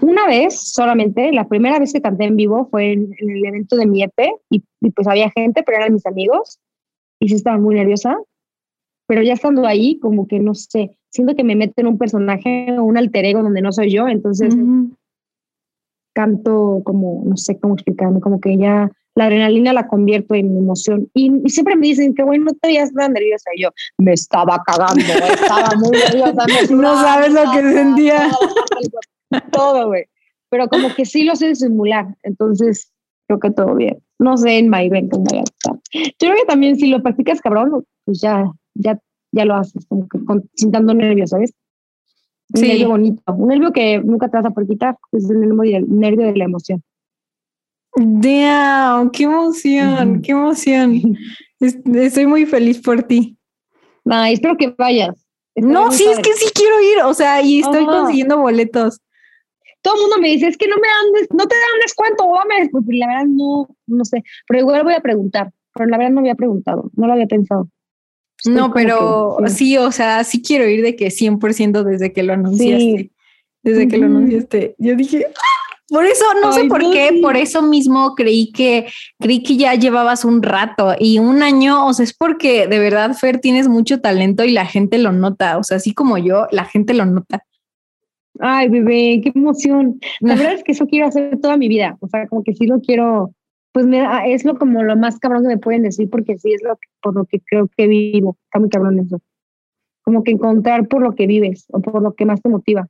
Una 0.01 0.27
vez 0.27 0.73
solamente, 0.73 1.31
la 1.33 1.47
primera 1.47 1.79
vez 1.79 1.93
que 1.93 2.01
canté 2.01 2.25
en 2.25 2.37
vivo 2.37 2.67
fue 2.71 2.93
en, 2.93 3.15
el 3.19 3.45
evento 3.45 3.77
de 3.77 3.87
mi 3.87 4.03
EP 4.03 4.13
y, 4.51 4.63
pues 4.91 5.07
había 5.07 5.31
gente, 5.31 5.63
pero 5.63 5.79
eran 5.79 5.93
mis 5.93 6.07
amigos 6.07 6.59
y 7.21 7.29
sí 7.29 7.37
estaba 7.37 7.59
muy 7.59 7.77
nerviosa. 7.77 8.17
Pero 9.07 9.23
ya 9.23 9.35
estando 9.35 9.67
ahí, 9.67 10.01
como 10.01 10.27
que 10.27 10.41
no 10.41 10.55
sé, 10.55 10.99
siento 11.13 11.37
que 11.37 11.45
me 11.45 11.55
meto 11.55 11.75
en 11.77 11.87
un 11.87 11.99
personaje 11.99 12.77
o 12.77 12.83
un 12.83 12.99
alter 12.99 13.25
ego 13.25 13.43
donde 13.43 13.63
no 13.63 13.71
soy 13.71 13.93
yo, 13.93 14.09
entonces 14.09 14.53
canto 16.13 16.81
como, 16.85 17.23
no 17.25 17.37
sé 17.37 17.61
cómo 17.61 17.75
explicarme, 17.75 18.21
como 18.21 18.41
que 18.41 18.57
ya 18.57 18.91
la 19.17 19.25
adrenalina 19.25 19.73
la 19.73 19.89
convierto 19.89 20.35
en 20.35 20.57
emoción. 20.57 21.11
Y, 21.15 21.31
siempre 21.49 21.75
me 21.75 21.87
dicen 21.87 22.15
que, 22.15 22.23
bueno, 22.23 22.45
no 22.45 22.53
te 22.53 22.69
veías 22.69 22.93
tan 22.93 23.15
nerviosa. 23.15 23.51
Y 23.57 23.63
yo, 23.63 23.71
me 23.99 24.13
estaba 24.13 24.63
cagando, 24.65 25.03
estaba 25.03 25.75
muy 25.77 25.91
nerviosa. 25.91 26.45
no 26.71 26.95
sabes 27.01 27.33
lo 27.33 27.51
que 27.51 27.73
sentía 27.73 28.31
todo, 29.53 29.89
güey. 29.89 30.05
Pero 30.51 30.69
como 30.69 30.95
que 30.95 31.07
sí 31.07 31.25
lo 31.25 31.35
sé 31.35 31.55
simular, 31.55 32.15
entonces 32.23 32.93
creo 33.27 33.41
que 33.41 33.51
todo 33.51 33.75
bien. 33.75 33.99
No 34.19 34.37
sé 34.37 34.59
en 34.59 34.69
Mayben 34.69 35.09
cómo 35.09 35.25
voy 35.25 35.39
a 35.39 35.43
estar. 35.43 35.75
Yo 35.93 36.11
creo 36.19 36.37
que 36.37 36.47
también 36.47 36.77
si 36.77 36.87
lo 36.87 37.03
practicas 37.03 37.41
cabrón, 37.41 37.85
pues 38.05 38.21
ya, 38.21 38.45
ya, 38.75 38.99
ya 39.33 39.45
lo 39.45 39.55
haces, 39.55 39.87
como 39.87 40.07
que 40.09 40.25
con, 40.25 40.49
sintiendo 40.55 40.95
nervios, 40.95 41.31
¿sabes? 41.31 41.53
Un 42.55 42.61
nervio 42.61 42.89
bonito, 42.91 43.23
un 43.35 43.49
nervio 43.49 43.73
que 43.73 43.99
nunca 43.99 44.29
te 44.29 44.37
vas 44.37 44.47
a 44.47 44.51
poder 44.51 44.69
quitar, 44.69 44.97
es 45.13 45.29
el 45.29 45.57
nervio 45.89 46.27
de 46.27 46.37
la 46.37 46.45
emoción. 46.45 46.83
Damn, 47.97 49.11
qué 49.11 49.25
emoción, 49.25 50.23
qué 50.23 50.33
emoción. 50.33 51.17
Estoy 51.61 52.27
muy 52.27 52.47
feliz 52.47 52.79
por 52.79 53.03
ti. 53.03 53.37
Ay, 54.05 54.35
espero 54.35 54.57
que 54.57 54.75
vayas. 54.77 55.27
no, 55.57 55.91
sí, 55.91 56.05
es 56.05 56.19
que 56.19 56.33
sí 56.35 56.47
quiero 56.55 56.81
ir, 56.81 57.03
o 57.05 57.15
sea, 57.15 57.43
y 57.43 57.61
estoy 57.61 57.85
consiguiendo 57.87 58.39
boletos 58.39 59.01
todo 59.87 59.95
el 59.95 60.01
mundo 60.01 60.17
me 60.21 60.31
dice, 60.31 60.49
es 60.49 60.57
que 60.57 60.67
no 60.67 60.75
me 60.77 60.89
dan, 60.89 61.29
no 61.31 61.47
te 61.47 61.55
dan 61.55 61.81
descuento, 61.81 62.25
dame. 62.35 62.69
Pues 62.71 62.85
la 62.89 63.07
verdad 63.07 63.27
no, 63.29 63.69
no 63.87 64.05
sé, 64.05 64.25
pero 64.49 64.59
igual 64.59 64.83
voy 64.83 64.95
a 64.95 65.01
preguntar, 65.01 65.53
pero 65.73 65.89
la 65.89 65.97
verdad 65.97 66.13
no 66.13 66.21
había 66.21 66.35
preguntado, 66.35 66.91
no 66.97 67.07
lo 67.07 67.13
había 67.13 67.27
pensado. 67.27 67.69
no, 68.47 68.73
pero 68.73 69.37
sí. 69.47 69.77
o 69.79 69.93
sea, 69.93 70.25
sí 70.25 70.43
quiero 70.43 70.69
ir 70.69 70.83
de 70.83 70.97
que 70.97 71.07
100% 71.07 71.85
desde 71.85 72.13
que 72.13 72.25
lo 72.25 72.33
anunciaste. 72.33 73.13
Desde 73.63 73.87
que 73.87 73.99
lo 73.99 74.07
anunciaste. 74.07 74.75
Yo 74.79 74.97
dije, 74.97 75.29
¡Ah! 75.29 75.56
Por 75.89 76.05
eso, 76.05 76.25
no 76.43 76.53
sé 76.53 76.65
por 76.65 76.81
qué, 76.91 77.19
por 77.23 77.37
eso 77.37 77.63
mismo 77.63 78.15
creí 78.15 78.51
que, 78.51 78.87
creí 79.21 79.43
que 79.43 79.57
ya 79.57 79.75
llevabas 79.75 80.25
un 80.25 80.43
rato 80.43 80.95
y 80.99 81.19
un 81.19 81.43
año, 81.43 81.87
o 81.87 81.93
sea, 81.93 82.05
es 82.05 82.15
porque 82.15 82.67
de 82.67 82.79
verdad, 82.79 83.15
Fer, 83.15 83.39
tienes 83.41 83.69
mucho 83.69 84.01
talento 84.01 84.45
y 84.45 84.51
la 84.51 84.67
gente 84.67 84.99
lo 84.99 85.13
nota, 85.13 85.59
o 85.59 85.63
sea, 85.63 85.77
así 85.77 85.95
como 85.95 86.19
yo, 86.19 86.47
la 86.51 86.65
gente 86.65 86.93
lo 86.95 87.07
nota. 87.07 87.45
Ay, 88.41 88.69
bebé, 88.69 89.21
qué 89.23 89.33
emoción. 89.35 90.01
La 90.21 90.35
verdad 90.35 90.55
es 90.55 90.65
que 90.65 90.73
eso 90.73 90.87
quiero 90.87 91.07
hacer 91.07 91.39
toda 91.41 91.57
mi 91.57 91.69
vida. 91.69 91.97
O 92.01 92.09
sea, 92.09 92.27
como 92.27 92.43
que 92.43 92.55
sí 92.55 92.67
lo 92.67 92.81
quiero, 92.81 93.33
pues 93.73 93.87
me 93.87 94.05
es 94.33 94.45
lo 94.45 94.59
como 94.59 94.83
lo 94.83 94.97
más 94.97 95.19
cabrón 95.19 95.43
que 95.43 95.49
me 95.49 95.59
pueden 95.59 95.83
decir, 95.83 96.11
porque 96.11 96.37
sí 96.39 96.53
es 96.53 96.63
lo 96.63 96.79
por 97.01 97.15
lo 97.15 97.25
que 97.25 97.41
creo 97.41 97.69
que 97.77 97.87
vivo. 97.87 98.37
Está 98.45 98.59
muy 98.59 98.69
cabrón 98.69 98.99
eso. 98.99 99.21
Como 100.03 100.23
que 100.23 100.33
encontrar 100.33 100.87
por 100.89 101.03
lo 101.03 101.15
que 101.15 101.27
vives 101.27 101.67
o 101.71 101.81
por 101.81 102.03
lo 102.03 102.15
que 102.15 102.27
más 102.27 102.43
te 102.43 102.49
motiva. 102.49 102.89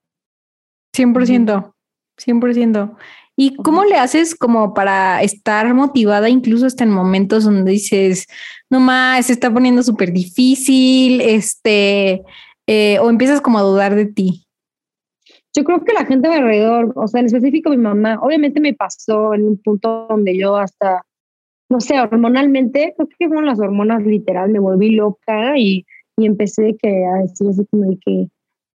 100%, 0.97 1.75
100%. 2.19 2.97
¿Y 3.37 3.55
cómo 3.57 3.85
le 3.85 3.97
haces 3.97 4.35
como 4.35 4.73
para 4.73 5.23
estar 5.23 5.73
motivada 5.75 6.31
incluso 6.31 6.65
hasta 6.65 6.85
en 6.85 6.91
momentos 6.91 7.45
donde 7.45 7.71
dices, 7.71 8.27
no 8.71 8.81
más, 8.81 9.27
se 9.27 9.35
está 9.35 9.53
poniendo 9.53 9.83
súper 9.83 10.11
difícil, 10.11 11.21
este, 11.21 12.23
eh, 12.67 12.99
o 12.99 13.11
empiezas 13.11 13.43
como 13.43 13.59
a 13.59 13.63
dudar 13.63 13.95
de 13.95 14.07
ti? 14.07 14.47
Yo 15.55 15.65
creo 15.65 15.85
que 15.85 15.93
la 15.93 16.07
gente 16.07 16.29
alrededor, 16.29 16.93
o 16.97 17.07
sea, 17.09 17.21
en 17.21 17.27
específico 17.27 17.71
mi 17.71 17.77
mamá, 17.77 18.19
obviamente 18.23 18.61
me 18.61 18.73
pasó 18.73 19.35
en 19.35 19.47
un 19.47 19.59
punto 19.59 20.07
donde 20.09 20.37
yo 20.39 20.57
hasta, 20.57 21.05
no 21.71 21.81
sé, 21.81 22.01
hormonalmente, 22.01 22.95
creo 22.97 23.09
que 23.19 23.29
fueron 23.29 23.47
las 23.47 23.61
hormonas 23.61 24.03
literal, 24.03 24.51
me 24.51 24.61
volví 24.61 24.91
loca 24.93 25.59
y, 25.59 25.85
y 26.17 26.27
empecé 26.27 26.77
que, 26.81 27.05
a 27.05 27.23
decir 27.23 27.49
así 27.49 27.67
como 27.71 27.91
de 27.91 27.99
que, 27.99 28.29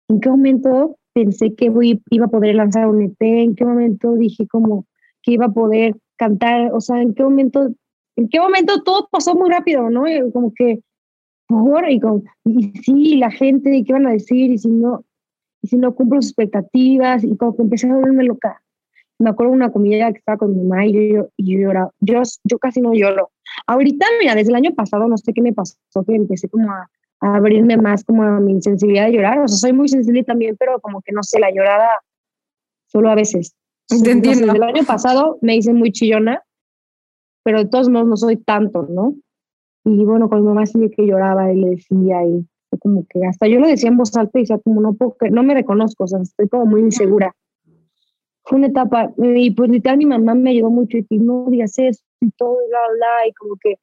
¿en 0.10 0.21
qué 0.21 0.30
momento 0.30 0.97
pensé 1.13 1.54
que 1.56 1.69
voy, 1.69 2.02
iba 2.10 2.26
a 2.26 2.30
poder 2.30 2.56
lanzar 2.56 2.88
un 2.88 3.02
EP? 3.02 3.21
¿En 3.21 3.56
qué 3.56 3.65
momento 3.65 4.15
dije 4.15 4.47
como 4.47 4.86
que 5.21 5.34
iba 5.34 5.45
a 5.45 5.54
poder 5.54 5.95
cantar? 6.17 6.71
O 6.74 6.82
sea, 6.82 7.02
¿en 7.02 7.13
qué 7.13 7.24
momento, 7.24 7.71
en 8.15 8.30
qué 8.30 8.39
momento 8.39 8.84
todo 8.84 9.08
pasó 9.12 9.36
muy 9.36 9.50
rápido, 9.50 9.89
¿no? 9.89 10.04
como 10.34 10.54
que, 10.54 10.80
por 11.47 11.89
y, 11.89 12.00
como, 12.00 12.24
y 12.45 12.71
sí, 12.80 13.17
la 13.17 13.32
gente, 13.32 13.76
¿y 13.76 13.84
qué 13.84 13.93
van 13.93 14.08
a 14.08 14.12
decir? 14.12 14.52
Y 14.52 14.58
si 14.58 14.69
no, 14.69 15.04
y 15.62 15.67
si 15.67 15.78
no 15.78 15.93
cumplo 15.93 16.21
sus 16.21 16.32
expectativas 16.32 17.24
y 17.24 17.36
como 17.38 17.56
que 17.56 17.63
empecé 17.63 17.89
a 17.89 17.95
volverme 17.95 18.24
loca. 18.24 18.62
Me 19.19 19.30
acuerdo 19.30 19.52
de 19.52 19.58
una 19.58 19.71
comida 19.71 20.12
que 20.12 20.17
estaba 20.17 20.38
con 20.38 20.56
mi 20.56 20.63
mamá 20.63 20.86
y 20.86 21.13
yo, 21.13 21.30
y 21.38 21.54
yo 21.54 21.60
lloraba. 21.60 21.91
Yo, 22.00 22.21
yo 22.43 22.58
casi 22.58 22.82
no 22.82 22.93
lloro. 22.93 23.30
Ahorita, 23.67 24.06
mira, 24.19 24.34
desde 24.34 24.50
el 24.50 24.56
año 24.56 24.74
pasado 24.74 25.08
no 25.08 25.17
sé 25.17 25.34
qué 25.34 25.41
me 25.41 25.54
pasó, 25.54 25.78
que 26.08 26.15
empecé 26.15 26.50
como 26.50 26.71
a, 26.71 26.89
abrirme 27.21 27.77
más 27.77 28.03
como 28.03 28.23
a 28.23 28.39
mi 28.39 28.62
sensibilidad 28.62 29.05
de 29.05 29.13
llorar. 29.13 29.39
O 29.39 29.47
sea, 29.47 29.57
soy 29.57 29.73
muy 29.73 29.88
sensible 29.88 30.23
también, 30.23 30.57
pero 30.57 30.79
como 30.79 31.01
que 31.01 31.12
no 31.13 31.23
sé, 31.23 31.39
la 31.39 31.51
llorada 31.51 31.89
solo 32.88 33.10
a 33.10 33.15
veces. 33.15 33.55
Te 33.88 34.12
entiendo. 34.12 34.51
el 34.53 34.63
año 34.63 34.84
pasado 34.86 35.38
me 35.41 35.55
hice 35.55 35.73
muy 35.73 35.91
chillona, 35.91 36.43
pero 37.43 37.60
de 37.60 37.69
todos 37.69 37.89
modos 37.89 38.07
no 38.07 38.17
soy 38.17 38.38
tanto, 38.38 38.88
¿no? 38.89 39.15
Y 39.84 40.03
bueno, 40.05 40.29
con 40.29 40.41
mi 40.41 40.47
mamá 40.47 40.65
sí 40.65 40.79
que 40.95 41.05
lloraba 41.05 41.51
y 41.51 41.57
le 41.57 41.69
decía 41.71 42.23
y 42.25 42.45
como 42.79 43.05
que 43.10 43.25
hasta 43.25 43.47
yo 43.47 43.60
lo 43.60 43.67
decía 43.67 43.89
en 43.89 43.97
voz 43.97 44.15
alta 44.15 44.39
y 44.39 44.43
decía 44.43 44.60
como 44.60 44.79
no 44.81 44.93
puedo, 44.93 45.15
no 45.31 45.43
me 45.43 45.53
reconozco, 45.53 46.05
o 46.05 46.07
sea, 46.07 46.19
estoy 46.21 46.47
como 46.47 46.65
muy 46.65 46.81
insegura. 46.81 47.36
Fue 48.43 48.57
una 48.57 48.67
etapa, 48.67 49.13
y 49.17 49.51
pues 49.51 49.69
literal 49.69 49.97
mi 49.97 50.05
mamá 50.05 50.34
me 50.36 50.51
ayudó 50.51 50.69
mucho 50.69 50.97
y 50.97 51.19
no 51.19 51.45
digas 51.49 51.77
eso 51.77 52.01
y 52.21 52.31
todo, 52.31 52.53
bla, 52.69 52.79
bla, 52.95 53.27
y 53.27 53.34
como 53.34 53.55
que 53.62 53.75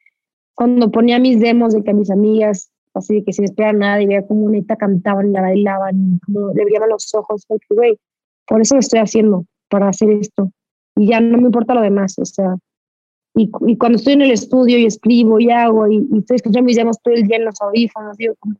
cuando 0.55 0.90
ponía 0.90 1.18
mis 1.18 1.38
demos 1.38 1.74
de 1.74 1.85
que 1.85 1.90
a 1.90 1.94
mis 1.94 2.11
amigas, 2.11 2.72
así 2.94 3.22
que 3.24 3.33
sin 3.33 3.44
esperar 3.44 3.74
nada, 3.74 4.03
y 4.03 4.07
veía 4.07 4.27
como 4.27 4.48
neta 4.51 4.77
cantaban 4.77 5.33
la 5.33 5.42
bailaban, 5.42 6.20
como 6.24 6.53
le 6.55 6.64
brillaban 6.64 6.90
los 6.90 7.14
ojos, 7.14 7.44
porque, 7.46 7.66
güey, 7.70 7.98
por 8.46 8.61
eso 8.61 8.74
lo 8.74 8.81
estoy 8.81 9.01
haciendo, 9.01 9.44
para 9.68 9.88
hacer 9.88 10.11
esto. 10.11 10.51
Y 10.96 11.09
ya 11.09 11.20
no 11.20 11.38
me 11.38 11.44
importa 11.44 11.74
lo 11.74 11.83
demás, 11.83 12.18
o 12.18 12.24
sea, 12.24 12.57
y, 13.35 13.51
y, 13.66 13.77
cuando 13.77 13.98
estoy 13.98 14.14
en 14.14 14.22
el 14.22 14.33
estudio 14.33 14.79
y 14.79 14.87
escribo 14.87 15.38
y 15.38 15.51
hago 15.51 15.87
y, 15.87 16.09
y 16.12 16.18
estoy 16.18 16.37
escuchando 16.37 16.66
mis 16.66 16.77
demos 16.77 17.01
todo 17.01 17.14
el 17.14 17.22
día 17.22 17.37
en 17.37 17.44
los 17.44 17.61
audífonos, 17.61 18.16
digo 18.16 18.35
como, 18.40 18.57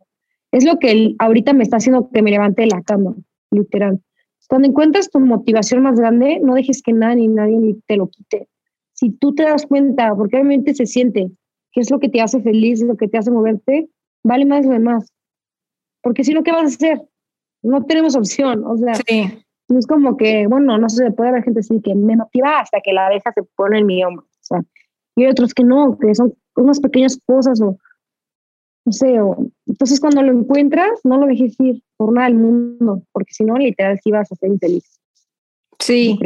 es 0.53 0.65
lo 0.65 0.79
que 0.79 1.15
ahorita 1.19 1.53
me 1.53 1.65
está 1.65 1.79
haciendo 1.79 2.11
que 2.11 2.23
me 2.23 2.31
levante 2.31 2.63
de 2.63 2.69
la 2.69 2.83
cama, 2.83 3.15
literal. 3.51 4.01
Cuando 4.49 4.69
encuentras 4.69 5.11
tu 5.11 5.21
motivación 5.21 5.83
más 5.83 5.99
grande, 5.99 6.41
no 6.43 6.55
dejes 6.55 6.83
que 6.83 6.93
nadie 6.93 7.17
ni 7.17 7.29
nadie 7.29 7.77
te 7.87 7.97
lo 7.97 8.09
quite. 8.09 8.49
Si 8.95 9.11
tú 9.11 9.35
te 9.35 9.43
das 9.43 9.67
cuenta, 9.67 10.15
porque 10.15 10.37
obviamente 10.37 10.75
se 10.75 10.87
siente, 10.87 11.31
que 11.73 11.81
es 11.81 11.91
lo 11.91 12.01
que 12.01 12.09
te 12.09 12.23
hace 12.23 12.41
feliz, 12.41 12.83
lo 12.83 12.97
que 12.97 13.09
te 13.09 13.19
hace 13.19 13.31
moverte, 13.31 13.89
vale 14.23 14.45
más 14.45 14.65
lo 14.65 14.73
demás. 14.73 15.13
Porque 16.03 16.25
si 16.25 16.33
no, 16.33 16.43
¿qué 16.43 16.53
vas 16.53 16.63
a 16.63 16.67
hacer? 16.67 17.03
No 17.63 17.85
tenemos 17.85 18.17
opción. 18.17 18.65
O 18.65 18.77
sea, 18.77 18.95
no 19.69 19.79
es 19.79 19.87
como 19.87 20.17
que, 20.17 20.47
bueno, 20.47 20.79
no 20.79 20.89
sé, 20.89 21.11
puede 21.11 21.31
haber 21.31 21.45
gente 21.45 21.61
así 21.61 21.81
que 21.83 21.95
me 21.95 22.17
motiva 22.17 22.61
hasta 22.61 22.81
que 22.81 22.93
la 22.93 23.07
abeja 23.07 23.33
se 23.33 23.43
pone 23.57 23.79
en 23.79 23.87
mi 23.87 24.03
hombro. 24.05 24.25
O 24.25 24.43
sea, 24.43 24.63
y 25.17 25.25
hay 25.25 25.31
otros 25.31 25.53
que 25.53 25.65
no, 25.65 25.99
que 25.99 26.15
son 26.15 26.35
unas 26.57 26.81
pequeñas 26.81 27.19
cosas 27.27 27.61
o 27.61 27.77
no 28.85 28.93
sé, 28.93 29.17
entonces 29.67 30.01
cuando 30.01 30.23
lo 30.23 30.33
encuentras, 30.33 31.01
no 31.05 31.19
lo 31.19 31.27
dejes 31.27 31.61
ir 31.61 31.83
por 31.99 32.11
nada 32.11 32.29
del 32.29 32.39
mundo, 32.39 33.03
porque 33.13 33.35
si 33.35 33.45
no, 33.45 33.59
literal, 33.59 34.01
sí 34.03 34.11
vas 34.11 34.33
a 34.33 34.35
ser 34.35 34.49
infeliz. 34.49 34.99
Sí, 35.79 36.19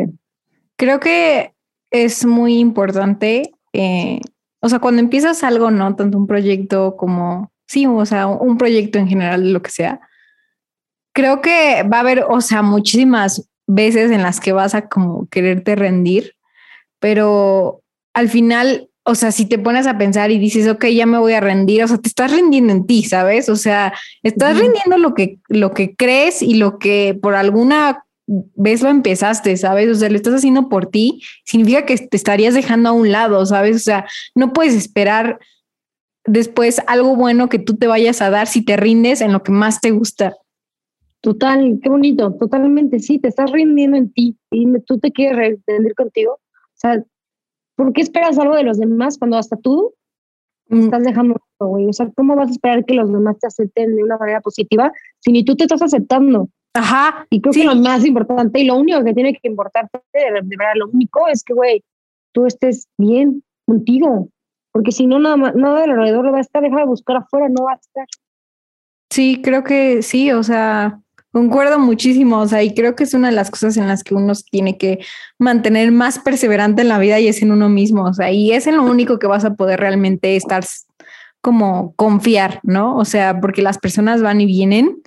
creo. 0.77 1.01
que 1.01 1.55
es 1.91 2.25
muy 2.25 2.61
importante 2.61 3.53
eh, 3.73 4.21
o 4.61 4.69
sea, 4.69 4.79
cuando 4.79 5.01
empiezas 5.01 5.43
algo, 5.43 5.71
¿no? 5.71 5.97
Tanto 5.97 6.17
un 6.17 6.27
proyecto 6.27 6.97
como, 6.97 7.52
sí, 7.73 7.87
o 7.87 8.05
sea, 8.05 8.27
un 8.27 8.59
proyecto 8.59 8.99
en 8.99 9.09
general, 9.09 9.51
lo 9.51 9.63
que 9.63 9.71
sea, 9.71 10.01
creo 11.15 11.41
que 11.41 11.83
va 11.91 11.99
a 11.99 12.01
haber, 12.01 12.25
o 12.29 12.41
sea, 12.43 12.61
muchísimas 12.61 13.49
veces 13.67 14.11
en 14.11 14.23
las 14.23 14.41
que 14.41 14.53
vas 14.53 14.75
a 14.75 14.89
como 14.89 15.27
quererte 15.31 15.75
rendir, 15.75 16.35
pero 17.01 17.83
al 18.13 18.29
final, 18.29 18.91
o 19.05 19.15
sea, 19.15 19.33
si 19.33 19.47
te 19.47 19.59
pones 19.59 19.87
a 19.87 19.97
pensar 19.97 20.31
y 20.31 20.39
dices, 20.39 20.69
ok, 20.69 20.85
ya 20.89 21.07
me 21.07 21.19
voy 21.19 21.33
a 21.33 21.41
rendir, 21.41 21.83
o 21.83 21.89
sea, 21.89 21.97
te 21.97 22.09
estás 22.09 22.31
rendiendo 22.31 22.75
en 22.75 22.87
ti, 22.87 23.05
¿sabes? 23.05 23.49
O 23.49 23.57
sea, 23.57 23.95
estás 24.23 24.59
rindiendo 24.59 24.99
lo 24.99 25.15
que, 25.15 25.39
lo 25.49 25.73
que 25.73 25.97
crees 25.97 26.43
y 26.43 26.55
lo 26.55 26.79
que 26.79 27.19
por 27.21 27.35
alguna 27.35 28.05
vez 28.27 28.83
lo 28.83 28.91
empezaste, 28.91 29.57
¿sabes? 29.57 29.89
O 29.89 29.95
sea, 29.95 30.11
lo 30.11 30.17
estás 30.17 30.35
haciendo 30.35 30.69
por 30.69 30.87
ti, 30.87 31.23
significa 31.45 31.87
que 31.87 31.97
te 31.97 32.17
estarías 32.19 32.53
dejando 32.53 32.91
a 32.91 32.93
un 32.93 33.11
lado, 33.11 33.47
¿sabes? 33.47 33.77
O 33.77 33.81
sea, 33.81 34.05
no 34.35 34.53
puedes 34.53 34.75
esperar 34.75 35.39
después 36.25 36.81
algo 36.87 37.17
bueno 37.17 37.49
que 37.49 37.59
tú 37.59 37.77
te 37.77 37.87
vayas 37.87 38.23
a 38.23 38.31
dar 38.31 38.47
si 38.47 38.65
te 38.65 38.77
rindes 38.77 39.21
en 39.21 39.33
lo 39.33 39.43
que 39.43 39.53
más 39.53 39.81
te 39.81 39.91
gusta. 39.91 40.37
Total, 41.21 41.79
qué 41.81 41.89
bonito, 41.89 42.33
totalmente, 42.35 42.99
sí, 42.99 43.19
te 43.19 43.29
estás 43.29 43.53
rindiendo 43.53 43.97
en 43.97 44.13
ti 44.13 44.37
y 44.51 44.67
tú 44.81 44.99
te 44.99 45.13
quieres 45.13 45.61
rendir 45.67 45.95
contigo. 45.95 46.33
O 46.33 46.75
sea, 46.75 47.05
¿por 47.77 47.93
qué 47.93 48.01
esperas 48.01 48.39
algo 48.39 48.57
de 48.57 48.65
los 48.65 48.79
demás 48.79 49.19
cuando 49.19 49.37
hasta 49.37 49.57
tú 49.57 49.95
mm. 50.69 50.81
estás 50.81 51.05
dejando, 51.05 51.41
güey? 51.61 51.87
O 51.87 51.93
sea, 51.93 52.11
¿cómo 52.17 52.35
vas 52.35 52.49
a 52.49 52.53
esperar 52.53 52.85
que 52.85 52.95
los 52.95 53.13
demás 53.13 53.39
te 53.39 53.47
acepten 53.47 53.95
de 53.95 54.03
una 54.03 54.19
manera 54.19 54.41
positiva 54.41 54.93
si 55.21 55.31
ni 55.31 55.45
tú 55.45 55.55
te 55.55 55.65
estás 55.65 55.83
aceptando? 55.83 56.49
Ajá. 56.75 57.27
Y 57.31 57.41
creo 57.41 57.53
que 57.53 57.65
lo 57.65 57.77
más 57.77 58.05
importante 58.05 58.61
y 58.61 58.65
lo 58.65 58.77
único 58.77 59.05
que 59.05 59.15
tiene 59.15 59.33
que 59.35 59.49
importarte, 59.49 60.01
de 60.13 60.33
verdad, 60.33 60.73
lo 60.75 60.89
único 60.89 61.29
es 61.29 61.45
que, 61.45 61.55
güey, 61.55 61.85
tú 62.33 62.47
estés 62.47 62.89
bien 62.99 63.45
contigo. 63.67 64.29
Porque 64.73 64.93
si 64.93 65.07
no, 65.07 65.19
nada, 65.19 65.37
nada 65.37 65.85
alrededor 65.85 66.33
va 66.33 66.39
a 66.39 66.41
estar, 66.41 66.63
deja 66.63 66.77
de 66.77 66.87
buscar 66.87 67.17
afuera, 67.17 67.49
no 67.49 67.65
va 67.65 67.73
a 67.73 67.77
estar. 67.77 68.07
Sí, 69.11 69.43
creo 69.43 69.63
que 69.63 70.03
sí, 70.03 70.33
o 70.33 70.43
sea, 70.43 71.03
Concuerdo 71.33 71.79
muchísimo, 71.79 72.41
o 72.41 72.47
sea, 72.47 72.63
y 72.63 72.75
creo 72.75 72.95
que 72.95 73.05
es 73.05 73.15
una 73.15 73.31
de 73.31 73.35
las 73.35 73.51
cosas 73.51 73.79
en 73.79 73.89
las 73.89 74.05
que 74.05 74.15
uno 74.15 74.35
tiene 74.51 74.77
que 74.77 74.99
mantener 75.39 75.91
más 75.91 76.19
perseverante 76.19 76.83
en 76.83 76.89
la 76.89 76.99
vida 76.99 77.21
y 77.21 77.27
es 77.29 77.41
en 77.41 77.53
uno 77.53 77.71
mismo, 77.71 78.05
o 78.05 78.13
sea, 78.13 78.31
y 78.31 78.53
es 78.53 78.67
en 78.67 78.77
lo 78.77 78.85
único 78.85 79.19
que 79.19 79.27
vas 79.27 79.47
a 79.47 79.55
poder 79.55 79.81
realmente 79.81 80.37
estar 80.37 80.63
como 81.41 81.95
confiar, 81.95 82.61
¿no? 82.65 82.99
O 82.99 83.07
sea, 83.07 83.41
porque 83.41 83.63
las 83.63 83.79
personas 83.79 84.21
van 84.21 84.43
y 84.43 84.47
vienen. 84.47 85.01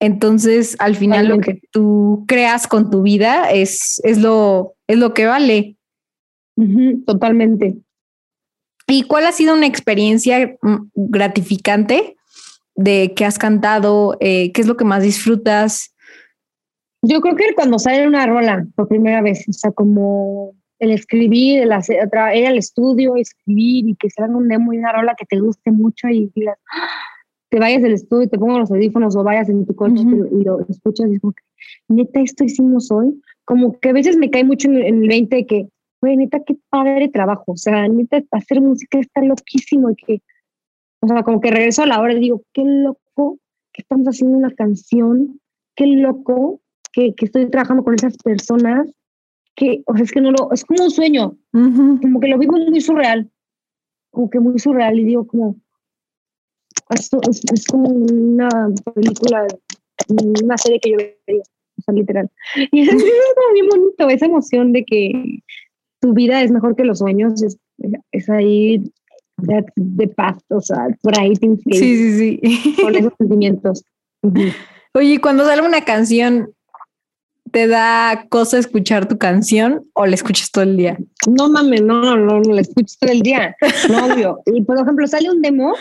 Entonces, 0.00 0.74
al 0.80 0.96
final 0.96 1.28
lo 1.28 1.38
que 1.38 1.60
tú 1.70 2.24
creas 2.26 2.66
con 2.66 2.90
tu 2.90 3.02
vida 3.02 3.52
es, 3.52 4.00
es, 4.02 4.18
lo, 4.18 4.74
es 4.88 4.98
lo 4.98 5.14
que 5.14 5.26
vale. 5.26 5.76
totalmente. 7.06 7.76
¿Y 8.86 9.04
cuál 9.04 9.26
ha 9.26 9.32
sido 9.32 9.54
una 9.54 9.66
experiencia 9.66 10.56
mm, 10.60 10.76
gratificante 10.94 12.16
de 12.74 13.12
qué 13.14 13.24
has 13.24 13.38
cantado, 13.38 14.16
eh, 14.20 14.52
qué 14.52 14.60
es 14.60 14.66
lo 14.66 14.76
que 14.76 14.84
más 14.84 15.02
disfrutas. 15.02 15.94
Yo 17.02 17.20
creo 17.20 17.34
que 17.36 17.54
cuando 17.54 17.78
sale 17.78 18.06
una 18.06 18.26
rola 18.26 18.64
por 18.76 18.88
primera 18.88 19.22
vez, 19.22 19.44
o 19.48 19.52
sea, 19.52 19.72
como 19.72 20.54
el 20.78 20.92
escribir, 20.92 21.62
el 21.62 21.72
hacer, 21.72 22.08
ir 22.34 22.46
al 22.46 22.58
estudio, 22.58 23.16
escribir 23.16 23.88
y 23.88 23.96
que 23.96 24.10
salga 24.10 24.36
un 24.36 24.48
demo 24.48 24.72
y 24.72 24.78
una 24.78 24.92
rola 24.92 25.14
que 25.16 25.26
te 25.26 25.38
guste 25.40 25.70
mucho 25.70 26.08
y 26.08 26.30
digas, 26.34 26.58
¡Ah! 26.72 26.88
te 27.50 27.58
vayas 27.58 27.82
del 27.82 27.92
estudio 27.92 28.24
y 28.24 28.28
te 28.28 28.38
pongas 28.38 28.60
los 28.60 28.70
audífonos 28.70 29.14
o 29.14 29.22
vayas 29.22 29.48
en 29.48 29.66
tu 29.66 29.76
coche 29.76 30.02
y 30.02 30.44
lo 30.44 30.60
escuchas 30.68 31.10
y 31.10 31.14
es 31.14 31.20
como 31.20 31.34
que, 31.34 31.42
neta, 31.88 32.20
esto 32.20 32.44
hicimos 32.44 32.90
hoy. 32.90 33.20
Como 33.44 33.78
que 33.78 33.90
a 33.90 33.92
veces 33.92 34.16
me 34.16 34.30
cae 34.30 34.44
mucho 34.44 34.68
en, 34.68 35.02
el 35.02 35.08
20 35.08 35.36
de 35.36 35.46
que, 35.46 35.68
güey, 36.02 36.18
neta, 36.18 36.40
qué 36.44 36.56
padre 36.68 37.08
trabajo. 37.08 37.52
O 37.52 37.56
sea, 37.56 37.88
neta, 37.88 38.22
hacer 38.32 38.60
música 38.60 38.98
está 38.98 39.22
loquísimo 39.22 39.90
y 39.90 39.96
que 39.96 40.22
o 41.02 41.08
sea, 41.08 41.22
como 41.24 41.40
que 41.40 41.50
regreso 41.50 41.82
a 41.82 41.86
la 41.86 42.00
hora 42.00 42.14
y 42.14 42.20
digo, 42.20 42.42
qué 42.52 42.62
loco 42.64 43.38
que 43.72 43.82
estamos 43.82 44.06
haciendo 44.06 44.38
una 44.38 44.54
canción, 44.54 45.40
qué 45.74 45.86
loco 45.86 46.60
que, 46.92 47.14
que 47.14 47.24
estoy 47.24 47.50
trabajando 47.50 47.82
con 47.82 47.94
esas 47.94 48.16
personas, 48.18 48.88
que, 49.56 49.82
o 49.86 49.94
sea, 49.94 50.04
es 50.04 50.12
que 50.12 50.20
no 50.20 50.30
lo, 50.30 50.52
es 50.52 50.64
como 50.64 50.84
un 50.84 50.90
sueño, 50.90 51.36
como 51.50 52.20
que 52.20 52.28
lo 52.28 52.38
vivo 52.38 52.56
muy 52.56 52.80
surreal, 52.80 53.28
como 54.10 54.30
que 54.30 54.38
muy 54.38 54.58
surreal 54.60 54.98
y 55.00 55.04
digo 55.04 55.26
como, 55.26 55.56
esto 56.90 57.18
es, 57.28 57.42
es, 57.52 57.66
como 57.66 57.88
una 57.88 58.48
película, 58.94 59.46
una 60.08 60.56
serie 60.56 60.78
que 60.78 60.90
yo 60.90 60.96
vería, 60.98 61.42
o 61.78 61.82
sea, 61.82 61.94
literal. 61.94 62.30
Y 62.70 62.80
es, 62.80 62.88
es 62.90 63.04
bien 63.54 63.66
bonito, 63.68 64.08
esa 64.08 64.26
emoción 64.26 64.72
de 64.72 64.84
que 64.84 65.42
tu 66.02 66.12
vida 66.12 66.42
es 66.42 66.50
mejor 66.50 66.74
que 66.74 66.84
los 66.84 66.98
sueños, 66.98 67.42
es, 67.42 67.58
es 68.10 68.28
ahí 68.28 68.82
de, 69.38 70.08
paz, 70.08 70.36
o 70.48 70.60
sea, 70.60 70.88
por 71.00 71.18
ahí 71.18 71.32
te 71.34 71.48
Sí, 71.72 71.96
sí, 71.96 72.38
sí. 72.42 72.76
Con 72.82 72.94
esos 72.94 73.12
sentimientos. 73.16 73.84
Oye, 74.94 75.20
cuando 75.20 75.44
sale 75.44 75.62
una 75.62 75.84
canción, 75.84 76.50
¿te 77.50 77.68
da 77.68 78.26
cosa 78.28 78.58
escuchar 78.58 79.06
tu 79.06 79.16
canción 79.16 79.84
o 79.94 80.06
la 80.06 80.14
escuchas 80.14 80.50
todo 80.50 80.64
el 80.64 80.76
día? 80.76 80.98
No 81.28 81.48
mames, 81.48 81.82
no, 81.82 82.02
no, 82.02 82.16
no, 82.16 82.40
no 82.40 82.52
la 82.52 82.60
escuchas 82.60 82.98
todo 82.98 83.12
el 83.12 83.22
día. 83.22 83.56
No, 83.88 84.06
obvio. 84.06 84.40
Y 84.46 84.62
por 84.62 84.78
ejemplo, 84.78 85.06
sale 85.06 85.30
un 85.30 85.40
demo 85.40 85.72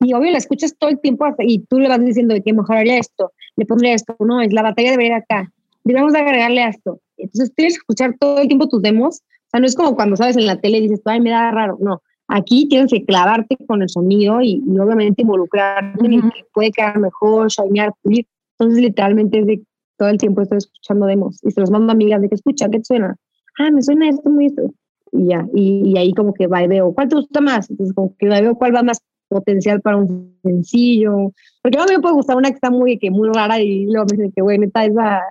y 0.00 0.12
obvio 0.12 0.32
la 0.32 0.38
escuchas 0.38 0.76
todo 0.76 0.90
el 0.90 1.00
tiempo 1.00 1.24
y 1.38 1.60
tú 1.60 1.78
le 1.78 1.88
vas 1.88 2.04
diciendo 2.04 2.34
de 2.34 2.42
que 2.42 2.52
mejoraría 2.52 2.98
esto, 2.98 3.32
le 3.56 3.64
pondría 3.64 3.94
esto, 3.94 4.16
no, 4.18 4.40
es 4.40 4.52
la 4.52 4.62
batalla 4.62 4.90
debería 4.90 5.16
ir 5.16 5.22
acá, 5.22 5.52
digamos 5.84 6.14
agregarle 6.14 6.62
a 6.62 6.68
esto. 6.68 7.00
Entonces 7.16 7.52
tienes 7.54 7.74
que 7.74 7.78
escuchar 7.78 8.16
todo 8.18 8.40
el 8.40 8.48
tiempo 8.48 8.68
tus 8.68 8.82
demos. 8.82 9.22
O 9.48 9.50
sea, 9.50 9.60
no 9.60 9.66
es 9.66 9.74
como 9.74 9.96
cuando 9.96 10.16
sabes 10.16 10.36
en 10.36 10.46
la 10.46 10.60
tele 10.60 10.78
y 10.78 10.82
dices, 10.82 11.00
ay, 11.06 11.20
me 11.20 11.30
da 11.30 11.50
raro. 11.50 11.78
No, 11.80 12.02
Aquí 12.30 12.68
tienes 12.68 12.92
que 12.92 13.04
clavarte 13.06 13.56
con 13.66 13.80
el 13.80 13.88
sonido 13.88 14.42
y, 14.42 14.62
obviamente 14.78 15.22
involucrarte 15.22 16.04
en 16.04 16.12
el 16.12 16.22
que 16.22 16.44
puede 16.52 16.70
quedar 16.70 16.98
mejor, 16.98 17.48
shinear, 17.48 17.94
pulir. 18.02 18.26
Entonces, 18.58 18.82
literalmente, 18.82 19.38
es 19.38 19.46
de 19.46 19.62
todo 19.96 20.10
el 20.10 20.18
tiempo 20.18 20.42
estoy 20.42 20.58
escuchando 20.58 21.06
demos 21.06 21.42
y 21.42 21.50
se 21.50 21.60
los 21.60 21.70
mando 21.70 21.88
a 21.88 21.92
amigas 21.92 22.20
de 22.20 22.28
que 22.28 22.34
escucha, 22.34 22.68
¿qué 22.68 22.78
te 22.78 22.84
suena? 22.84 23.16
Ah, 23.58 23.70
me 23.70 23.82
suena 23.82 24.10
esto, 24.10 24.28
muy 24.28 24.46
esto. 24.46 24.70
Y 25.10 25.28
ya, 25.28 25.46
y, 25.54 25.96
ahí 25.96 26.12
como 26.12 26.34
que 26.34 26.46
va 26.46 26.62
y 26.62 26.68
veo, 26.68 26.92
¿cuál 26.92 27.08
te 27.08 27.16
gusta 27.16 27.40
más? 27.40 27.70
Entonces, 27.70 27.94
como 27.94 28.14
que 28.18 28.28
veo 28.28 28.54
cuál 28.56 28.74
va 28.74 28.82
más 28.82 29.00
potencial 29.28 29.80
para 29.80 29.96
un 29.96 30.38
sencillo. 30.42 31.32
Porque 31.62 31.78
a 31.78 31.84
mí 31.86 31.92
me 31.96 32.00
puede 32.00 32.14
gustar 32.14 32.36
una 32.36 32.50
que 32.50 32.56
está 32.56 32.70
muy, 32.70 32.98
que 32.98 33.10
muy 33.10 33.30
rara 33.32 33.58
y 33.58 33.86
luego 33.86 34.04
me 34.10 34.18
dicen 34.18 34.32
que, 34.32 34.42
bueno, 34.42 34.66
esta 34.66 34.84
esa 34.84 35.22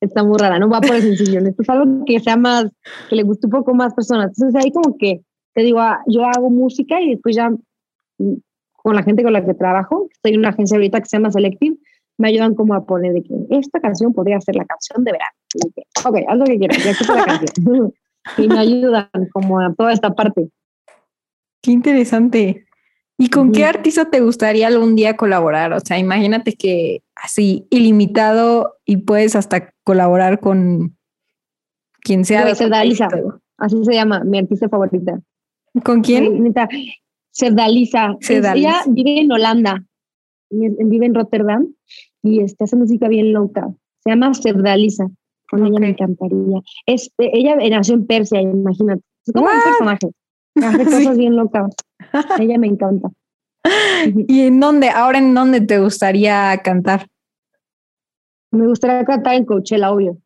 está 0.00 0.22
muy 0.22 0.38
rara, 0.38 0.58
no 0.58 0.68
va 0.68 0.80
por 0.80 0.96
el 0.96 1.02
sencillo. 1.02 1.40
Esto 1.40 1.62
es 1.62 1.68
algo 1.68 2.04
que 2.04 2.20
sea 2.20 2.36
más, 2.36 2.66
que 3.08 3.16
le 3.16 3.22
guste 3.22 3.46
un 3.46 3.52
poco 3.52 3.74
más 3.74 3.94
personas. 3.94 4.32
Entonces, 4.36 4.62
ahí 4.62 4.70
como 4.72 4.96
que 4.96 5.22
te 5.54 5.62
digo, 5.62 5.80
ah, 5.80 6.00
yo 6.06 6.24
hago 6.24 6.50
música 6.50 7.00
y 7.00 7.10
después 7.10 7.34
ya 7.34 7.50
mm, 7.50 8.34
con 8.72 8.94
la 8.94 9.02
gente 9.02 9.22
con 9.22 9.32
la 9.32 9.44
que 9.44 9.54
trabajo, 9.54 10.08
estoy 10.12 10.34
en 10.34 10.40
una 10.40 10.50
agencia 10.50 10.76
ahorita 10.76 11.00
que 11.00 11.06
se 11.06 11.16
llama 11.16 11.32
Selective, 11.32 11.76
me 12.16 12.28
ayudan 12.28 12.54
como 12.54 12.74
a 12.74 12.84
poner 12.84 13.12
de 13.12 13.22
que 13.22 13.34
esta 13.50 13.80
canción 13.80 14.12
podría 14.12 14.40
ser 14.40 14.56
la 14.56 14.64
canción 14.64 15.04
de 15.04 15.12
verano. 15.12 15.32
ok, 16.04 16.16
haz 16.28 16.38
lo 16.38 16.44
que 16.44 16.58
quieras, 16.58 16.84
ya 16.84 17.14
la 17.14 17.24
canción. 17.24 17.94
y 18.38 18.48
me 18.48 18.58
ayudan 18.58 19.08
como 19.32 19.60
a 19.60 19.72
toda 19.74 19.92
esta 19.92 20.14
parte. 20.14 20.48
Qué 21.62 21.72
interesante. 21.72 22.67
¿Y 23.20 23.30
con 23.30 23.50
qué 23.50 23.64
artista 23.64 24.08
te 24.10 24.20
gustaría 24.20 24.68
algún 24.68 24.94
día 24.94 25.16
colaborar? 25.16 25.72
O 25.72 25.80
sea, 25.80 25.98
imagínate 25.98 26.52
que 26.52 27.02
así 27.16 27.66
ilimitado 27.68 28.76
y 28.84 28.98
puedes 28.98 29.34
hasta 29.34 29.74
colaborar 29.82 30.38
con 30.38 30.96
quien 32.00 32.24
sea. 32.24 32.44
así 33.58 33.84
se 33.84 33.92
llama, 33.92 34.22
mi 34.22 34.38
artista 34.38 34.68
favorita. 34.68 35.20
¿Con 35.84 36.02
quién? 36.02 36.54
Cerdaliza. 37.32 38.16
Ella 38.28 38.82
vive 38.86 39.20
en 39.20 39.32
Holanda, 39.32 39.84
vive 40.50 41.06
en 41.06 41.14
Rotterdam 41.14 41.66
y 42.22 42.40
este, 42.40 42.64
hace 42.64 42.76
música 42.76 43.08
bien 43.08 43.32
loca. 43.32 43.68
Se 44.04 44.10
llama 44.10 44.32
Cerdaliza. 44.32 45.08
Con 45.50 45.66
ella 45.66 45.80
me 45.80 45.88
encantaría. 45.88 46.60
Es, 46.86 47.10
ella 47.18 47.56
nació 47.56 47.94
en 47.94 48.06
Persia, 48.06 48.40
imagínate. 48.40 49.02
Es 49.26 49.32
como 49.32 49.46
un 49.46 49.62
personaje. 49.64 50.08
Hace 50.64 50.84
cosas 50.84 51.16
bien 51.16 51.36
locas. 51.36 51.74
ella 52.38 52.58
me 52.58 52.66
encanta. 52.66 53.08
¿Y 54.28 54.42
en 54.42 54.60
dónde? 54.60 54.88
Ahora 54.88 55.18
en 55.18 55.34
dónde 55.34 55.60
te 55.60 55.78
gustaría 55.78 56.56
cantar? 56.62 57.06
Me 58.50 58.66
gustaría 58.66 59.04
cantar 59.04 59.34
en 59.34 59.44
Coachella, 59.44 59.90
obvio 59.90 60.18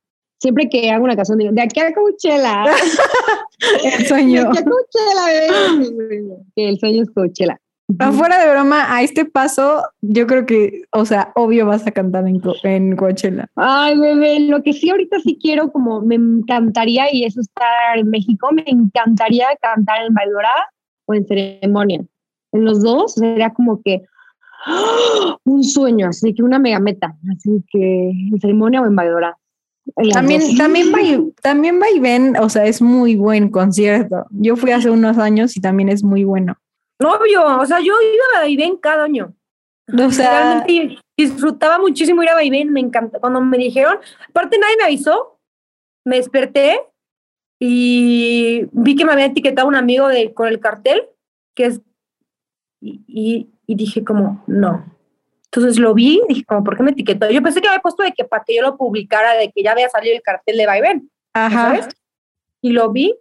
siempre 0.43 0.69
que 0.69 0.91
hago 0.91 1.05
una 1.05 1.15
canción 1.15 1.39
digo, 1.39 1.53
de 1.53 1.63
aquí 1.63 1.81
a 1.81 1.95
Coachella. 1.95 2.65
el 3.97 4.07
sueño. 4.07 4.43
De 4.43 4.49
aquí 4.49 4.59
a 4.59 4.65
Coachella, 4.65 6.37
Que 6.57 6.69
el 6.69 6.79
sueño 6.81 7.03
es 7.05 7.11
Coachella. 7.11 7.61
Afuera 7.99 8.39
de 8.39 8.51
broma, 8.51 8.95
a 8.95 9.03
este 9.03 9.25
paso, 9.25 9.83
yo 10.01 10.27
creo 10.27 10.47
que, 10.47 10.83
o 10.93 11.05
sea, 11.05 11.33
obvio 11.35 11.67
vas 11.67 11.87
a 11.87 11.91
cantar 11.91 12.27
en, 12.27 12.41
en 12.65 12.97
Coachella. 12.97 13.49
Ay, 13.57 13.99
bebé, 13.99 14.41
lo 14.41 14.63
que 14.63 14.73
sí 14.73 14.91
ahorita 14.91 15.21
sí 15.21 15.39
quiero, 15.41 15.73
como 15.73 16.01
me 16.01 16.15
encantaría, 16.15 17.13
y 17.13 17.25
eso 17.25 17.41
estar 17.41 17.97
en 17.97 18.11
México, 18.11 18.49
me 18.53 18.65
encantaría 18.67 19.47
cantar 19.61 20.07
en 20.07 20.15
Bailora 20.15 20.51
o 21.07 21.15
en 21.15 21.27
ceremonia. 21.27 22.05
En 22.53 22.65
los 22.65 22.83
dos 22.83 23.15
sería 23.15 23.51
como 23.51 23.81
que 23.83 24.03
¡ah! 24.67 25.37
un 25.45 25.65
sueño, 25.65 26.09
así 26.09 26.35
que 26.35 26.43
una 26.43 26.59
mega 26.59 26.79
meta, 26.79 27.17
así 27.35 27.65
que 27.71 28.11
en 28.11 28.41
ceremonia 28.41 28.83
o 28.83 28.87
en 28.87 28.97
Bailora 28.97 29.37
También, 30.13 30.57
también, 30.57 30.93
Vai, 30.93 31.33
también 31.43 31.81
Vaivén, 31.81 32.37
o 32.37 32.49
sea, 32.49 32.67
es 32.67 32.81
muy 32.81 33.17
buen 33.17 33.51
concierto. 33.51 34.27
Yo 34.31 34.57
fui 34.57 34.71
hace 34.71 34.91
unos 34.91 35.19
años 35.19 35.57
y 35.57 35.61
también 35.61 35.89
es 35.89 36.05
muy 36.05 36.25
bueno. 36.25 36.57
Obvio, 37.01 37.59
o 37.59 37.67
sea, 37.67 37.79
yo 37.79 37.95
iba 38.01 38.25
a 38.37 38.41
Vaivén 38.41 38.77
cada 38.77 39.05
año. 39.05 39.35
O 39.93 40.11
sea, 40.11 40.55
Realmente 40.65 40.99
disfrutaba 41.17 41.79
muchísimo 41.79 42.23
ir 42.23 42.31
a 42.31 42.35
Vaivén, 42.35 42.73
me 42.73 42.81
encanta. 42.81 43.19
Cuando 43.19 43.41
me 43.41 43.59
dijeron, 43.59 43.99
aparte 44.29 44.59
nadie 44.59 44.77
me 44.77 44.85
avisó, 44.85 45.41
me 46.05 46.17
desperté 46.17 46.81
y 47.61 48.69
vi 48.73 48.97
que 48.97 49.05
me 49.05 49.13
había 49.13 49.27
etiquetado 49.27 49.69
un 49.69 49.75
amigo 49.75 50.09
de, 50.09 50.33
con 50.33 50.49
el 50.49 50.61
cartel, 50.61 51.09
que 51.55 51.67
es, 51.67 51.81
y, 52.81 53.49
y 53.67 53.75
dije 53.75 54.05
como, 54.05 54.43
no, 54.47 54.85
entonces 55.55 55.79
lo 55.79 55.93
vi, 55.93 56.23
dije, 56.29 56.45
como, 56.45 56.65
¿por 56.65 56.79
qué 56.79 56.83
me 56.83 56.93
etiquetó? 56.93 57.29
Yo 57.31 57.43
pensé 57.43 57.61
que 57.61 57.69
había 57.69 57.81
puesto 57.81 58.03
de 58.03 58.13
que 58.13 58.25
para 58.25 58.43
que 58.43 58.57
yo 58.57 58.63
lo 58.63 58.79
publicara, 58.79 59.35
de 59.35 59.53
que 59.53 59.63
ya 59.63 59.73
había 59.73 59.91
salido 59.91 60.17
el 60.17 60.23
cartel 60.23 60.57
de 60.57 60.67
Vaivén. 60.67 61.11
Ajá. 61.35 61.67
¿sabes? 61.67 61.89
Y 62.63 62.73
lo 62.73 62.91
vi 62.91 63.15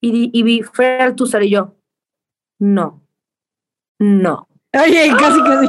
y, 0.00 0.30
y 0.36 0.42
vi 0.42 0.62
Fer 0.62 1.02
Altuzar 1.02 1.44
y 1.44 1.50
yo, 1.50 1.76
no, 2.62 3.02
no. 3.98 4.46
Oye, 4.72 5.10
casi, 5.18 5.42
casi. 5.42 5.66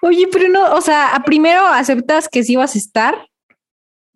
Oye, 0.00 0.26
pero 0.32 0.48
no, 0.48 0.74
o 0.74 0.80
sea, 0.80 1.22
primero 1.26 1.66
aceptas 1.66 2.30
que 2.30 2.42
sí 2.42 2.54
ibas 2.54 2.74
a 2.74 2.78
estar 2.78 3.28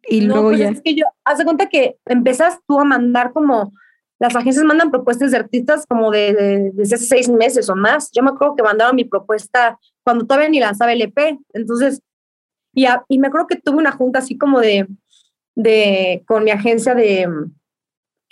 y 0.05 0.22
luego 0.22 0.49
pues 0.49 0.59
ya. 0.59 0.70
Es 0.70 0.81
que 0.81 0.95
yo, 0.95 1.05
haz 1.22 1.45
cuenta 1.45 1.68
que 1.68 1.99
empezas 2.07 2.61
tú 2.66 2.81
a 2.81 2.85
mandar 2.85 3.35
como 3.35 3.74
las 4.18 4.35
agencias 4.35 4.64
mandan 4.64 4.91
propuestas 4.91 5.33
de 5.33 5.37
artistas 5.37 5.85
como 5.87 6.11
de, 6.11 6.72
desde 6.72 6.95
hace 6.95 7.05
seis 7.05 7.28
meses 7.28 7.68
o 7.68 7.76
más. 7.76 8.11
Yo 8.12 8.22
me 8.22 8.31
acuerdo 8.31 8.57
que 8.57 8.62
mandaron 8.62 8.97
mi 8.97 9.05
propuesta 9.05 9.78
cuando 10.03 10.24
todavía 10.24 10.49
ni 10.49 10.61
lanzaba 10.61 10.95
el 10.95 11.03
EP. 11.03 11.39
Entonces, 11.53 12.01
y, 12.72 12.87
y 13.09 13.18
me 13.18 13.28
acuerdo 13.28 13.49
que 13.49 13.57
tuve 13.57 13.76
una 13.76 13.93
junta 13.93 14.20
así 14.20 14.39
como 14.39 14.61
de, 14.61 14.89
de, 15.55 16.24
con 16.26 16.45
mi 16.45 16.51
agencia 16.51 16.95
de, 16.95 17.28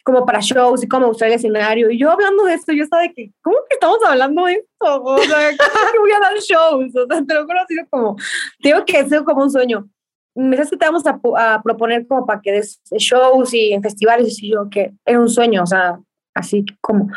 como 0.09 0.25
para 0.25 0.41
shows 0.41 0.83
y 0.83 0.89
cómo 0.89 1.09
usar 1.09 1.29
el 1.29 1.35
escenario. 1.35 1.91
Y 1.91 1.99
yo 1.99 2.11
hablando 2.11 2.45
de 2.45 2.55
esto, 2.55 2.73
yo 2.73 2.83
estaba 2.83 3.03
de 3.03 3.13
que, 3.13 3.31
¿cómo 3.43 3.59
que 3.69 3.75
estamos 3.75 3.99
hablando 4.09 4.47
de 4.47 4.55
esto? 4.55 5.03
O 5.05 5.19
sea, 5.19 5.51
¿cómo 5.59 5.93
que 5.93 5.99
voy 5.99 6.13
a 6.13 6.21
dar 6.21 6.35
shows? 6.39 6.97
O 6.97 7.07
sea, 7.07 7.23
te 7.27 7.35
lo 7.35 7.45
juro, 7.45 7.61
ha 7.61 7.67
sido 7.67 7.85
como, 7.91 8.17
digo 8.59 8.87
que 8.87 9.01
es 9.01 9.23
como 9.23 9.43
un 9.43 9.51
sueño 9.51 9.87
me 10.35 10.57
que 10.57 10.65
te 10.65 10.87
vamos 10.87 11.03
a, 11.05 11.61
proponer 11.63 12.07
como 12.07 12.25
para 12.25 12.41
que 12.41 12.53
des 12.53 12.81
shows 12.97 13.53
y 13.53 13.73
en 13.73 13.83
festivales 13.83 14.43
y 14.43 14.53
yo 14.53 14.71
que 14.71 14.95
era 15.05 15.21
un 15.21 15.29
sueño, 15.29 15.65
o 15.65 15.67
sea, 15.67 15.99
así 16.33 16.65
como. 16.81 17.11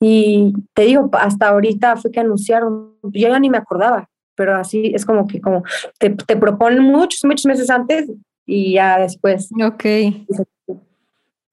Y 0.00 0.54
te 0.72 0.82
digo, 0.82 1.08
hasta 1.12 1.50
ahorita 1.50 1.96
fue 1.96 2.10
que 2.10 2.20
anunciaron, 2.20 2.96
yo 3.02 3.28
ya 3.28 3.38
ni 3.38 3.50
me 3.50 3.58
acordaba, 3.58 4.08
pero 4.34 4.56
así 4.56 4.92
es 4.94 5.04
como 5.04 5.28
que 5.28 5.40
como 5.40 5.62
te, 5.98 6.10
te 6.10 6.36
proponen 6.36 6.82
muchos, 6.82 7.22
muchos 7.24 7.44
meses 7.44 7.70
antes 7.70 8.10
y 8.46 8.74
ya 8.74 8.98
después. 8.98 9.50
Ok. 9.62 9.84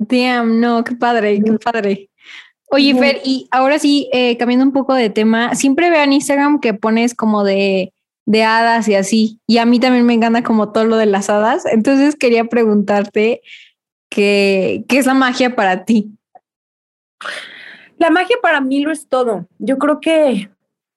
Damn, 0.08 0.60
no, 0.60 0.84
qué 0.84 0.96
padre, 0.96 1.42
qué 1.44 1.54
padre. 1.54 2.10
Oye, 2.72 2.96
Fer, 2.96 3.22
y 3.24 3.48
ahora 3.52 3.80
sí, 3.80 4.10
eh, 4.14 4.38
cambiando 4.38 4.66
un 4.66 4.72
poco 4.72 4.94
de 4.94 5.10
tema, 5.10 5.56
siempre 5.56 5.90
veo 5.90 6.02
en 6.04 6.14
Instagram 6.14 6.60
que 6.60 6.74
pones 6.74 7.14
como 7.14 7.44
de 7.44 7.94
de 8.26 8.44
hadas 8.44 8.88
y 8.88 8.96
así. 8.96 9.40
Y 9.48 9.58
a 9.58 9.66
mí 9.66 9.80
también 9.80 10.06
me 10.06 10.14
encanta 10.14 10.44
como 10.44 10.72
todo 10.72 10.86
lo 10.86 10.98
de 10.98 11.06
las 11.06 11.30
hadas. 11.30 11.66
Entonces 11.66 12.16
quería 12.16 12.46
preguntarte 12.46 13.42
qué, 14.10 14.86
qué 14.88 14.98
es 14.98 15.06
la 15.06 15.14
magia 15.14 15.56
para 15.56 15.86
ti. 15.86 16.12
La 17.98 18.10
magia 18.10 18.38
para 18.42 18.62
mí 18.62 18.82
lo 18.82 18.92
es 18.92 19.08
todo. 19.08 19.48
Yo 19.60 19.78
creo 19.78 20.00
que 20.00 20.50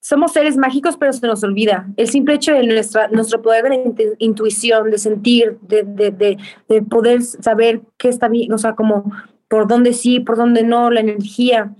somos 0.05 0.33
seres 0.33 0.55
mágicos, 0.55 0.97
pero 0.97 1.11
se 1.13 1.25
nos 1.25 1.43
olvida. 1.43 1.87
El 1.97 2.07
simple 2.07 2.35
hecho 2.35 2.53
de 2.53 2.63
nuestra, 2.67 3.07
nuestro 3.07 3.41
poder 3.41 3.63
de 3.63 4.15
intuición, 4.19 4.91
de 4.91 4.99
sentir, 4.99 5.57
de, 5.61 5.81
de, 5.81 6.37
de, 6.69 6.81
poder 6.83 7.23
saber 7.23 7.81
qué 7.97 8.09
está 8.09 8.27
bien, 8.27 8.53
o 8.53 8.59
sea, 8.59 8.75
como 8.75 9.11
por 9.47 9.67
dónde 9.67 9.93
sí, 9.93 10.19
por 10.19 10.37
dónde 10.37 10.61
no, 10.61 10.91
la 10.91 10.99
energía. 10.99 11.73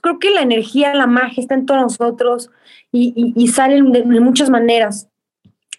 creo 0.00 0.18
que 0.18 0.30
la 0.30 0.40
energía, 0.40 0.94
la 0.94 1.06
magia 1.06 1.42
está 1.42 1.54
en 1.54 1.66
todos 1.66 1.82
nosotros 1.82 2.50
y, 2.92 3.34
y, 3.36 3.48
salen 3.48 3.92
de, 3.92 4.04
muchas 4.04 4.48
maneras. 4.48 5.10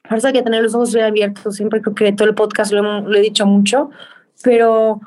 Hay 0.04 0.34
que 0.34 0.44
tener 0.44 0.62
los 0.62 0.76
ojos 0.76 0.94
bien 0.94 1.06
abiertos. 1.06 1.56
Siempre 1.56 1.82
creo 1.82 1.96
que 1.96 2.14
todo 2.14 2.28
el 2.28 2.36
podcast 2.36 2.72
lo, 2.74 3.02
lo 3.02 3.18
he 3.18 3.22
dicho 3.22 3.48
mucho, 3.48 3.90
pero 4.44 5.02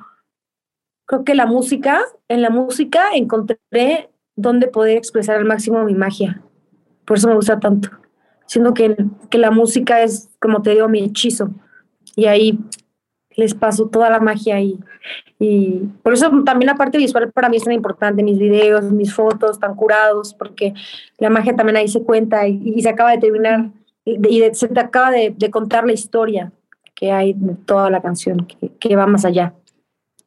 creo 1.06 1.22
que 1.22 1.36
la 1.36 1.46
música, 1.46 2.02
en 2.26 2.42
la 2.42 2.50
música 2.50 3.10
encontré 3.14 4.10
dónde 4.34 4.66
poder 4.66 4.96
expresar 4.96 5.36
al 5.36 5.44
máximo 5.44 5.84
mi 5.84 5.94
magia. 5.94 6.42
Por 7.10 7.18
eso 7.18 7.26
me 7.26 7.34
gusta 7.34 7.58
tanto. 7.58 7.90
Siendo 8.46 8.72
que, 8.72 8.94
que 9.30 9.38
la 9.38 9.50
música 9.50 10.00
es, 10.00 10.28
como 10.38 10.62
te 10.62 10.70
digo, 10.70 10.88
mi 10.88 11.02
hechizo. 11.02 11.50
Y 12.14 12.26
ahí 12.26 12.56
les 13.34 13.52
paso 13.52 13.88
toda 13.88 14.08
la 14.10 14.20
magia 14.20 14.54
ahí. 14.54 14.78
Y 15.40 15.88
por 16.04 16.12
eso 16.12 16.30
también 16.44 16.68
la 16.68 16.76
parte 16.76 16.98
visual 16.98 17.32
para 17.32 17.48
mí 17.48 17.56
es 17.56 17.64
tan 17.64 17.72
importante, 17.72 18.22
mis 18.22 18.38
videos, 18.38 18.92
mis 18.92 19.12
fotos 19.12 19.58
tan 19.58 19.74
curados, 19.74 20.34
porque 20.34 20.72
la 21.18 21.30
magia 21.30 21.56
también 21.56 21.78
ahí 21.78 21.88
se 21.88 22.04
cuenta 22.04 22.46
y, 22.46 22.80
se 22.80 22.88
acaba 22.88 23.10
de 23.10 23.18
terminar 23.18 23.70
y, 24.04 24.44
se 24.52 24.68
te 24.68 24.78
acaba 24.78 25.10
de, 25.10 25.34
contar 25.50 25.84
la 25.84 25.92
historia 25.92 26.52
que 26.94 27.10
hay 27.10 27.32
de 27.32 27.56
toda 27.56 27.90
la 27.90 28.00
canción, 28.00 28.46
que, 28.78 28.94
va 28.94 29.08
más 29.08 29.24
allá. 29.24 29.52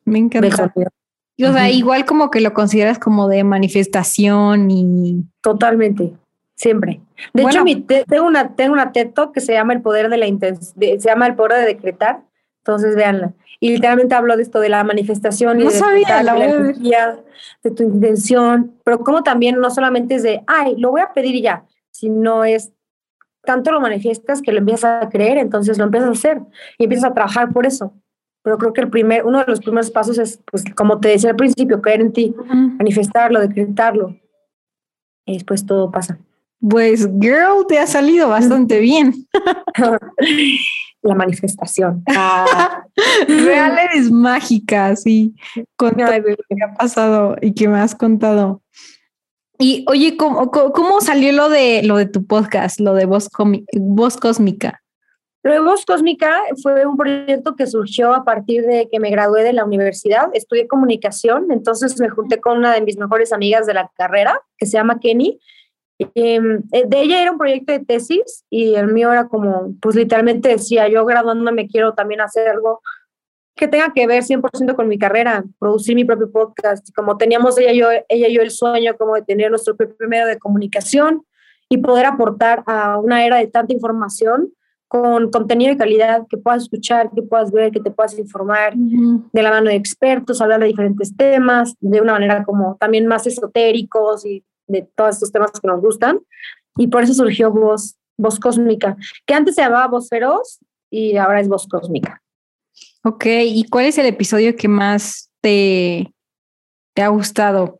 Me 0.03 0.19
encanta. 0.19 0.73
o 0.75 1.53
sea, 1.53 1.71
igual 1.71 2.03
como 2.03 2.29
que 2.29 2.41
lo 2.41 2.53
consideras 2.53 2.99
como 2.99 3.29
de 3.29 3.45
manifestación 3.45 4.69
y... 4.69 5.23
Totalmente, 5.41 6.11
siempre. 6.55 7.01
De 7.33 7.43
hecho, 7.43 7.63
mi 7.63 7.75
tengo, 7.81 8.25
una, 8.25 8.55
tengo 8.55 8.73
una 8.73 8.91
TED 8.91 9.11
que 9.33 9.41
se 9.41 9.53
llama 9.53 9.73
El 9.73 9.81
Poder 9.81 10.09
de 10.09 10.17
la 10.17 10.27
se 10.27 10.97
llama 10.99 11.27
El 11.27 11.35
Poder 11.35 11.59
de 11.59 11.65
Decretar, 11.65 12.21
entonces, 12.59 12.95
véanla. 12.95 13.33
Y 13.59 13.71
literalmente 13.71 14.15
hablo 14.15 14.35
de 14.35 14.43
esto, 14.43 14.59
de 14.59 14.69
la 14.69 14.83
manifestación 14.83 15.59
y 15.59 15.65
de, 15.65 15.79
la, 16.23 16.35
energía, 16.35 17.19
de 17.63 17.71
tu 17.71 17.83
intención, 17.83 18.73
pero 18.83 18.99
como 18.99 19.23
también 19.23 19.59
no 19.59 19.69
solamente 19.69 20.15
es 20.15 20.23
de, 20.23 20.43
ay, 20.47 20.75
lo 20.77 20.91
voy 20.91 21.01
a 21.01 21.13
pedir 21.13 21.35
y 21.35 21.41
ya, 21.41 21.65
sino 21.91 22.43
es, 22.43 22.73
tanto 23.43 23.71
lo 23.71 23.79
manifiestas 23.79 24.41
que 24.41 24.51
lo 24.51 24.59
empiezas 24.59 25.03
a 25.03 25.09
creer, 25.09 25.37
entonces 25.37 25.77
lo 25.77 25.85
empiezas 25.85 26.09
a 26.09 26.11
hacer 26.11 26.41
y 26.77 26.85
empiezas 26.85 27.11
a 27.11 27.13
trabajar 27.13 27.51
por 27.51 27.65
eso. 27.65 27.93
Pero 28.43 28.57
creo 28.57 28.73
que 28.73 28.81
el 28.81 28.89
primer, 28.89 29.25
uno 29.25 29.39
de 29.39 29.45
los 29.47 29.61
primeros 29.61 29.89
pasos 29.91 30.17
es, 30.17 30.41
pues, 30.51 30.65
como 30.75 30.99
te 30.99 31.09
decía 31.09 31.29
al 31.29 31.37
principio, 31.37 31.81
creer 31.81 32.01
en 32.01 32.11
ti, 32.11 32.35
manifestarlo, 32.77 33.39
decretarlo. 33.39 34.17
Y 35.25 35.35
después 35.35 35.65
todo 35.65 35.89
pasa. 35.89 36.19
Pues, 36.67 37.09
girl, 37.19 37.65
te 37.67 37.77
ha 37.77 37.87
salido 37.87 38.29
bastante 38.29 38.79
bien. 38.79 39.13
la 41.01 41.15
manifestación. 41.15 42.03
Ah. 42.15 42.85
Real 43.27 43.77
eres 43.77 44.11
mágica, 44.11 44.95
sí, 44.95 45.35
con 45.75 45.95
todo 45.95 46.11
lo 46.11 46.35
que 46.35 46.63
ha 46.63 46.73
pasado 46.75 47.35
y 47.41 47.53
que 47.53 47.67
me 47.67 47.79
has 47.79 47.95
contado. 47.95 48.61
Y 49.57 49.83
oye, 49.87 50.15
¿cómo, 50.15 50.51
¿cómo, 50.51 51.01
salió 51.01 51.31
lo 51.31 51.49
de, 51.49 51.81
lo 51.83 51.97
de 51.97 52.05
tu 52.05 52.25
podcast, 52.25 52.79
lo 52.79 52.93
de 52.93 53.05
Voz, 53.05 53.29
Voz 53.73 54.17
Cósmica? 54.17 54.81
Lo 55.43 55.51
de 55.51 55.59
Voz 55.59 55.85
Cósmica 55.85 56.37
fue 56.61 56.85
un 56.85 56.95
proyecto 56.95 57.55
que 57.55 57.67
surgió 57.67 58.13
a 58.13 58.23
partir 58.23 58.65
de 58.65 58.87
que 58.91 58.99
me 58.99 59.09
gradué 59.09 59.43
de 59.43 59.53
la 59.53 59.65
universidad. 59.65 60.29
Estudié 60.33 60.67
comunicación, 60.67 61.47
entonces 61.51 61.99
me 61.99 62.09
junté 62.09 62.39
con 62.39 62.57
una 62.57 62.73
de 62.73 62.81
mis 62.81 62.97
mejores 62.97 63.33
amigas 63.33 63.65
de 63.65 63.73
la 63.73 63.91
carrera, 63.95 64.39
que 64.57 64.65
se 64.65 64.73
llama 64.73 64.99
Kenny, 64.99 65.39
eh, 65.99 66.39
de 66.41 67.01
ella 67.01 67.21
era 67.21 67.31
un 67.31 67.37
proyecto 67.37 67.71
de 67.73 67.79
tesis 67.79 68.45
y 68.49 68.73
el 68.75 68.87
mío 68.87 69.11
era 69.11 69.27
como, 69.27 69.73
pues 69.81 69.95
literalmente 69.95 70.49
decía, 70.49 70.87
yo 70.87 71.05
graduándome 71.05 71.67
quiero 71.67 71.93
también 71.93 72.21
hacer 72.21 72.47
algo 72.47 72.81
que 73.55 73.67
tenga 73.67 73.93
que 73.93 74.07
ver 74.07 74.23
100% 74.23 74.75
con 74.75 74.87
mi 74.87 74.97
carrera, 74.97 75.43
producir 75.59 75.95
mi 75.95 76.05
propio 76.05 76.31
podcast. 76.31 76.89
Como 76.95 77.17
teníamos 77.17 77.57
ella 77.57 77.71
y 77.71 77.77
yo, 77.77 77.87
ella 78.09 78.27
y 78.27 78.33
yo 78.33 78.41
el 78.41 78.51
sueño 78.51 78.95
como 78.97 79.15
de 79.15 79.21
tener 79.21 79.51
nuestro 79.51 79.75
propio 79.75 80.07
medio 80.07 80.25
de 80.25 80.39
comunicación 80.39 81.23
y 81.69 81.77
poder 81.77 82.05
aportar 82.05 82.63
a 82.65 82.97
una 82.97 83.25
era 83.25 83.37
de 83.37 83.47
tanta 83.47 83.73
información 83.73 84.51
con 84.87 85.31
contenido 85.31 85.71
de 85.71 85.77
calidad 85.77 86.23
que 86.29 86.37
puedas 86.37 86.63
escuchar, 86.63 87.09
que 87.15 87.23
puedas 87.23 87.51
ver, 87.51 87.71
que 87.71 87.79
te 87.79 87.89
puedas 87.89 88.17
informar 88.17 88.75
de 88.75 89.41
la 89.41 89.49
mano 89.49 89.69
de 89.69 89.75
expertos, 89.75 90.39
hablar 90.39 90.59
de 90.59 90.67
diferentes 90.67 91.15
temas, 91.17 91.75
de 91.79 91.99
una 91.99 92.13
manera 92.13 92.43
como 92.43 92.77
también 92.79 93.07
más 93.07 93.25
esotéricos 93.25 94.23
y 94.23 94.43
de 94.67 94.87
todos 94.95 95.15
estos 95.15 95.31
temas 95.31 95.51
que 95.51 95.67
nos 95.67 95.81
gustan. 95.81 96.19
Y 96.77 96.87
por 96.87 97.03
eso 97.03 97.13
surgió 97.13 97.51
Voz, 97.51 97.95
Voz 98.17 98.39
Cósmica, 98.39 98.97
que 99.25 99.33
antes 99.33 99.55
se 99.55 99.61
llamaba 99.61 99.87
Voz 99.87 100.09
Feroz 100.09 100.59
y 100.89 101.17
ahora 101.17 101.41
es 101.41 101.47
Voz 101.47 101.67
Cósmica. 101.67 102.21
Ok, 103.03 103.25
¿y 103.25 103.65
cuál 103.69 103.85
es 103.85 103.97
el 103.97 104.05
episodio 104.05 104.55
que 104.55 104.67
más 104.67 105.29
te, 105.41 106.13
te 106.93 107.01
ha 107.01 107.09
gustado? 107.09 107.79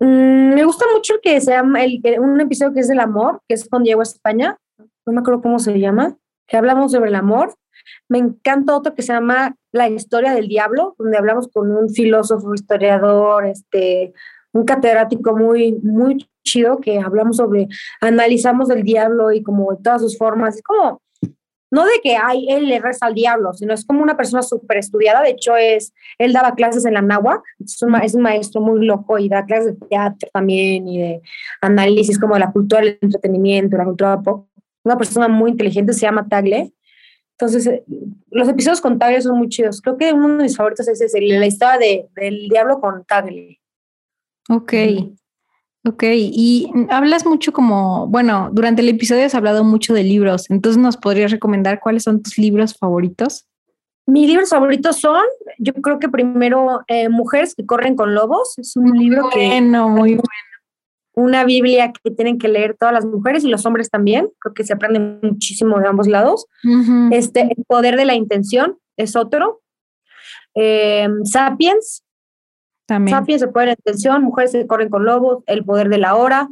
Mm, 0.00 0.54
me 0.54 0.64
gusta 0.64 0.84
mucho 0.92 1.14
el 1.14 1.20
que 1.20 1.40
se 1.40 1.52
llama, 1.52 1.84
el, 1.84 2.00
un 2.20 2.40
episodio 2.40 2.72
que 2.72 2.80
es 2.80 2.88
del 2.88 3.00
amor, 3.00 3.40
que 3.48 3.54
es 3.54 3.68
con 3.68 3.82
Diego 3.82 4.02
España, 4.02 4.58
no 4.78 5.12
me 5.12 5.20
acuerdo 5.20 5.42
cómo 5.42 5.58
se 5.58 5.78
llama, 5.78 6.16
que 6.46 6.56
hablamos 6.56 6.92
sobre 6.92 7.08
el 7.08 7.16
amor. 7.16 7.54
Me 8.08 8.18
encanta 8.18 8.76
otro 8.76 8.94
que 8.94 9.02
se 9.02 9.12
llama 9.12 9.56
La 9.72 9.88
historia 9.88 10.32
del 10.32 10.48
diablo, 10.48 10.94
donde 10.98 11.18
hablamos 11.18 11.48
con 11.48 11.70
un 11.70 11.88
filósofo, 11.88 12.54
historiador, 12.54 13.46
este, 13.46 14.12
un 14.52 14.64
catedrático 14.64 15.36
muy, 15.36 15.74
muy 15.82 16.26
chido 16.44 16.78
que 16.78 16.98
hablamos 16.98 17.36
sobre, 17.36 17.68
analizamos 18.00 18.70
el 18.70 18.82
diablo 18.82 19.32
y 19.32 19.42
como 19.42 19.76
todas 19.76 20.02
sus 20.02 20.16
formas. 20.16 20.56
Es 20.56 20.62
como, 20.62 21.00
no 21.70 21.84
de 21.84 22.00
que 22.02 22.16
hay 22.16 22.48
él 22.48 22.68
le 22.68 22.80
reza 22.80 23.06
al 23.06 23.14
diablo, 23.14 23.52
sino 23.52 23.74
es 23.74 23.84
como 23.84 24.02
una 24.02 24.16
persona 24.16 24.42
súper 24.42 24.78
estudiada. 24.78 25.22
De 25.22 25.30
hecho, 25.30 25.56
es, 25.56 25.92
él 26.18 26.32
daba 26.32 26.54
clases 26.54 26.84
en 26.86 26.94
la 26.94 27.02
náhuac, 27.02 27.42
es 27.60 27.82
es 28.02 28.14
un, 28.14 28.22
maestro 28.22 28.60
muy 28.60 28.84
loco 28.84 29.18
y 29.18 29.28
da 29.28 29.44
clases 29.44 29.78
de 29.78 29.86
teatro 29.86 30.28
también 30.32 30.88
y 30.88 30.98
de 30.98 31.22
análisis 31.60 32.18
como 32.18 32.34
de 32.34 32.40
la 32.40 32.52
cultura 32.52 32.80
del 32.80 32.98
entretenimiento, 33.00 33.76
la 33.76 33.84
cultura 33.84 34.20
pop. 34.20 34.46
Una 34.84 34.96
persona 34.96 35.28
muy 35.28 35.50
inteligente, 35.50 35.92
se 35.92 36.00
llama 36.00 36.28
Tagle. 36.28 36.72
Entonces, 37.32 37.66
eh, 37.66 37.84
los 38.30 38.48
episodios 38.48 38.80
con 38.80 38.98
Tagle 38.98 39.20
son 39.20 39.36
muy 39.36 39.48
chidos. 39.48 39.82
Creo 39.82 39.98
que 39.98 40.12
uno 40.12 40.38
de 40.38 40.44
mis 40.44 40.56
favoritos 40.56 40.88
es 40.88 41.00
ese, 41.00 41.20
la 41.20 41.46
historia 41.46 41.78
de, 41.78 42.08
del 42.16 42.48
diablo 42.48 42.80
con 42.80 43.04
Tagle. 43.04 43.57
Ok. 44.48 44.72
Ok, 45.84 46.02
y 46.10 46.70
hablas 46.90 47.24
mucho 47.24 47.52
como, 47.52 48.08
bueno, 48.08 48.50
durante 48.52 48.82
el 48.82 48.88
episodio 48.88 49.24
has 49.24 49.34
hablado 49.34 49.64
mucho 49.64 49.94
de 49.94 50.02
libros, 50.02 50.50
entonces 50.50 50.76
nos 50.76 50.96
podrías 50.96 51.30
recomendar 51.30 51.80
cuáles 51.80 52.02
son 52.02 52.20
tus 52.22 52.36
libros 52.36 52.76
favoritos. 52.76 53.46
Mis 54.04 54.28
libros 54.28 54.50
favoritos 54.50 54.96
son, 54.96 55.22
yo 55.58 55.72
creo 55.74 55.98
que 55.98 56.08
primero 56.08 56.80
eh, 56.88 57.08
Mujeres 57.08 57.54
que 57.54 57.64
corren 57.64 57.94
con 57.94 58.14
lobos, 58.14 58.58
es 58.58 58.76
un 58.76 58.98
libro 58.98 59.22
muy 59.22 59.30
que... 59.32 59.46
Bueno, 59.46 59.88
muy 59.88 60.10
bueno. 60.14 60.22
Una 61.14 61.44
Biblia 61.44 61.92
que 61.92 62.10
tienen 62.10 62.38
que 62.38 62.48
leer 62.48 62.76
todas 62.78 62.94
las 62.94 63.04
mujeres 63.04 63.44
y 63.44 63.48
los 63.48 63.64
hombres 63.64 63.88
también, 63.88 64.28
creo 64.40 64.54
que 64.54 64.64
se 64.64 64.72
aprende 64.72 65.00
muchísimo 65.22 65.78
de 65.78 65.88
ambos 65.88 66.06
lados. 66.06 66.46
Uh 66.64 66.68
-huh. 66.68 67.14
Este, 67.14 67.42
El 67.42 67.64
poder 67.66 67.96
de 67.96 68.04
la 68.04 68.14
intención 68.14 68.78
es 68.96 69.16
otro. 69.16 69.62
Eh, 70.54 71.08
Sapiens, 71.24 72.04
También. 72.88 73.16
Sapiens, 73.16 73.42
el 73.42 73.50
poder 73.50 73.68
de 73.68 73.74
intención, 73.78 74.24
Mujeres 74.24 74.50
que 74.52 74.66
corren 74.66 74.88
con 74.88 75.04
lobos, 75.04 75.44
El 75.46 75.64
poder 75.64 75.88
de 75.90 75.98
la 75.98 76.16
hora. 76.16 76.48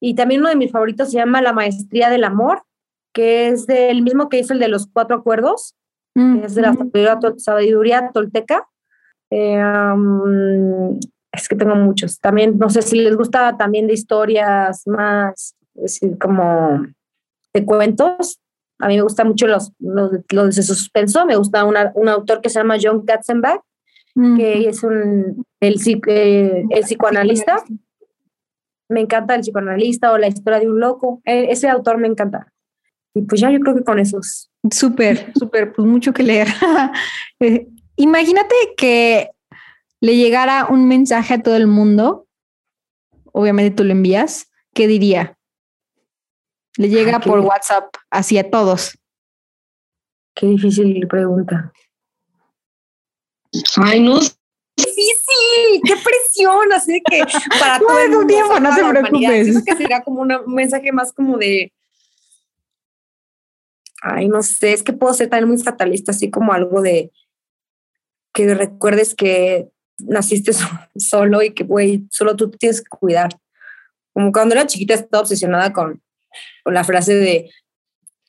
Y 0.00 0.14
también 0.14 0.40
uno 0.42 0.50
de 0.50 0.56
mis 0.56 0.70
favoritos 0.72 1.10
se 1.10 1.16
llama 1.16 1.40
La 1.40 1.54
maestría 1.54 2.10
del 2.10 2.24
amor, 2.24 2.64
que 3.14 3.48
es 3.48 3.66
del 3.66 4.02
mismo 4.02 4.28
que 4.28 4.38
hizo 4.40 4.52
el 4.52 4.58
de 4.58 4.68
los 4.68 4.86
cuatro 4.92 5.16
acuerdos, 5.16 5.74
Mm, 6.14 6.40
que 6.40 6.46
es 6.46 6.54
de 6.54 6.62
la 6.62 6.72
sabiduría, 6.74 7.18
tol- 7.20 7.38
sabiduría 7.38 8.10
tolteca. 8.12 8.66
Eh, 9.30 9.62
um, 9.62 10.98
es 11.32 11.48
que 11.48 11.56
tengo 11.56 11.74
muchos. 11.74 12.18
También, 12.20 12.56
no 12.58 12.70
sé 12.70 12.80
si 12.82 12.96
les 13.00 13.14
gusta 13.16 13.56
también 13.58 13.86
de 13.86 13.92
historias 13.94 14.82
más, 14.86 15.54
es 15.74 15.82
decir, 15.82 16.16
como 16.18 16.86
de 17.52 17.64
cuentos. 17.66 18.40
A 18.78 18.88
mí 18.88 18.96
me 18.96 19.02
gustan 19.02 19.28
mucho 19.28 19.46
los, 19.46 19.72
los, 19.78 20.10
los 20.30 20.56
de 20.56 20.62
suspenso. 20.62 21.26
Me 21.26 21.36
gusta 21.36 21.64
una- 21.64 21.92
un 21.94 22.08
autor 22.08 22.40
que 22.40 22.48
se 22.48 22.58
llama 22.60 22.76
John 22.82 23.04
Katzenbach, 23.04 23.60
mm. 24.16 24.36
que 24.36 24.68
es 24.68 24.82
un, 24.82 25.44
el, 25.60 25.80
eh, 26.08 26.64
el 26.70 26.82
psicoanalista. 26.82 27.62
Me 28.88 29.00
encanta 29.00 29.34
el 29.34 29.42
psicoanalista 29.42 30.12
o 30.12 30.18
la 30.18 30.26
historia 30.26 30.58
de 30.58 30.68
un 30.68 30.80
loco. 30.80 31.22
Eh, 31.24 31.46
ese 31.50 31.68
autor 31.68 31.98
me 31.98 32.08
encanta. 32.08 32.52
Y 33.14 33.22
pues 33.22 33.40
ya 33.40 33.50
yo 33.50 33.60
creo 33.60 33.74
que 33.76 33.84
con 33.84 33.98
esos. 34.00 34.50
Súper, 34.70 35.32
súper, 35.38 35.72
pues 35.72 35.86
mucho 35.86 36.12
que 36.12 36.24
leer. 36.24 36.48
Eh, 37.40 37.68
Imagínate 37.96 38.54
que 38.76 39.30
le 40.00 40.16
llegara 40.16 40.66
un 40.66 40.86
mensaje 40.86 41.34
a 41.34 41.42
todo 41.42 41.56
el 41.56 41.66
mundo, 41.66 42.26
obviamente 43.32 43.74
tú 43.74 43.84
lo 43.84 43.92
envías, 43.92 44.50
¿qué 44.74 44.86
diría? 44.86 45.38
Le 46.76 46.90
llega 46.90 47.16
Ah, 47.16 47.20
por. 47.20 47.40
WhatsApp, 47.40 47.86
así 48.10 48.36
a 48.36 48.50
todos. 48.50 48.98
Qué 50.34 50.46
difícil 50.46 51.06
pregunta. 51.08 51.72
Ay, 53.76 54.00
no 54.00 54.20
sé. 54.20 54.32
Difícil, 54.76 55.80
qué 55.84 55.94
presión, 55.96 56.72
así 56.74 56.92
de 56.92 57.00
que 57.02 57.22
para 57.58 57.78
todo 57.78 57.98
el 57.98 58.10
mundo, 58.10 58.26
tiempo, 58.26 58.60
no 58.60 58.68
te 58.74 58.80
preocupes. 59.00 59.44
Siento 59.46 59.64
que 59.64 59.76
sería 59.76 60.02
como 60.02 60.20
una- 60.20 60.40
un 60.40 60.54
mensaje 60.54 60.92
más 60.92 61.12
como 61.12 61.38
de. 61.38 61.72
Ay, 64.02 64.28
no 64.28 64.42
sé, 64.42 64.72
es 64.72 64.82
que 64.82 64.92
puedo 64.92 65.14
ser 65.14 65.28
también 65.30 65.48
muy 65.48 65.58
fatalista, 65.62 66.12
así 66.12 66.30
como 66.30 66.52
algo 66.52 66.82
de 66.82 67.10
que 68.34 68.54
recuerdes 68.54 69.14
que 69.14 69.68
naciste 69.98 70.52
so- 70.52 70.68
solo 70.96 71.42
y 71.42 71.54
que, 71.54 71.64
güey, 71.64 72.06
solo 72.10 72.36
tú 72.36 72.50
te 72.50 72.58
tienes 72.58 72.80
que 72.82 72.88
cuidar. 72.88 73.30
Como 74.12 74.30
cuando 74.32 74.54
era 74.54 74.66
chiquita 74.66 74.92
estaba 74.94 75.22
obsesionada 75.22 75.72
con, 75.72 76.02
con 76.64 76.74
la 76.74 76.84
frase 76.84 77.14
de, 77.14 77.50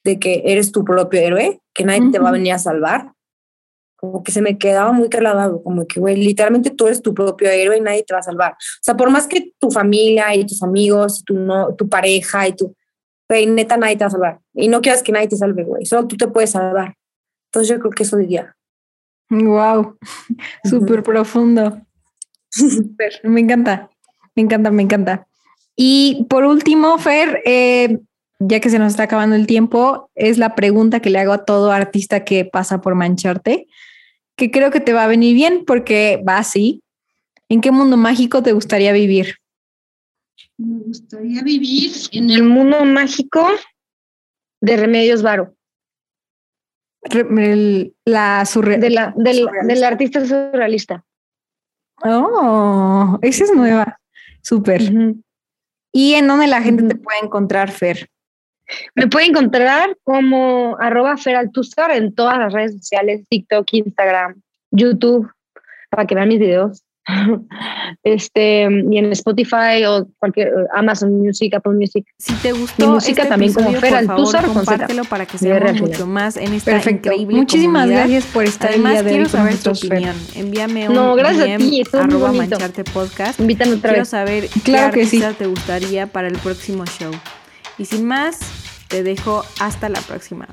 de 0.05 0.19
que 0.19 0.43
eres 0.45 0.71
tu 0.71 0.85
propio 0.85 1.19
héroe, 1.19 1.59
que 1.73 1.83
nadie 1.83 2.09
te 2.11 2.19
va 2.19 2.29
a 2.29 2.33
venir 2.33 2.53
a 2.53 2.59
salvar. 2.59 3.11
Como 3.97 4.23
que 4.23 4.31
se 4.31 4.41
me 4.41 4.57
quedaba 4.57 4.91
muy 4.91 5.09
clavado, 5.09 5.61
como 5.63 5.85
que, 5.87 5.99
güey, 5.99 6.15
literalmente 6.15 6.69
tú 6.69 6.85
eres 6.85 7.01
tu 7.01 7.13
propio 7.13 7.49
héroe 7.49 7.77
y 7.77 7.81
nadie 7.81 8.03
te 8.03 8.13
va 8.13 8.19
a 8.19 8.23
salvar. 8.23 8.51
O 8.53 8.83
sea, 8.83 8.95
por 8.95 9.09
más 9.09 9.27
que 9.27 9.53
tu 9.59 9.71
familia 9.71 10.33
y 10.35 10.45
tus 10.45 10.61
amigos, 10.61 11.23
tu, 11.25 11.33
no, 11.33 11.73
tu 11.75 11.89
pareja 11.89 12.47
y 12.47 12.53
tu, 12.53 12.75
güey, 13.27 13.47
neta 13.47 13.75
nadie 13.75 13.95
te 13.95 14.03
va 14.03 14.07
a 14.07 14.11
salvar. 14.11 14.39
Y 14.53 14.67
no 14.67 14.81
quieras 14.81 15.01
que 15.01 15.11
nadie 15.11 15.27
te 15.27 15.35
salve, 15.35 15.63
güey, 15.63 15.85
solo 15.85 16.07
tú 16.07 16.15
te 16.15 16.27
puedes 16.27 16.51
salvar. 16.51 16.95
Entonces 17.47 17.69
yo 17.69 17.79
creo 17.79 17.91
que 17.91 18.03
eso 18.03 18.17
diría. 18.17 18.55
Wow, 19.29 19.97
súper 20.63 21.03
profundo. 21.03 21.81
Súper, 22.49 23.19
me 23.23 23.41
encanta, 23.41 23.89
me 24.35 24.43
encanta, 24.43 24.71
me 24.71 24.83
encanta. 24.83 25.27
Y 25.75 26.25
por 26.29 26.45
último, 26.45 26.97
Fer, 26.97 27.41
eh, 27.45 27.99
ya 28.39 28.59
que 28.59 28.69
se 28.69 28.79
nos 28.79 28.91
está 28.91 29.03
acabando 29.03 29.35
el 29.35 29.47
tiempo, 29.47 30.09
es 30.15 30.37
la 30.37 30.55
pregunta 30.55 30.99
que 30.99 31.09
le 31.09 31.19
hago 31.19 31.33
a 31.33 31.45
todo 31.45 31.71
artista 31.71 32.23
que 32.23 32.45
pasa 32.45 32.81
por 32.81 32.95
mancharte, 32.95 33.67
que 34.37 34.51
creo 34.51 34.71
que 34.71 34.79
te 34.79 34.93
va 34.93 35.03
a 35.03 35.07
venir 35.07 35.33
bien 35.35 35.63
porque 35.65 36.23
va 36.27 36.37
así. 36.37 36.81
¿En 37.49 37.61
qué 37.61 37.71
mundo 37.71 37.97
mágico 37.97 38.43
te 38.43 38.51
gustaría 38.53 38.91
vivir? 38.93 39.35
Me 40.57 40.79
gustaría 40.83 41.41
vivir 41.43 41.91
en 42.11 42.29
el 42.29 42.43
mundo 42.43 42.83
mágico 42.85 43.47
de 44.61 44.77
Remedios 44.77 45.21
Varo, 45.21 45.53
Re- 47.03 47.91
la 48.05 48.43
surre- 48.45 48.79
de 48.79 48.89
la, 48.89 49.13
del, 49.15 49.37
surrealista. 49.37 49.73
del 49.73 49.83
artista 49.83 50.25
surrealista. 50.25 51.05
Oh, 52.03 53.17
esa 53.21 53.43
es 53.43 53.53
nueva. 53.53 53.99
Súper. 54.41 54.81
¿Y 55.93 56.13
en 56.13 56.27
dónde 56.27 56.47
la 56.47 56.61
gente 56.61 56.83
te 56.83 56.95
puede 56.95 57.19
encontrar, 57.23 57.71
Fer? 57.71 58.09
Me 58.95 59.07
puede 59.07 59.27
encontrar 59.27 59.95
como 60.03 60.77
arroba 60.79 61.17
feraltuzar 61.17 61.91
en 61.91 62.13
todas 62.13 62.37
las 62.37 62.53
redes 62.53 62.73
sociales, 62.77 63.25
TikTok, 63.29 63.65
Instagram, 63.71 64.41
YouTube, 64.71 65.29
para 65.89 66.05
que 66.05 66.15
vean 66.15 66.29
mis 66.29 66.39
videos. 66.39 66.83
Este, 68.03 68.63
y 68.63 68.97
en 68.97 69.11
Spotify 69.13 69.85
o 69.87 70.07
cualquier 70.17 70.51
Amazon 70.73 71.19
Music, 71.19 71.53
Apple 71.55 71.73
Music. 71.73 72.05
Si 72.17 72.33
te 72.35 72.51
Mi 72.53 72.59
gustó 72.59 72.91
música 72.91 73.21
este 73.23 73.29
también 73.29 73.53
como 73.53 73.69
episodio, 73.69 73.95
Fer 73.95 74.05
por 74.05 74.11
Altúzar 74.11 74.41
favor, 74.41 74.55
con 74.55 74.65
Z. 74.65 74.71
compártelo 74.71 75.03
para 75.05 75.25
que 75.25 75.37
seamos 75.37 75.81
mucho 75.81 76.05
más 76.05 76.37
en 76.37 76.53
esta 76.53 76.71
Perfecto. 76.71 77.09
increíble 77.09 77.37
Muchísimas 77.37 77.83
comunidad. 77.83 77.99
Gracias 78.09 78.25
por 78.33 78.43
estar 78.43 78.69
Además, 78.69 79.03
de 79.05 79.09
quiero 79.09 79.29
saber 79.29 79.53
tu 79.53 79.69
nosotros, 79.69 79.79
Fer. 79.81 79.91
opinión. 79.93 80.15
Envíame 80.35 80.89
un 80.89 80.95
No, 80.95 81.15
gracias 81.15 81.43
a 81.43 81.45
DM, 81.47 81.57
ti, 81.69 81.81
estuvo 81.81 82.03
muy 82.03 82.11
arroba 82.13 82.31
mancharte 82.33 82.83
podcast. 82.83 83.39
Invítame 83.39 83.71
otra 83.75 83.89
Quiero 83.89 84.01
vez. 84.01 84.09
saber 84.09 84.47
Claro 84.63 84.93
qué 84.93 84.99
que 85.01 85.05
sí. 85.07 85.23
te 85.37 85.45
gustaría 85.47 86.07
para 86.07 86.27
el 86.27 86.37
próximo 86.37 86.85
show. 86.85 87.11
Y 87.77 87.85
sin 87.85 88.05
más, 88.05 88.39
te 88.87 89.03
dejo 89.03 89.43
hasta 89.59 89.89
la 89.89 90.01
próxima. 90.01 90.47